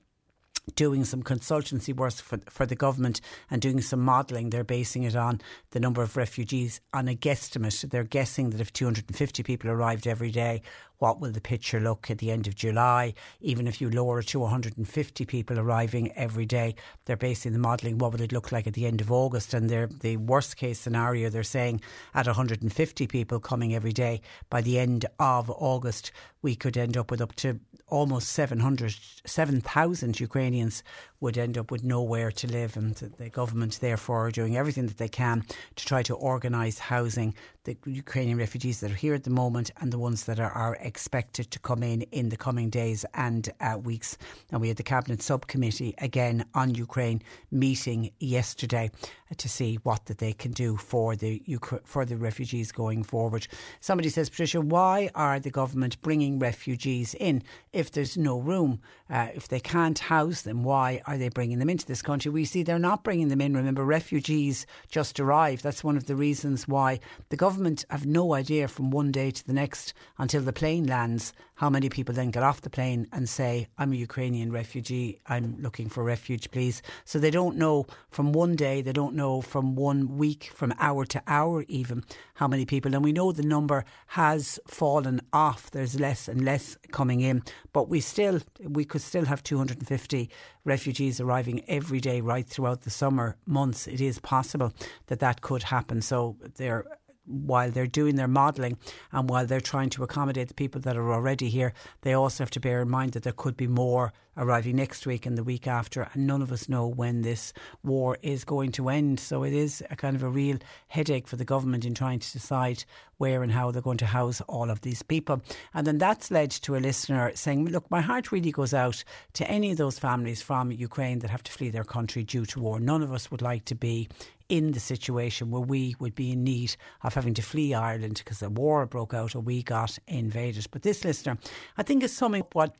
[0.74, 3.20] doing some consultancy work for, for the government
[3.50, 4.50] and doing some modelling.
[4.50, 5.40] They're basing it on
[5.70, 7.88] the number of refugees on a guesstimate.
[7.90, 10.62] They're guessing that if 250 people arrived every day,
[11.00, 13.14] what will the picture look at the end of July?
[13.40, 16.74] Even if you lower it to 150 people arriving every day,
[17.06, 17.96] they're basing the modelling.
[17.98, 19.54] What would it look like at the end of August?
[19.54, 21.80] And they're, the worst case scenario, they're saying
[22.14, 24.20] at 150 people coming every day,
[24.50, 26.12] by the end of August,
[26.42, 27.58] we could end up with up to
[27.88, 28.94] almost 700,
[29.24, 30.82] 7,000 Ukrainians
[31.20, 32.76] would end up with nowhere to live.
[32.76, 35.44] And the government, therefore, are doing everything that they can
[35.76, 37.34] to try to organise housing
[37.64, 40.76] the Ukrainian refugees that are here at the moment and the ones that are, are
[40.80, 44.16] expected to come in in the coming days and uh, weeks.
[44.50, 48.90] And we had the Cabinet Subcommittee again on Ukraine meeting yesterday
[49.30, 51.42] uh, to see what that they can do for the
[51.84, 53.46] for the refugees going forward.
[53.80, 57.42] Somebody says, Patricia, why are the government bringing refugees in
[57.72, 58.80] if there's no room?
[59.10, 62.30] Uh, if they can't house them, why are they bringing them into this country?
[62.30, 63.56] We see they're not bringing them in.
[63.56, 65.64] Remember, refugees just arrived.
[65.64, 67.00] That's one of the reasons why
[67.30, 71.32] the government have no idea from one day to the next until the plane lands
[71.60, 75.60] how many people then get off the plane and say, I'm a Ukrainian refugee, I'm
[75.60, 76.80] looking for refuge, please.
[77.04, 81.04] So they don't know from one day, they don't know from one week, from hour
[81.04, 82.02] to hour even,
[82.36, 82.94] how many people.
[82.94, 85.70] And we know the number has fallen off.
[85.70, 87.42] There's less and less coming in,
[87.74, 90.30] but we still, we could still have 250
[90.64, 93.86] refugees arriving every day right throughout the summer months.
[93.86, 94.72] It is possible
[95.08, 96.00] that that could happen.
[96.00, 96.86] So they're
[97.26, 98.76] while they're doing their modelling
[99.12, 101.72] and while they're trying to accommodate the people that are already here,
[102.02, 105.26] they also have to bear in mind that there could be more arriving next week
[105.26, 107.52] and the week after, and none of us know when this
[107.82, 109.20] war is going to end.
[109.20, 112.32] So it is a kind of a real headache for the government in trying to
[112.32, 112.84] decide
[113.18, 115.42] where and how they're going to house all of these people.
[115.74, 119.48] And then that's led to a listener saying, Look, my heart really goes out to
[119.50, 122.80] any of those families from Ukraine that have to flee their country due to war.
[122.80, 124.08] None of us would like to be
[124.50, 128.42] in the situation where we would be in need of having to flee Ireland because
[128.42, 130.66] a war broke out or we got invaded.
[130.70, 131.38] But this listener,
[131.78, 132.76] I think, is summing what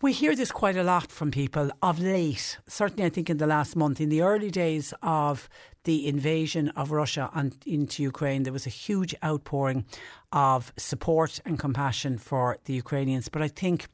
[0.00, 2.58] we hear this quite a lot from people of late.
[2.68, 5.48] Certainly, I think in the last month, in the early days of
[5.84, 9.84] the invasion of Russia and into Ukraine, there was a huge outpouring
[10.32, 13.28] of support and compassion for the Ukrainians.
[13.28, 13.86] But I think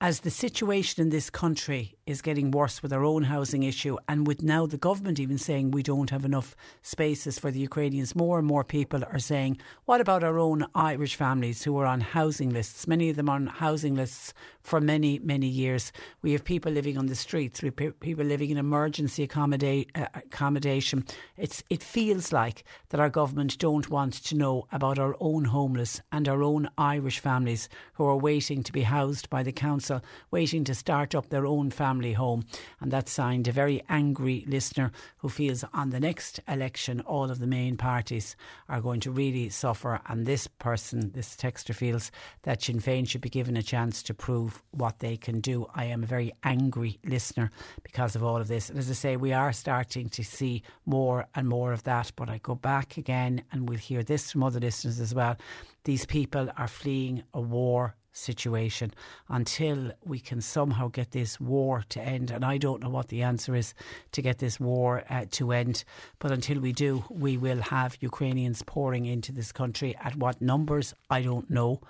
[0.00, 4.26] as the situation in this country is getting worse with our own housing issue, and
[4.26, 8.38] with now the government even saying we don't have enough spaces for the Ukrainians, more
[8.38, 12.50] and more people are saying, what about our own Irish families who are on housing
[12.50, 12.86] lists?
[12.86, 15.92] Many of them are on housing lists for many, many years.
[16.22, 20.06] We have people living on the streets, we have people living in emergency accommodate, uh,
[20.14, 21.04] accommodation.
[21.40, 26.02] It's, it feels like that our government don't want to know about our own homeless
[26.12, 30.64] and our own Irish families who are waiting to be housed by the council, waiting
[30.64, 32.44] to start up their own family home.
[32.78, 37.38] And that signed a very angry listener who feels on the next election all of
[37.38, 38.36] the main parties
[38.68, 40.00] are going to really suffer.
[40.06, 42.10] And this person, this texter, feels
[42.42, 45.66] that Sinn Féin should be given a chance to prove what they can do.
[45.74, 47.50] I am a very angry listener
[47.82, 48.68] because of all of this.
[48.68, 52.12] And as I say, we are starting to see more and more of that.
[52.16, 55.36] But I go back again and we'll hear this from other listeners as well.
[55.84, 58.92] These people are fleeing a war situation
[59.28, 62.30] until we can somehow get this war to end.
[62.30, 63.74] And I don't know what the answer is
[64.12, 65.84] to get this war uh, to end.
[66.18, 69.96] But until we do, we will have Ukrainians pouring into this country.
[69.96, 71.80] At what numbers, I don't know.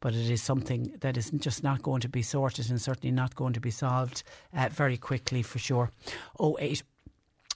[0.00, 3.34] But it is something that is just not going to be sorted and certainly not
[3.34, 4.22] going to be solved
[4.56, 5.90] uh, very quickly for sure.
[6.40, 6.82] 08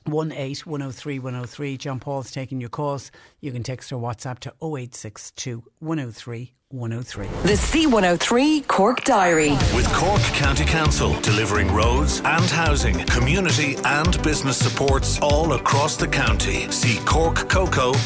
[0.06, 1.76] 18 103 103.
[1.76, 3.10] John Paul's taking your calls.
[3.40, 7.26] You can text or WhatsApp to 0862 103 103.
[7.26, 9.50] The C103 Cork Diary.
[9.74, 16.08] With Cork County Council delivering roads and housing, community and business supports all across the
[16.08, 16.70] county.
[16.70, 18.02] See corkcoco.ie.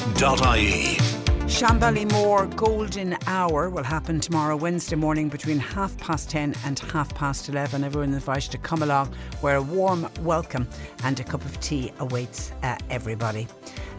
[1.46, 7.48] Shanballymore Golden Hour will happen tomorrow, Wednesday morning, between half past 10 and half past
[7.48, 7.84] 11.
[7.84, 10.66] Everyone invited to come along, where a warm welcome
[11.04, 13.46] and a cup of tea awaits uh, everybody.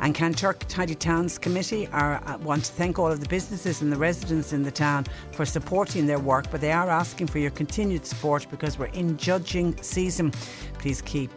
[0.01, 3.93] And Kanturk Tidy Towns Committee are, uh, want to thank all of the businesses and
[3.93, 7.51] the residents in the town for supporting their work, but they are asking for your
[7.51, 10.31] continued support because we're in judging season.
[10.79, 11.31] Please keep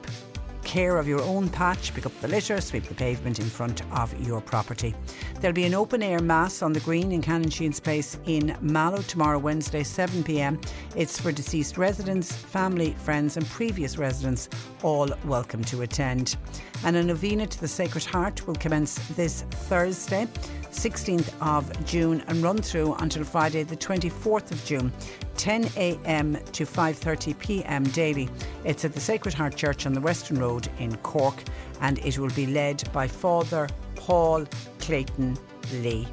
[0.64, 4.18] care of your own patch, pick up the litter, sweep the pavement in front of
[4.26, 4.94] your property.
[5.40, 9.02] There'll be an open air mass on the green in Canon Sheehan's Place in Mallow
[9.02, 10.60] tomorrow, Wednesday, 7 pm.
[10.96, 14.48] It's for deceased residents, family, friends, and previous residents,
[14.82, 16.36] all welcome to attend.
[16.84, 20.26] And a novena to the Sacred Heart will commence this Thursday.
[20.70, 24.92] 16th of June and run through until Friday the 24th of June
[25.36, 26.34] 10 a.m.
[26.52, 27.84] to 5:30 p.m.
[27.84, 28.28] daily.
[28.64, 31.42] It's at the Sacred Heart Church on the Western Road in Cork
[31.80, 34.46] and it will be led by Father Paul
[34.78, 35.36] Clayton
[35.74, 36.06] Lee.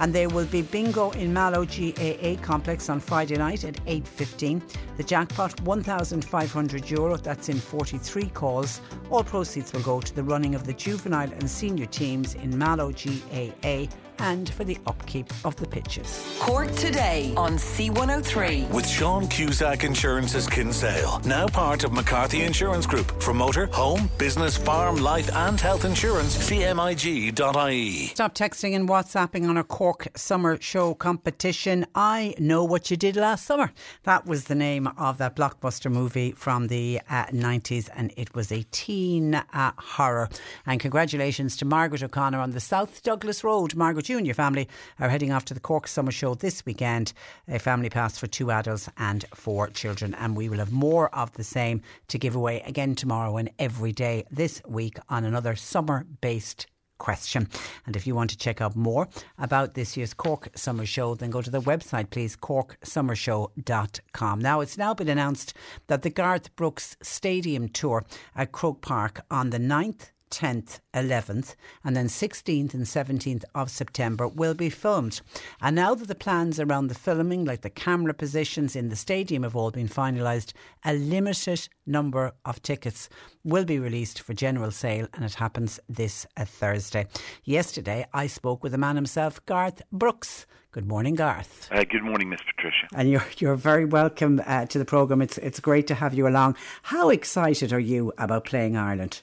[0.00, 4.62] And there will be bingo in Mallow GAA complex on Friday night at 8.15.
[4.96, 8.80] The jackpot, 1,500 euro, that's in 43 calls.
[9.10, 12.92] All proceeds will go to the running of the juvenile and senior teams in Mallow
[12.92, 13.86] GAA
[14.20, 16.36] and for the upkeep of the pitches.
[16.40, 18.70] Cork today on C103.
[18.70, 23.22] With Sean Cusack Insurance's Kinsale, now part of McCarthy Insurance Group.
[23.22, 28.06] For motor, home, business, farm, life, and health insurance, cmig.ie.
[28.06, 31.86] Stop texting and WhatsApping on our Cork Summer Show competition.
[31.94, 33.72] I know what you did last summer.
[34.04, 38.52] That was the name of that blockbuster movie from the uh, 90s, and it was
[38.52, 40.28] a teen uh, horror.
[40.66, 43.74] And congratulations to Margaret O'Connor on the South Douglas Road.
[43.74, 44.68] Margaret, you and your family
[44.98, 47.12] are heading off to the Cork Summer Show this weekend.
[47.48, 50.14] A family pass for two adults and four children.
[50.14, 53.92] And we will have more of the same to give away again tomorrow and every
[53.92, 56.66] day this week on another summer based
[56.98, 57.48] question.
[57.86, 59.08] And if you want to check out more
[59.38, 64.40] about this year's Cork Summer Show, then go to the website, please, corksummershow.com.
[64.40, 65.54] Now, it's now been announced
[65.86, 68.04] that the Garth Brooks Stadium Tour
[68.36, 71.54] at Croke Park on the 9th 10th, 11th,
[71.84, 75.20] and then 16th and 17th of September will be filmed.
[75.60, 79.42] And now that the plans around the filming, like the camera positions in the stadium,
[79.42, 80.52] have all been finalised,
[80.84, 83.08] a limited number of tickets
[83.44, 87.06] will be released for general sale, and it happens this uh, Thursday.
[87.44, 90.46] Yesterday, I spoke with the man himself, Garth Brooks.
[90.72, 91.68] Good morning, Garth.
[91.72, 92.86] Uh, good morning, Miss Patricia.
[92.94, 95.20] And you're you're very welcome uh, to the program.
[95.20, 96.56] It's it's great to have you along.
[96.82, 99.22] How excited are you about playing Ireland?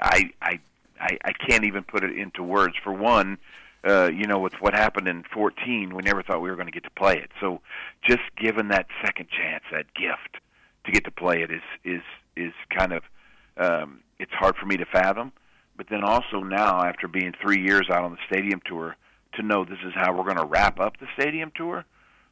[0.00, 0.60] I I
[1.00, 2.74] I, I can't even put it into words.
[2.82, 3.38] For one,
[3.86, 6.72] uh, you know, with what happened in 14, we never thought we were going to
[6.72, 7.30] get to play it.
[7.40, 7.60] So,
[8.06, 10.42] just given that second chance, that gift
[10.84, 12.02] to get to play it is is
[12.36, 13.02] is kind of
[13.56, 15.32] um, it's hard for me to fathom.
[15.76, 18.96] But then also now, after being three years out on the stadium tour,
[19.34, 21.84] to know this is how we're going to wrap up the stadium tour,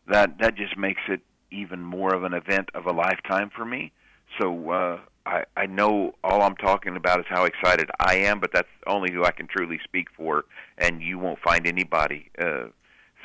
[0.08, 1.20] that that just makes it
[1.50, 3.92] even more of an event of a lifetime for me.
[4.40, 8.52] So uh, I, I know all I'm talking about is how excited I am, but
[8.52, 10.44] that's only who I can truly speak for.
[10.78, 12.66] And you won't find anybody, uh,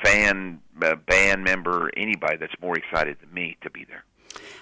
[0.04, 4.04] fan, uh, band member, anybody that's more excited than me to be there.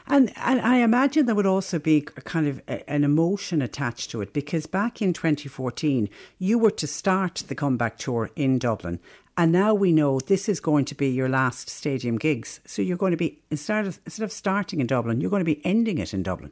[0.07, 4.21] And, and I imagine there would also be kind of a, an emotion attached to
[4.21, 9.01] it because back in 2014, you were to start the comeback tour in Dublin.
[9.39, 12.61] And now we know this is going to be your last stadium gigs.
[12.67, 15.45] So you're going to be, instead of, instead of starting in Dublin, you're going to
[15.45, 16.51] be ending it in Dublin.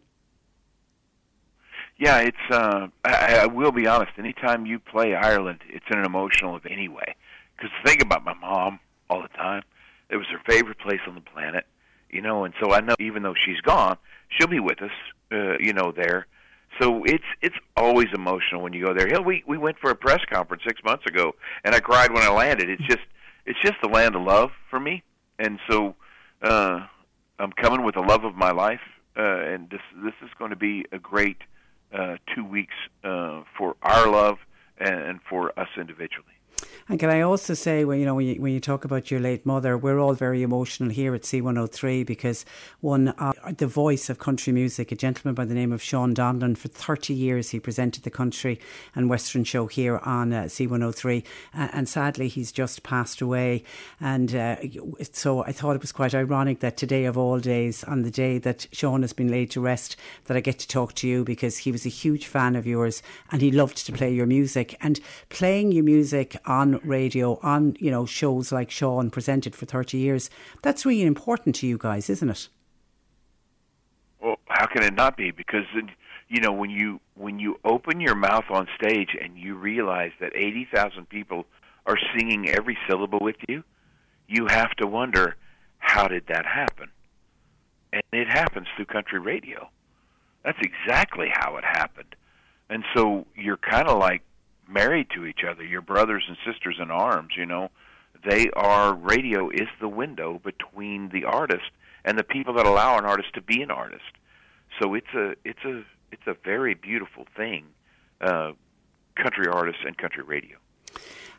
[1.99, 2.37] Yeah, it's.
[2.51, 4.13] Uh, I, I will be honest.
[4.19, 7.17] Anytime you play Ireland, it's an emotional event anyway.
[7.57, 8.79] Because think about my mom
[9.11, 9.63] all the time.
[10.09, 11.67] It was her favorite place on the planet,
[12.09, 12.45] you know.
[12.45, 13.97] And so I know, even though she's gone,
[14.29, 14.93] she'll be with us,
[15.33, 16.27] uh, you know, there.
[16.81, 19.09] So it's it's always emotional when you go there.
[19.09, 21.35] Hell, we we went for a press conference six months ago,
[21.65, 22.71] and I cried when I landed.
[22.71, 23.07] It's just
[23.45, 25.03] it's just the land of love for me,
[25.41, 25.97] and so
[26.43, 26.87] uh,
[27.41, 28.83] I'm coming with the love of my life,
[29.17, 31.39] uh, and this this is going to be a great
[32.35, 32.75] two weeks
[33.05, 34.39] uh, for our love
[34.79, 36.38] and, and for us individually.
[36.91, 39.21] And can I also say, when you know, when you, when you talk about your
[39.21, 42.47] late mother, we're all very emotional here at C103 because
[42.81, 46.57] one, uh, the voice of country music, a gentleman by the name of Sean Donlan,
[46.57, 48.59] for 30 years he presented the country
[48.95, 51.25] and western show here on uh, C103,
[51.55, 53.65] uh, and sadly he's just passed away.
[54.01, 54.57] And uh,
[55.13, 58.39] so I thought it was quite ironic that today of all days, on the day
[58.39, 61.59] that Sean has been laid to rest, that I get to talk to you because
[61.59, 65.01] he was a huge fan of yours and he loved to play your music and
[65.29, 70.31] playing your music on radio, on you know shows like Sean presented for thirty years.
[70.63, 72.49] That's really important to you guys, isn't it?
[74.21, 75.31] Well, how can it not be?
[75.31, 75.67] Because
[76.29, 80.33] you know when you when you open your mouth on stage and you realize that
[80.35, 81.45] eighty thousand people
[81.87, 83.63] are singing every syllable with you,
[84.27, 85.37] you have to wonder
[85.79, 86.89] how did that happen?
[87.93, 89.69] And it happens through country radio.
[90.45, 92.15] That's exactly how it happened.
[92.71, 94.23] And so you're kind of like
[94.69, 95.65] married to each other.
[95.65, 97.71] Your brothers and sisters in arms, you know.
[98.29, 101.71] They are radio is the window between the artist
[102.05, 104.03] and the people that allow an artist to be an artist.
[104.81, 105.83] So it's a it's a
[106.13, 107.67] it's a very beautiful thing,
[108.21, 108.53] uh,
[109.17, 110.57] country artists and country radio.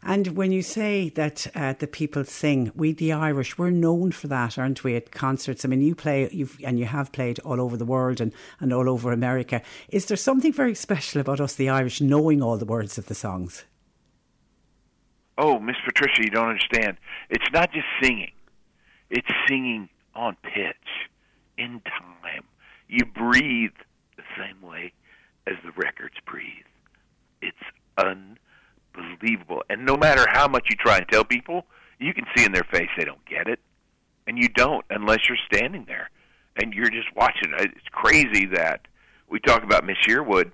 [0.01, 4.27] And when you say that uh, the people sing, we the Irish, we're known for
[4.27, 4.95] that, aren't we?
[4.95, 8.21] At concerts, I mean, you play, you've and you have played all over the world
[8.21, 9.61] and and all over America.
[9.89, 13.15] Is there something very special about us, the Irish, knowing all the words of the
[13.15, 13.65] songs?
[15.37, 16.97] Oh, Miss Patricia, you don't understand.
[17.29, 18.31] It's not just singing;
[19.09, 21.09] it's singing on pitch,
[21.57, 22.45] in time.
[22.87, 23.75] You breathe
[24.15, 24.93] the same way
[25.45, 26.65] as the records breathe.
[27.41, 27.57] It's
[27.97, 28.37] un
[28.99, 29.63] unbelievable.
[29.69, 31.65] And no matter how much you try and tell people,
[31.99, 33.59] you can see in their face they don't get it.
[34.27, 36.09] And you don't unless you're standing there
[36.55, 37.53] and you're just watching.
[37.57, 38.87] It's crazy that
[39.29, 40.51] we talk about Miss Yearwood.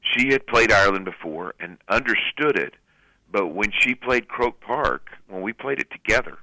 [0.00, 2.74] She had played Ireland before and understood it,
[3.30, 6.38] but when she played Croke Park, when we played it together,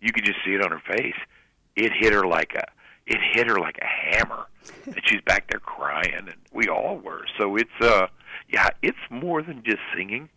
[0.00, 1.16] you could just see it on her face.
[1.76, 2.64] It hit her like a
[3.06, 4.46] it hit her like a hammer,
[4.86, 7.26] and she's back there crying, and we all were.
[7.38, 8.06] So it's uh,
[8.48, 10.28] yeah, it's more than just singing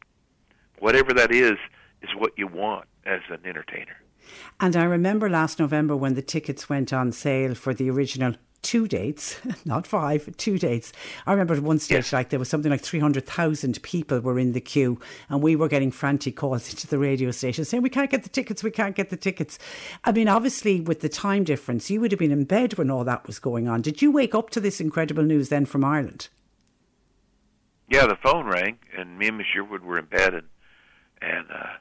[0.80, 1.58] whatever that is,
[2.02, 3.98] is what you want as an entertainer.
[4.60, 8.34] And I remember last November when the tickets went on sale for the original
[8.64, 10.92] two dates, not five, two dates.
[11.26, 14.60] I remember at one stage, like there was something like 300,000 people were in the
[14.60, 15.00] queue
[15.30, 18.30] and we were getting frantic calls into the radio station saying, we can't get the
[18.30, 19.58] tickets, we can't get the tickets.
[20.04, 23.06] I mean, obviously with the time difference, you would have been in bed when all
[23.06, 23.82] that was going on.
[23.82, 26.28] Did you wake up to this incredible news then from Ireland?
[27.90, 30.48] yeah, the phone rang, and me and Miss Yearwood were in bed, and
[31.22, 31.74] and uh,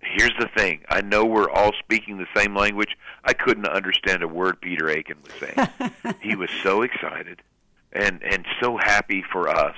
[0.00, 2.96] here's the thing: I know we're all speaking the same language.
[3.24, 6.14] I couldn't understand a word Peter Aiken was saying.
[6.20, 7.42] he was so excited
[7.92, 9.76] and and so happy for us,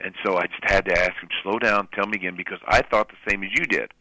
[0.00, 2.82] and so I just had to ask him, slow down, tell me again, because I
[2.82, 3.92] thought the same as you did.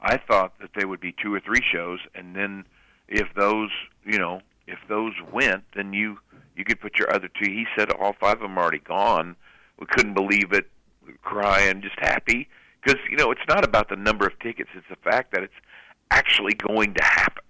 [0.00, 2.66] I thought that there would be two or three shows, and then
[3.08, 3.70] if those,
[4.04, 6.18] you know, if those went, then you
[6.56, 7.50] you could put your other two.
[7.50, 9.36] He said all five of them are already gone.
[9.78, 10.68] We couldn't believe it,
[11.22, 12.48] crying, just happy
[12.84, 15.54] because you know it's not about the number of tickets; it's the fact that it's
[16.10, 17.42] actually going to happen.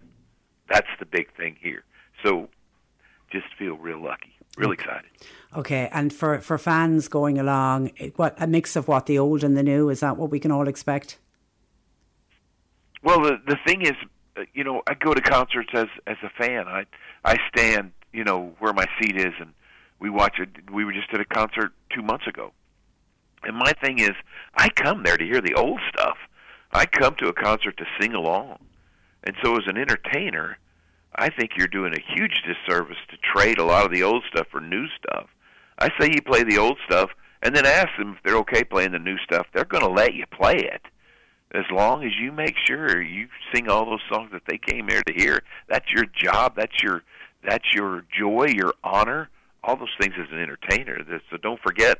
[0.69, 1.85] That's the big thing here.
[2.25, 2.49] So,
[3.31, 5.11] just feel real lucky, real excited.
[5.55, 9.57] Okay, and for, for fans going along, what a mix of what the old and
[9.57, 11.19] the new is that what we can all expect?
[13.03, 13.95] Well, the the thing is,
[14.37, 16.67] uh, you know, I go to concerts as as a fan.
[16.67, 16.87] I
[17.25, 19.53] I stand, you know, where my seat is, and
[19.99, 20.49] we watch it.
[20.73, 22.53] We were just at a concert two months ago,
[23.47, 24.13] and my thing is,
[24.57, 26.17] I come there to hear the old stuff.
[26.73, 28.59] I come to a concert to sing along,
[29.23, 30.59] and so as an entertainer,
[31.15, 34.49] I think you're doing a huge disservice to trade a lot of the old stuff
[34.51, 35.29] for new stuff.
[35.79, 37.11] I say you play the old stuff,
[37.43, 39.47] and then ask them if they're okay playing the new stuff.
[39.53, 40.83] They're going to let you play it
[41.55, 45.03] as long as you make sure you sing all those songs that they came here
[45.07, 45.43] to hear.
[45.69, 46.55] That's your job.
[46.57, 47.03] That's your
[47.47, 49.29] that's your joy, your honor,
[49.63, 50.99] all those things as an entertainer.
[51.31, 51.99] So don't forget,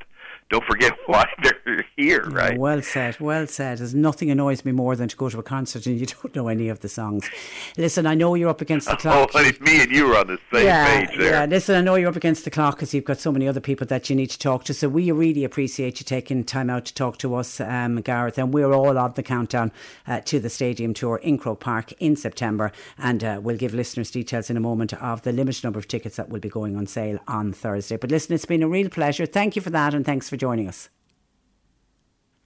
[0.51, 2.59] don't forget why they're here, right?
[2.59, 3.79] Well said, well said.
[3.79, 6.49] There's nothing annoys me more than to go to a concert and you don't know
[6.49, 7.29] any of the songs.
[7.77, 9.15] Listen, I know you're up against the clock.
[9.15, 9.61] Oh, clock.
[9.61, 11.31] me and you were on the same yeah, page there.
[11.31, 11.45] yeah.
[11.45, 13.87] Listen, I know you're up against the clock because you've got so many other people
[13.87, 14.75] that you need to talk to.
[14.75, 18.39] So we really appreciate you taking time out to talk to us, um, Garth.
[18.39, 19.71] And we're all on the countdown
[20.07, 22.73] uh, to the stadium tour in Croke Park in September.
[22.99, 26.17] And uh, we'll give listeners details in a moment of the limited number of tickets
[26.17, 27.97] that will be going on sale on Thursday.
[27.97, 29.27] But listen, it's been a real pleasure.
[29.27, 30.91] Thank you for that, and thanks for joining us.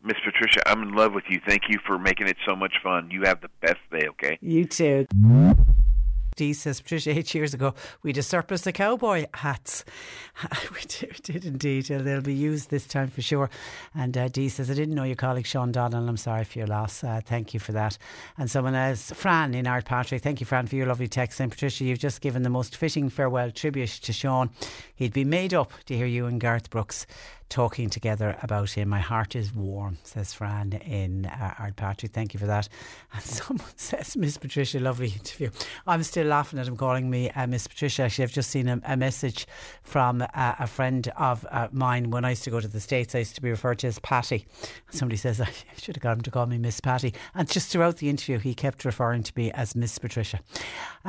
[0.03, 1.39] Miss Patricia, I'm in love with you.
[1.47, 3.11] Thank you for making it so much fun.
[3.11, 4.39] You have the best day, okay?
[4.41, 5.07] You too.
[6.35, 9.85] Dee says, Patricia, eight years ago, we a surplus of cowboy hats.
[10.73, 11.91] we did, we did indeed.
[11.91, 13.51] Uh, They'll be used this time for sure.
[13.93, 16.09] And uh, Dee says, I didn't know your colleague Sean Donnell.
[16.09, 17.03] I'm sorry for your loss.
[17.03, 17.99] Uh, thank you for that.
[18.39, 21.41] And someone else, Fran in Ardpatrick, thank you, Fran, for your lovely text.
[21.41, 24.51] And Patricia, you've just given the most fitting farewell tribute to Sean.
[24.95, 27.05] He'd be made up to hear you and Garth Brooks
[27.49, 28.89] talking together about him.
[28.89, 32.11] My heart is warm, says Fran in uh, Ardpatrick.
[32.11, 32.69] Thank you for that.
[33.13, 35.51] And someone says, Miss Patricia, lovely interview.
[35.87, 38.03] I'm still laughing at him calling me uh, Miss Patricia.
[38.03, 39.47] Actually, I've just seen a, a message
[39.83, 40.27] from uh,
[40.59, 42.11] a friend of uh, mine.
[42.11, 43.99] When I used to go to the States, I used to be referred to as
[43.99, 44.47] Patty.
[44.91, 47.15] Somebody says, I should have got him to call me Miss Patty.
[47.35, 50.41] And just throughout the interview, he kept referring to me as Miss Patricia.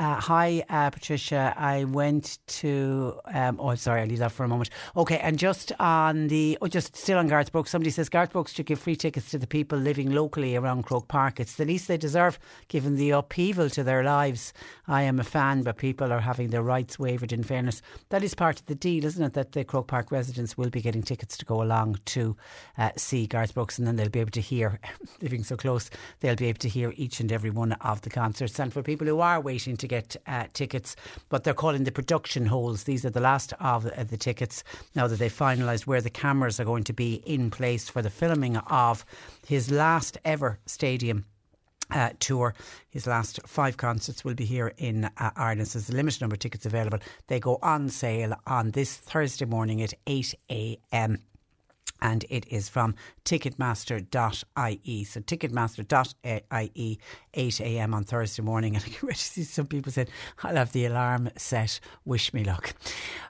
[0.00, 1.52] Uh, hi, uh, Patricia.
[1.58, 4.70] I went to, um, oh, sorry, I'll leave that for a moment.
[4.96, 8.54] Okay, and just on the, oh, just still on Garth Brooks, somebody says Garth Brooks
[8.54, 11.38] should give free tickets to the people living locally around Croke Park.
[11.38, 14.54] It's the least they deserve given the upheaval to their lives.
[14.88, 17.82] I am a fan, but people are having their rights wavered in fairness.
[18.08, 19.34] That is part of the deal, isn't it?
[19.34, 22.38] That the Croke Park residents will be getting tickets to go along to
[22.78, 24.80] uh, see Garth Brooks and then they'll be able to hear,
[25.20, 25.90] living so close,
[26.20, 28.58] they'll be able to hear each and every one of the concerts.
[28.58, 30.96] And for people who are waiting to get uh, tickets,
[31.28, 34.62] what they're calling the production holds, these are the last of uh, the tickets
[34.94, 38.08] now that they've finalised where the cameras are going to be in place for the
[38.08, 39.04] filming of
[39.46, 41.24] his last ever stadium
[41.90, 42.54] uh, tour.
[42.88, 45.68] His last five concerts will be here in uh, Ireland.
[45.68, 47.00] So there's a limited number of tickets available.
[47.26, 51.18] They go on sale on this Thursday morning at 8 a.m.
[52.02, 52.94] And it is from
[53.24, 55.04] ticketmaster.ie.
[55.04, 56.98] So ticketmaster.ie,
[57.34, 57.94] 8 a.m.
[57.94, 58.76] on Thursday morning.
[58.80, 60.08] And I can already see some people saying,
[60.42, 61.80] I'll have the alarm set.
[62.04, 62.74] Wish me luck.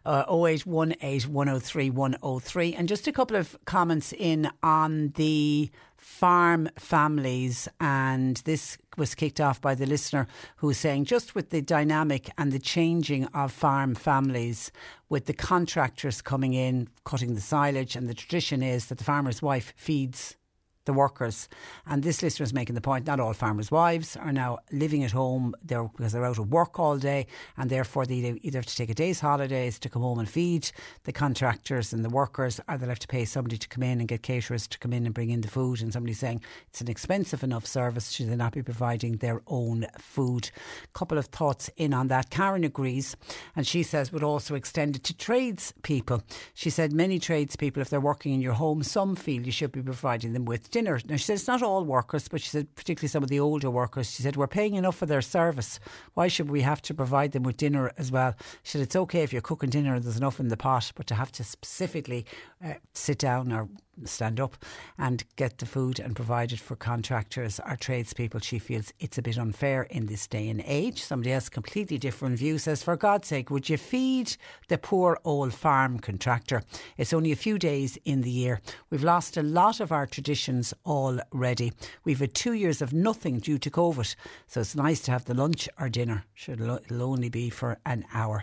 [0.04, 2.74] Uh, 0818 103 103.
[2.74, 9.40] And just a couple of comments in on the farm families and this was kicked
[9.40, 10.26] off by the listener
[10.56, 14.72] who was saying just with the dynamic and the changing of farm families
[15.08, 19.42] with the contractors coming in cutting the silage and the tradition is that the farmer's
[19.42, 20.36] wife feeds
[20.86, 21.48] the workers.
[21.86, 25.12] And this listener is making the point not all farmers' wives are now living at
[25.12, 27.26] home they're, because they're out of work all day
[27.56, 30.70] and therefore they either have to take a day's holidays to come home and feed
[31.04, 34.08] the contractors and the workers or they'll have to pay somebody to come in and
[34.08, 35.82] get caterers to come in and bring in the food.
[35.82, 39.86] And somebody's saying it's an expensive enough service, should they not be providing their own
[39.98, 40.50] food?
[40.84, 42.30] A Couple of thoughts in on that.
[42.30, 43.16] Karen agrees
[43.54, 46.22] and she says would also extend it to tradespeople.
[46.54, 49.82] She said many tradespeople, if they're working in your home, some feel you should be
[49.82, 51.00] providing them with dinner.
[51.08, 53.70] Now, she said it's not all workers, but she said particularly some of the older
[53.70, 54.10] workers.
[54.10, 55.78] She said we're paying enough for their service.
[56.14, 58.34] Why should we have to provide them with dinner as well?
[58.62, 61.06] She said it's okay if you're cooking dinner and there's enough in the pot, but
[61.08, 62.24] to have to specifically
[62.64, 63.68] uh, sit down or
[64.08, 64.56] stand up
[64.98, 68.40] and get the food and provide it for contractors or tradespeople.
[68.40, 71.02] She feels it's a bit unfair in this day and age.
[71.02, 74.36] Somebody else, completely different view, says, For God's sake, would you feed
[74.68, 76.62] the poor old farm contractor?
[76.96, 78.60] It's only a few days in the year.
[78.90, 81.72] We've lost a lot of our traditions already.
[82.04, 84.14] We've had two years of nothing due to COVID,
[84.46, 86.24] so it's nice to have the lunch or dinner.
[86.34, 88.42] Sure, it'll only be for an hour.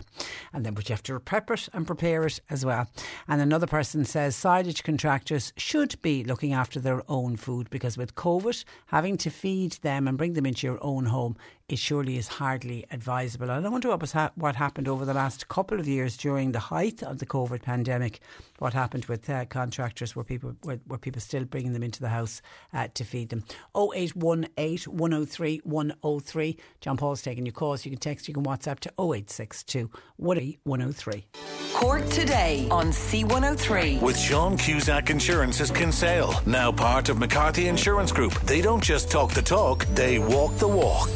[0.52, 2.88] And then, but you have to prep it and prepare it as well.
[3.26, 8.14] And another person says, Silage contractors should be looking after their own food because with
[8.14, 11.36] COVID, having to feed them and bring them into your own home
[11.68, 13.50] it surely is hardly advisable.
[13.50, 16.52] And I wonder what was ha- what happened over the last couple of years during
[16.52, 18.20] the height of the COVID pandemic.
[18.58, 20.16] What happened with uh, contractors?
[20.16, 22.40] Were people were, were, people still bringing them into the house
[22.72, 23.44] uh, to feed them?
[23.76, 26.56] 0818 103 103.
[26.80, 27.84] John Paul's taking your calls.
[27.84, 31.26] You can text, you can WhatsApp to 0862 103.
[31.74, 38.32] Cork today on C103 with Sean Cusack Insurance's Kinsale, now part of McCarthy Insurance Group.
[38.40, 41.08] They don't just talk the talk; they walk the walk.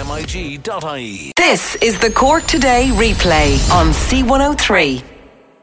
[0.00, 1.32] CMIG.ie.
[1.36, 5.04] This is the Cork Today replay on C103.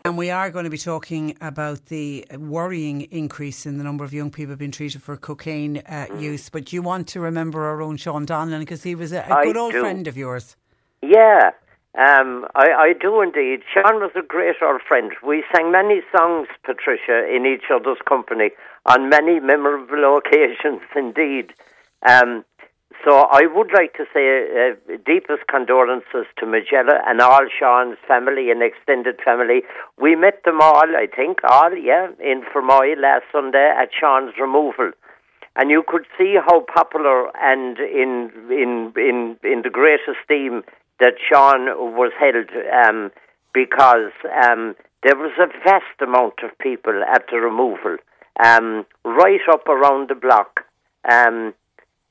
[0.05, 4.13] And we are going to be talking about the worrying increase in the number of
[4.13, 6.49] young people being treated for cocaine uh, use.
[6.49, 9.57] But you want to remember our own Sean Donlan because he was a, a good
[9.57, 9.79] old do.
[9.79, 10.55] friend of yours.
[11.01, 11.49] Yeah,
[11.97, 13.61] um, I, I do indeed.
[13.73, 15.13] Sean was a great old friend.
[15.25, 18.51] We sang many songs, Patricia, in each other's company
[18.85, 21.53] on many memorable occasions indeed.
[22.07, 22.45] Um,
[23.03, 28.49] so I would like to say uh, deepest condolences to Magella and all Sean's family
[28.49, 29.61] and extended family.
[29.99, 34.91] We met them all, I think, all, yeah, in Fermoy last Sunday at Sean's removal.
[35.55, 40.63] And you could see how popular and in in in in the great esteem
[40.99, 42.49] that Sean was held
[42.85, 43.11] um,
[43.53, 44.13] because
[44.45, 47.97] um, there was a vast amount of people at the removal,
[48.43, 50.61] um, right up around the block.
[51.09, 51.53] Um,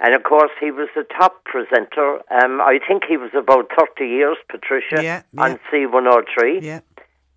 [0.00, 2.20] and of course, he was the top presenter.
[2.30, 5.42] Um, I think he was about 30 years, Patricia, Yeah, yeah.
[5.42, 6.62] on C103.
[6.62, 6.80] Yeah.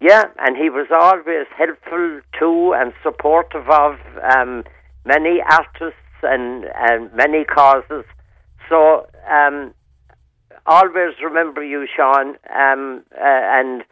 [0.01, 3.95] Yeah, and he was always helpful to and supportive of
[4.33, 4.63] um,
[5.05, 8.05] many artists and, and many causes.
[8.69, 9.73] So, um,
[10.65, 13.83] always remember you, Sean, um, uh, and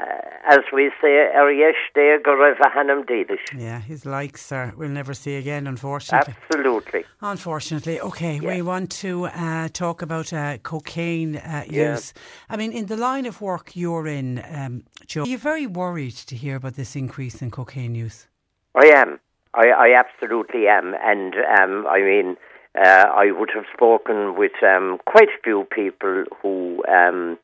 [0.00, 0.04] uh,
[0.46, 3.38] as we say, Eriesh de Goreva Hanam Didish.
[3.56, 6.34] Yeah, his likes are we'll never see again, unfortunately.
[6.42, 7.04] Absolutely.
[7.20, 8.40] Unfortunately, okay.
[8.40, 11.92] We want to uh, talk about uh, cocaine uh, Yeah.
[11.92, 12.12] use.
[12.50, 16.16] I mean, in the line of work you're in, um, Joe, are you very worried
[16.26, 18.26] to hear about this increase in cocaine use?
[18.74, 19.20] I am.
[19.54, 20.94] I, I absolutely am.
[21.02, 22.36] And um, I mean,
[22.76, 27.38] uh, I would have spoken with um, quite a few people who um,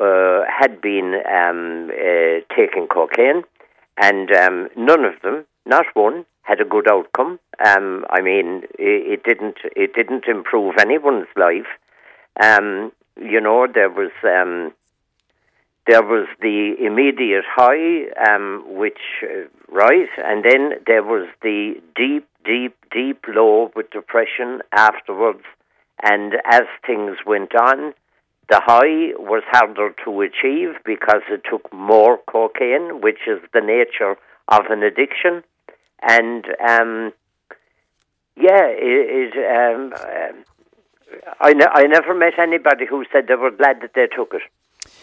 [0.00, 3.42] uh, had been um, uh, taking cocaine,
[3.96, 7.38] and um, none of them, not one, had a good outcome.
[7.64, 9.58] Um, I mean, it, it didn't.
[9.76, 11.66] It didn't improve anyone's life.
[12.42, 14.12] Um, you know, there was.
[14.22, 14.72] Um,
[15.86, 22.26] there was the immediate high, um, which, uh, right, and then there was the deep,
[22.42, 25.42] deep, deep low with depression afterwards.
[26.02, 27.92] And as things went on,
[28.48, 34.16] the high was harder to achieve because it took more cocaine, which is the nature
[34.48, 35.42] of an addiction.
[36.02, 37.12] And, um,
[38.36, 39.92] yeah, it, it um,
[41.40, 44.42] I, ne- I never met anybody who said they were glad that they took it.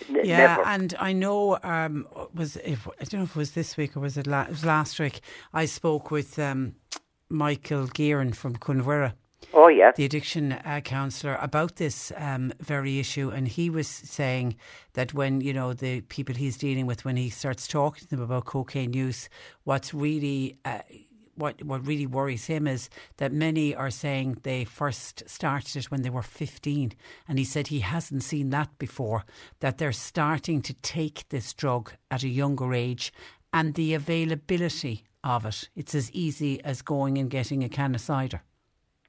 [0.09, 0.63] N- Yeah, never.
[0.65, 4.01] and I know um, was if I don't know if it was this week or
[4.01, 5.21] was it, la- it was last week.
[5.53, 6.75] I spoke with um,
[7.29, 9.13] Michael Gearan from Cuan Mhuire.
[9.53, 14.55] Oh yeah, the addiction uh, counsellor about this um, very issue, and he was saying
[14.93, 18.21] that when you know the people he's dealing with, when he starts talking to them
[18.21, 19.29] about cocaine use,
[19.63, 20.79] what's really uh,
[21.35, 26.01] what what really worries him is that many are saying they first started it when
[26.01, 26.93] they were 15
[27.27, 29.25] and he said he hasn't seen that before
[29.59, 33.11] that they're starting to take this drug at a younger age
[33.53, 35.69] and the availability of it.
[35.75, 38.43] It's as easy as going and getting a can of cider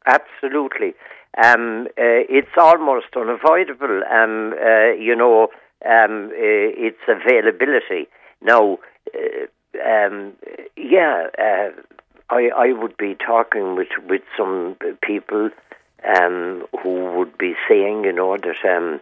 [0.07, 0.95] Absolutely.
[1.43, 4.03] Um, uh, it's almost unavoidable.
[4.11, 5.49] Um, uh, you know,
[5.89, 8.09] um, uh, its availability.
[8.43, 8.79] Now,
[9.15, 9.47] uh,
[9.85, 10.33] um,
[10.77, 11.71] yeah, uh,
[12.31, 15.51] I, I would be talking with, with some people
[16.05, 19.01] um, who would be saying, you know, that um,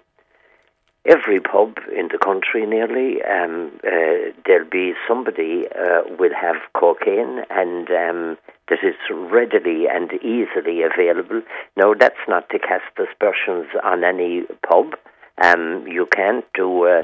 [1.06, 7.40] every pub in the country nearly, um, uh, there'll be somebody uh, will have cocaine
[7.50, 11.42] and um, that is readily and easily available.
[11.76, 14.94] Now, that's not to cast aspersions on any pub.
[15.42, 17.02] Um, you can't do uh,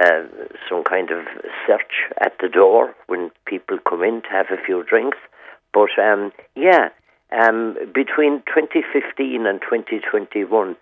[0.00, 0.22] uh,
[0.68, 1.24] some kind of
[1.66, 5.18] search at the door when people come in to have a few drinks.
[5.72, 6.88] But um, yeah,
[7.32, 10.76] um, between 2015 and 2021,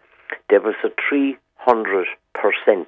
[0.51, 0.89] there was a
[1.67, 2.87] 300%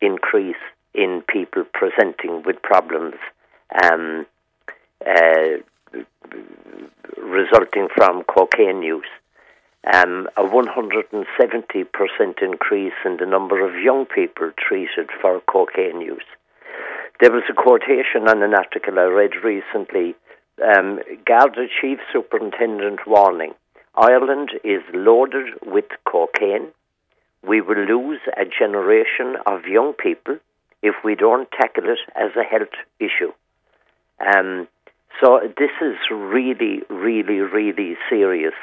[0.00, 0.56] increase
[0.94, 3.16] in people presenting with problems
[3.82, 4.26] um,
[5.06, 5.58] uh,
[7.16, 9.06] resulting from cocaine use.
[9.92, 16.24] Um, a 170% increase in the number of young people treated for cocaine use.
[17.20, 20.14] There was a quotation on an article I read recently.
[20.62, 23.54] Um, Garda Chief Superintendent warning
[23.94, 26.68] Ireland is loaded with cocaine.
[27.46, 30.38] We will lose a generation of young people
[30.82, 33.32] if we don't tackle it as a health issue.
[34.20, 34.68] Um,
[35.22, 38.54] so this is really, really, really serious,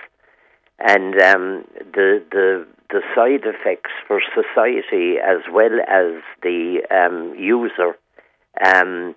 [0.80, 7.98] and um, the the the side effects for society as well as the um, user,
[8.64, 9.16] um,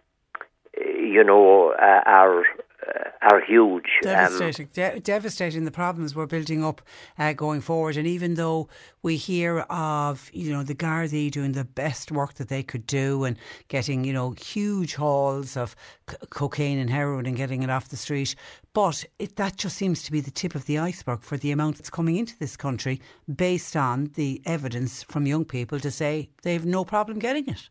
[0.76, 2.44] you know, uh, are
[2.86, 3.86] uh, are huge.
[4.04, 5.64] Um, Devastating, De- devastating.
[5.64, 6.80] The problems we're building up
[7.18, 8.68] uh, going forward, and even though
[9.02, 13.24] we hear of you know the Gardaí doing the best work that they could do
[13.24, 13.36] and
[13.68, 15.74] getting you know huge hauls of
[16.08, 18.34] c- cocaine and heroin and getting it off the street,
[18.72, 21.76] but it, that just seems to be the tip of the iceberg for the amount
[21.76, 23.00] that's coming into this country,
[23.34, 27.68] based on the evidence from young people to say they have no problem getting it.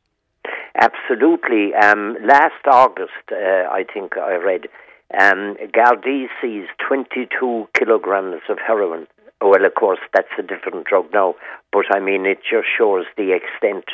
[0.79, 1.73] Absolutely.
[1.73, 4.67] Um, last August, uh, I think I read,
[5.13, 9.07] um, Gardaí seized 22 kilograms of heroin.
[9.41, 11.35] Well, of course, that's a different drug now,
[11.71, 13.85] but I mean, it just shows the extent.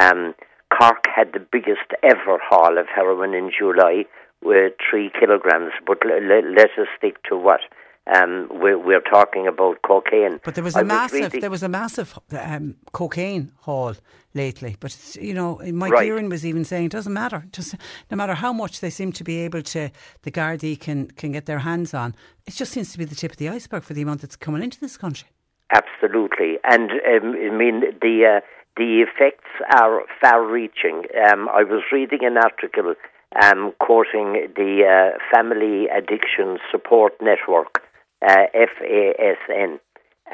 [0.00, 0.34] Um,
[0.70, 4.04] Cork had the biggest ever haul of heroin in July
[4.42, 7.60] with three kilograms, but l- l- let us stick to what
[8.06, 10.40] um, we're, we're talking about cocaine.
[10.44, 13.94] But there was I a massive, reading- there was a massive um, cocaine haul
[14.34, 14.76] lately.
[14.80, 16.28] But you know, Mike Right.
[16.28, 17.44] Was even saying it doesn't matter.
[17.52, 17.74] Just
[18.10, 19.90] no matter how much they seem to be able to,
[20.22, 22.14] the Gardaí can can get their hands on.
[22.46, 24.62] It just seems to be the tip of the iceberg for the amount that's coming
[24.62, 25.28] into this country.
[25.72, 28.40] Absolutely, and um, I mean the uh,
[28.76, 31.04] the effects are far-reaching.
[31.30, 32.94] Um, I was reading an article
[33.42, 34.82] um, quoting the
[35.14, 37.82] uh, Family Addiction Support Network,
[38.26, 39.80] uh, FASN,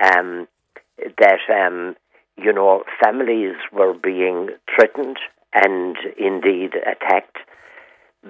[0.02, 0.48] um,
[1.18, 1.96] that um,
[2.36, 5.18] you know families were being threatened
[5.52, 7.38] and indeed attacked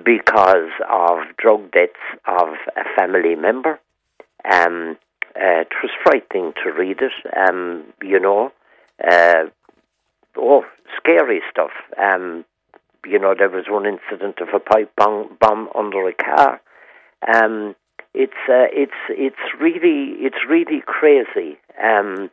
[0.04, 1.92] because of drug deaths
[2.26, 3.80] of a family member.
[4.44, 4.96] Um,
[5.34, 8.52] uh, it was frightening to read it, um, you know.
[9.02, 9.46] Uh,
[10.36, 10.64] oh,
[10.96, 11.72] scary stuff.
[11.98, 12.44] Um,
[13.04, 16.60] you know, there was one incident of a pipe bomb, bomb under a car.
[17.34, 17.74] Um,
[18.16, 21.58] it's uh, it's it's really it's really crazy.
[21.82, 22.30] Um,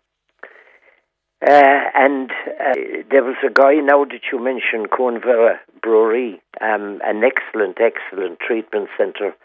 [1.46, 7.22] uh, and uh, there was a guy now that you mentioned, Cornvera Brewery, um, an
[7.22, 9.36] excellent, excellent treatment centre.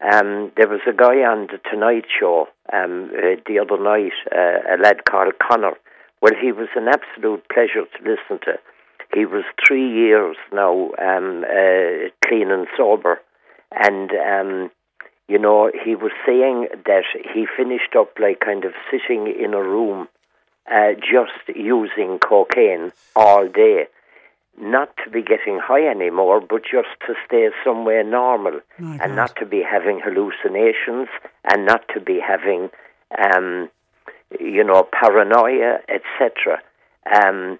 [0.00, 4.74] Um, there was a guy on the Tonight Show um, uh, the other night, uh,
[4.74, 5.74] a lad called Connor.
[6.22, 8.58] Well, he was an absolute pleasure to listen to.
[9.14, 13.20] He was three years now um, uh, clean and sober,
[13.72, 14.70] and um,
[15.28, 17.04] you know he was saying that
[17.34, 20.08] he finished up like kind of sitting in a room,
[20.70, 23.86] uh, just using cocaine all day,
[24.60, 28.60] not to be getting high anymore, but just to stay somewhere normal,
[29.00, 31.08] and not to be having hallucinations,
[31.44, 32.70] and not to be having,
[33.34, 33.68] um,
[34.38, 36.60] you know, paranoia, etc.
[37.12, 37.58] Um,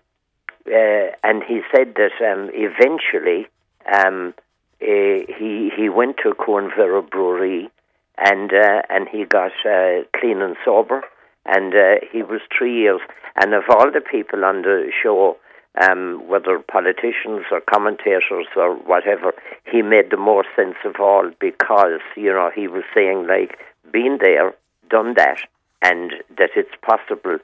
[0.67, 3.49] uh, and he said that um, eventually
[3.93, 4.35] um,
[4.83, 7.71] uh, he he went to Cuan Mhuire Bruree
[8.19, 11.03] and uh, and he got uh, clean and sober,
[11.47, 13.01] and uh, he was three years.
[13.37, 15.37] And of all the people on the show,
[15.81, 19.33] um, whether politicians or commentators or whatever,
[19.71, 23.59] he made the most sense of all because you know he was saying like
[23.91, 24.55] been there,
[24.91, 25.39] done that,
[25.81, 27.39] and that it's possible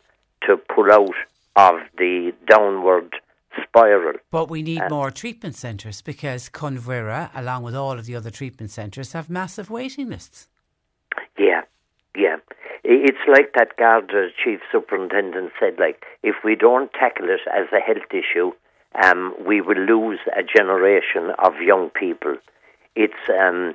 [0.47, 1.17] to pull out
[1.57, 3.15] of the downward
[3.63, 4.15] spiral.
[4.31, 8.31] But we need more treatment centres because Cuan Mhuire, along with all of the other
[8.31, 10.49] treatment centres, have massive waiting lists.
[11.39, 11.63] Yeah,
[12.17, 12.37] yeah.
[12.85, 17.81] It's like that Garda chief superintendent said, like, if we don't tackle it as a
[17.81, 18.53] health issue,
[19.05, 22.37] um, we will lose a generation of young people.
[22.97, 23.75] It's, um,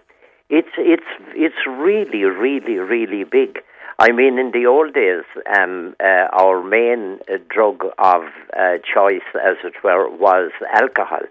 [0.49, 1.03] it's, it's,
[1.35, 3.59] it's really, really, really big.
[3.99, 5.23] I mean, in the old days,
[5.57, 8.23] um, uh, our main uh, drug of
[8.57, 11.21] uh, choice, as it were, was alcohol.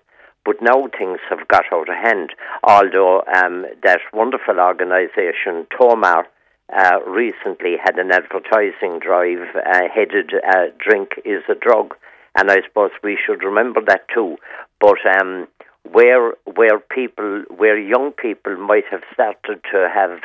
[0.45, 2.31] But now things have got out of hand.
[2.63, 6.27] Although um, that wonderful organisation, Tomar,
[6.73, 11.95] uh, recently had an advertising drive uh, headed uh, "Drink is a drug,"
[12.37, 14.37] and I suppose we should remember that too.
[14.81, 15.49] But um,
[15.91, 20.21] where where people, where young people might have started to have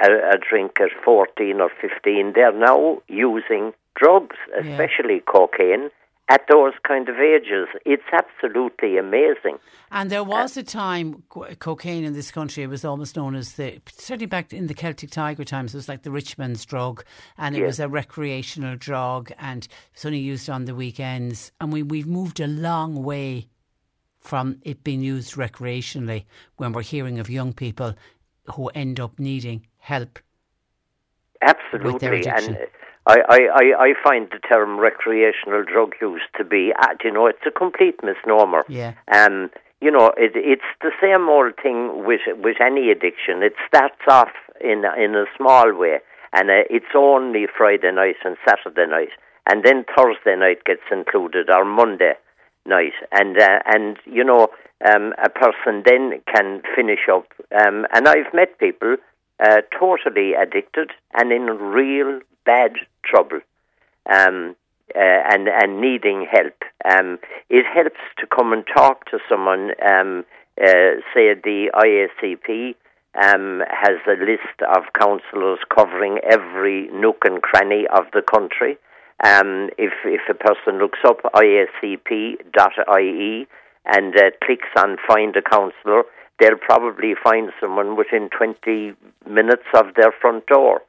[0.00, 5.90] a, a drink at 14 or 15, they're now using drugs, especially cocaine,
[6.30, 7.68] at those kind of ages.
[7.86, 9.58] It's absolutely amazing.
[9.90, 13.34] And there was uh, a time co- cocaine in this country it was almost known
[13.34, 16.66] as the certainly back in the Celtic Tiger times it was like the rich man's
[16.66, 17.02] drug
[17.38, 17.66] and it Yes.
[17.66, 22.06] was a recreational drug and it was only used on the weekends and we we've
[22.06, 23.48] moved a long way
[24.20, 26.26] from it being used recreationally
[26.58, 27.94] when we're hearing of young people
[28.54, 30.18] who end up needing help
[31.40, 32.58] Absolutely, and
[33.06, 37.46] I, I, I, find the term recreational drug use to be, uh, you know, it's
[37.46, 38.64] a complete misnomer.
[38.68, 38.94] Yeah.
[39.12, 39.50] Um,
[39.80, 43.42] you know, it, it's the same old thing with with any addiction.
[43.42, 46.00] It starts off in in a small way,
[46.32, 49.10] and uh, it's only Friday night and Saturday night,
[49.48, 52.14] and then Thursday night gets included or Monday
[52.66, 54.48] night, and uh, and you know,
[54.84, 57.26] um, a person then can finish up.
[57.54, 58.96] Um, and I've met people
[59.40, 62.72] uh, totally addicted and in real bad
[63.04, 63.40] trouble.
[64.10, 64.56] Um,
[64.94, 66.62] uh, and and needing help.
[66.90, 67.18] Um,
[67.50, 69.72] it helps to come and talk to someone.
[69.82, 70.24] Um,
[70.60, 72.74] uh, say the IACP
[73.14, 78.78] um, has a list of counsellors covering every nook and cranny of the country.
[79.24, 82.46] Um, if if a person looks up IACP.ie
[83.84, 86.04] and uh, clicks on find a counsellor,
[86.38, 88.94] they'll probably find someone within 20
[89.28, 90.82] minutes of their front door.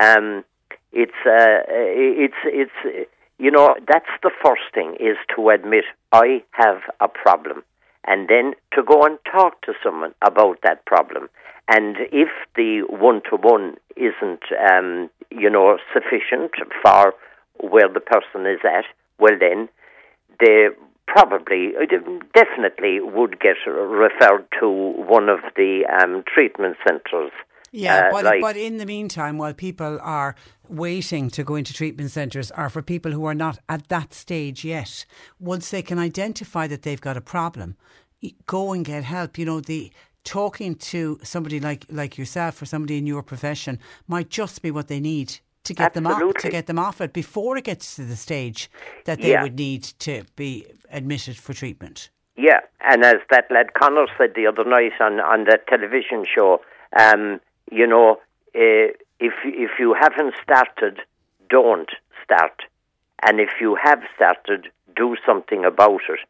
[0.00, 0.44] Um,
[0.92, 3.08] it's uh, it's it's
[3.38, 7.62] you know that's the first thing is to admit I have a problem,
[8.04, 11.28] and then to go and talk to someone about that problem.
[11.70, 16.52] And if the one to one isn't um, you know sufficient
[16.82, 17.14] for
[17.60, 18.84] where the person is at,
[19.18, 19.68] well then
[20.40, 20.68] they
[21.12, 21.86] probably uh,
[22.34, 27.32] definitely would get referred to one of the um, treatment centres.
[27.72, 30.34] Yeah, uh, but, like- but in the meantime, while people are
[30.68, 34.64] waiting to go into treatment centres, or for people who are not at that stage
[34.64, 35.04] yet,
[35.38, 37.76] once they can identify that they've got a problem,
[38.46, 39.38] go and get help.
[39.38, 39.92] You know, the
[40.24, 44.88] talking to somebody like like yourself or somebody in your profession might just be what
[44.88, 45.38] they need
[45.68, 48.70] to get them off to get them off it before it gets to the stage
[49.04, 49.42] that they Yeah.
[49.42, 52.10] would need to be admitted for treatment.
[52.36, 56.60] Yeah, and as that lad Connor said the other night on on that television show,
[57.04, 57.40] um,
[57.70, 58.20] you know,
[58.54, 58.88] uh,
[59.20, 61.00] if if you haven't started,
[61.50, 61.90] don't
[62.24, 62.62] start,
[63.24, 66.20] and if you have started, do something about it,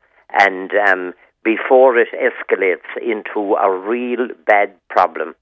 [0.44, 5.34] and um, before it escalates into a real bad problem.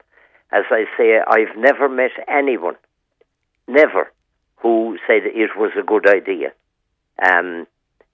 [0.51, 2.77] As I say, I've never met anyone,
[3.67, 4.11] never,
[4.57, 6.53] who said it was a good idea.
[7.23, 7.67] Um,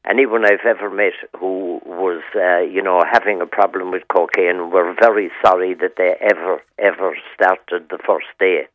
[0.09, 4.95] anyone I've ever met who was, uh, you know, having a problem with cocaine were
[4.99, 8.67] very sorry that they ever, ever started the first day.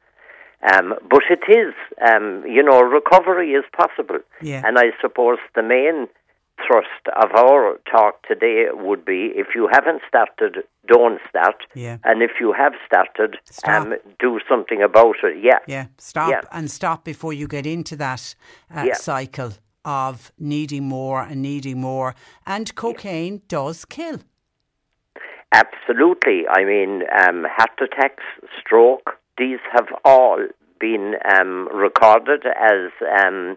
[0.73, 1.75] Um, but it is,
[2.11, 4.19] um, you know, recovery is possible.
[4.43, 4.63] Yeah.
[4.65, 6.09] And I suppose the main
[6.67, 11.63] thrust of our talk today would be if you haven't started, don't start.
[11.75, 11.99] Yeah.
[12.05, 13.83] And if you have started, Stop.
[13.87, 15.39] um, do something about it.
[15.43, 15.59] Yeah.
[15.67, 16.41] Yeah, stop Yeah.
[16.53, 18.35] and stop before you get into that
[18.75, 18.95] uh, Yeah.
[18.95, 19.53] cycle
[19.85, 22.15] of needing more and needing more.
[22.47, 24.19] And cocaine does kill.
[25.53, 26.47] Absolutely.
[26.49, 28.25] I mean, um, heart attacks,
[28.61, 30.39] stroke, these have all
[30.79, 32.91] been um, recorded as
[33.23, 33.57] um,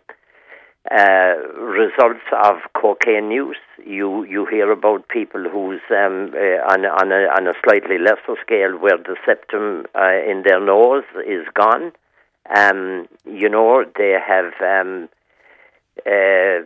[0.89, 3.57] uh, results of cocaine use.
[3.85, 8.39] You you hear about people who's um, uh, on on a on a slightly lesser
[8.41, 11.91] scale where the septum uh, in their nose is gone.
[12.55, 15.09] Um, you know they have um,
[16.05, 16.65] uh,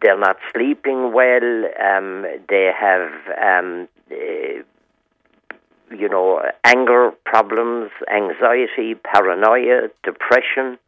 [0.00, 1.64] they're not sleeping well.
[1.78, 4.62] Um, they have um, uh,
[5.90, 10.78] you know, anger problems, anxiety, paranoia, depression.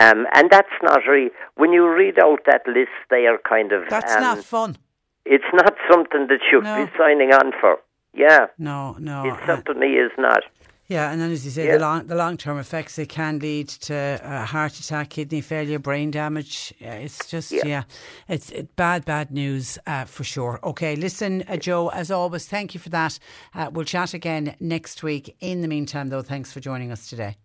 [0.00, 3.82] Um, and that's not really, when you read out that list, they are kind of.
[3.88, 4.76] That's um, not fun.
[5.24, 6.84] It's not something that you'd No.
[6.86, 7.78] be signing on for.
[8.14, 9.26] Yeah, No, no.
[9.26, 10.42] it certainly is not.
[10.88, 11.74] yeah, and then as you say, Yeah.
[11.76, 13.94] the long the long term effects they can lead to
[14.24, 16.72] uh, heart attack, kidney failure, brain damage.
[16.78, 17.82] Yeah, it's just yeah, Yeah.
[18.26, 20.58] it's it, bad bad news uh, for sure.
[20.64, 21.88] Okay, listen, uh, Joe.
[21.88, 23.18] As always, thank you for that.
[23.54, 25.36] Uh, we'll chat again next week.
[25.40, 27.36] In the meantime, though, thanks for joining us today.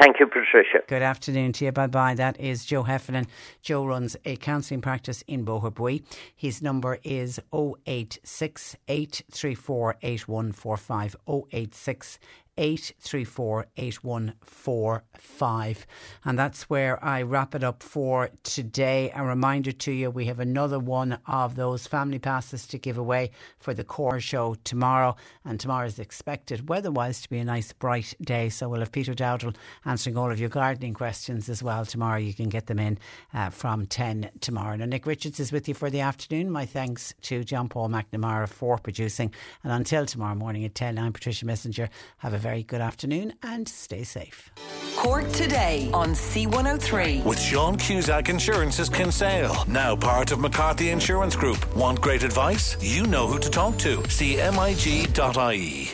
[0.00, 0.80] Thank you, Patricia.
[0.88, 1.72] Good afternoon to you.
[1.72, 2.14] Bye bye.
[2.14, 3.28] That is Joe Heffernan.
[3.62, 6.02] Joe runs a counselling practice in Boherbue.
[6.34, 11.16] His number is 086 834 8145.
[11.52, 12.18] 086
[12.56, 15.86] 834 8145.
[16.24, 19.10] And that's where I wrap it up for today.
[19.14, 23.30] A reminder to you we have another one of those family passes to give away
[23.58, 25.16] for the Cork show tomorrow.
[25.44, 28.48] And tomorrow is expected weather wise to be a nice bright day.
[28.48, 32.18] So we'll have Peter Dowdall answering all of your gardening questions as well tomorrow.
[32.18, 32.98] You can get them in
[33.32, 34.76] uh, from 10 tomorrow.
[34.76, 36.50] Now, Nick Richards is with you for the afternoon.
[36.50, 39.32] My thanks to John Paul McNamara for producing.
[39.62, 41.88] And until tomorrow morning at 10, I'm Patricia Messenger.
[42.18, 44.50] Have a very good afternoon and stay safe.
[44.96, 47.24] Cork today on C103.
[47.24, 51.58] With Sean Cusack Insurance's Kinsale, now part of McCarthy Insurance Group.
[51.74, 52.76] Want great advice?
[52.82, 53.96] You know who to talk to.
[54.18, 55.93] CMIG.ie.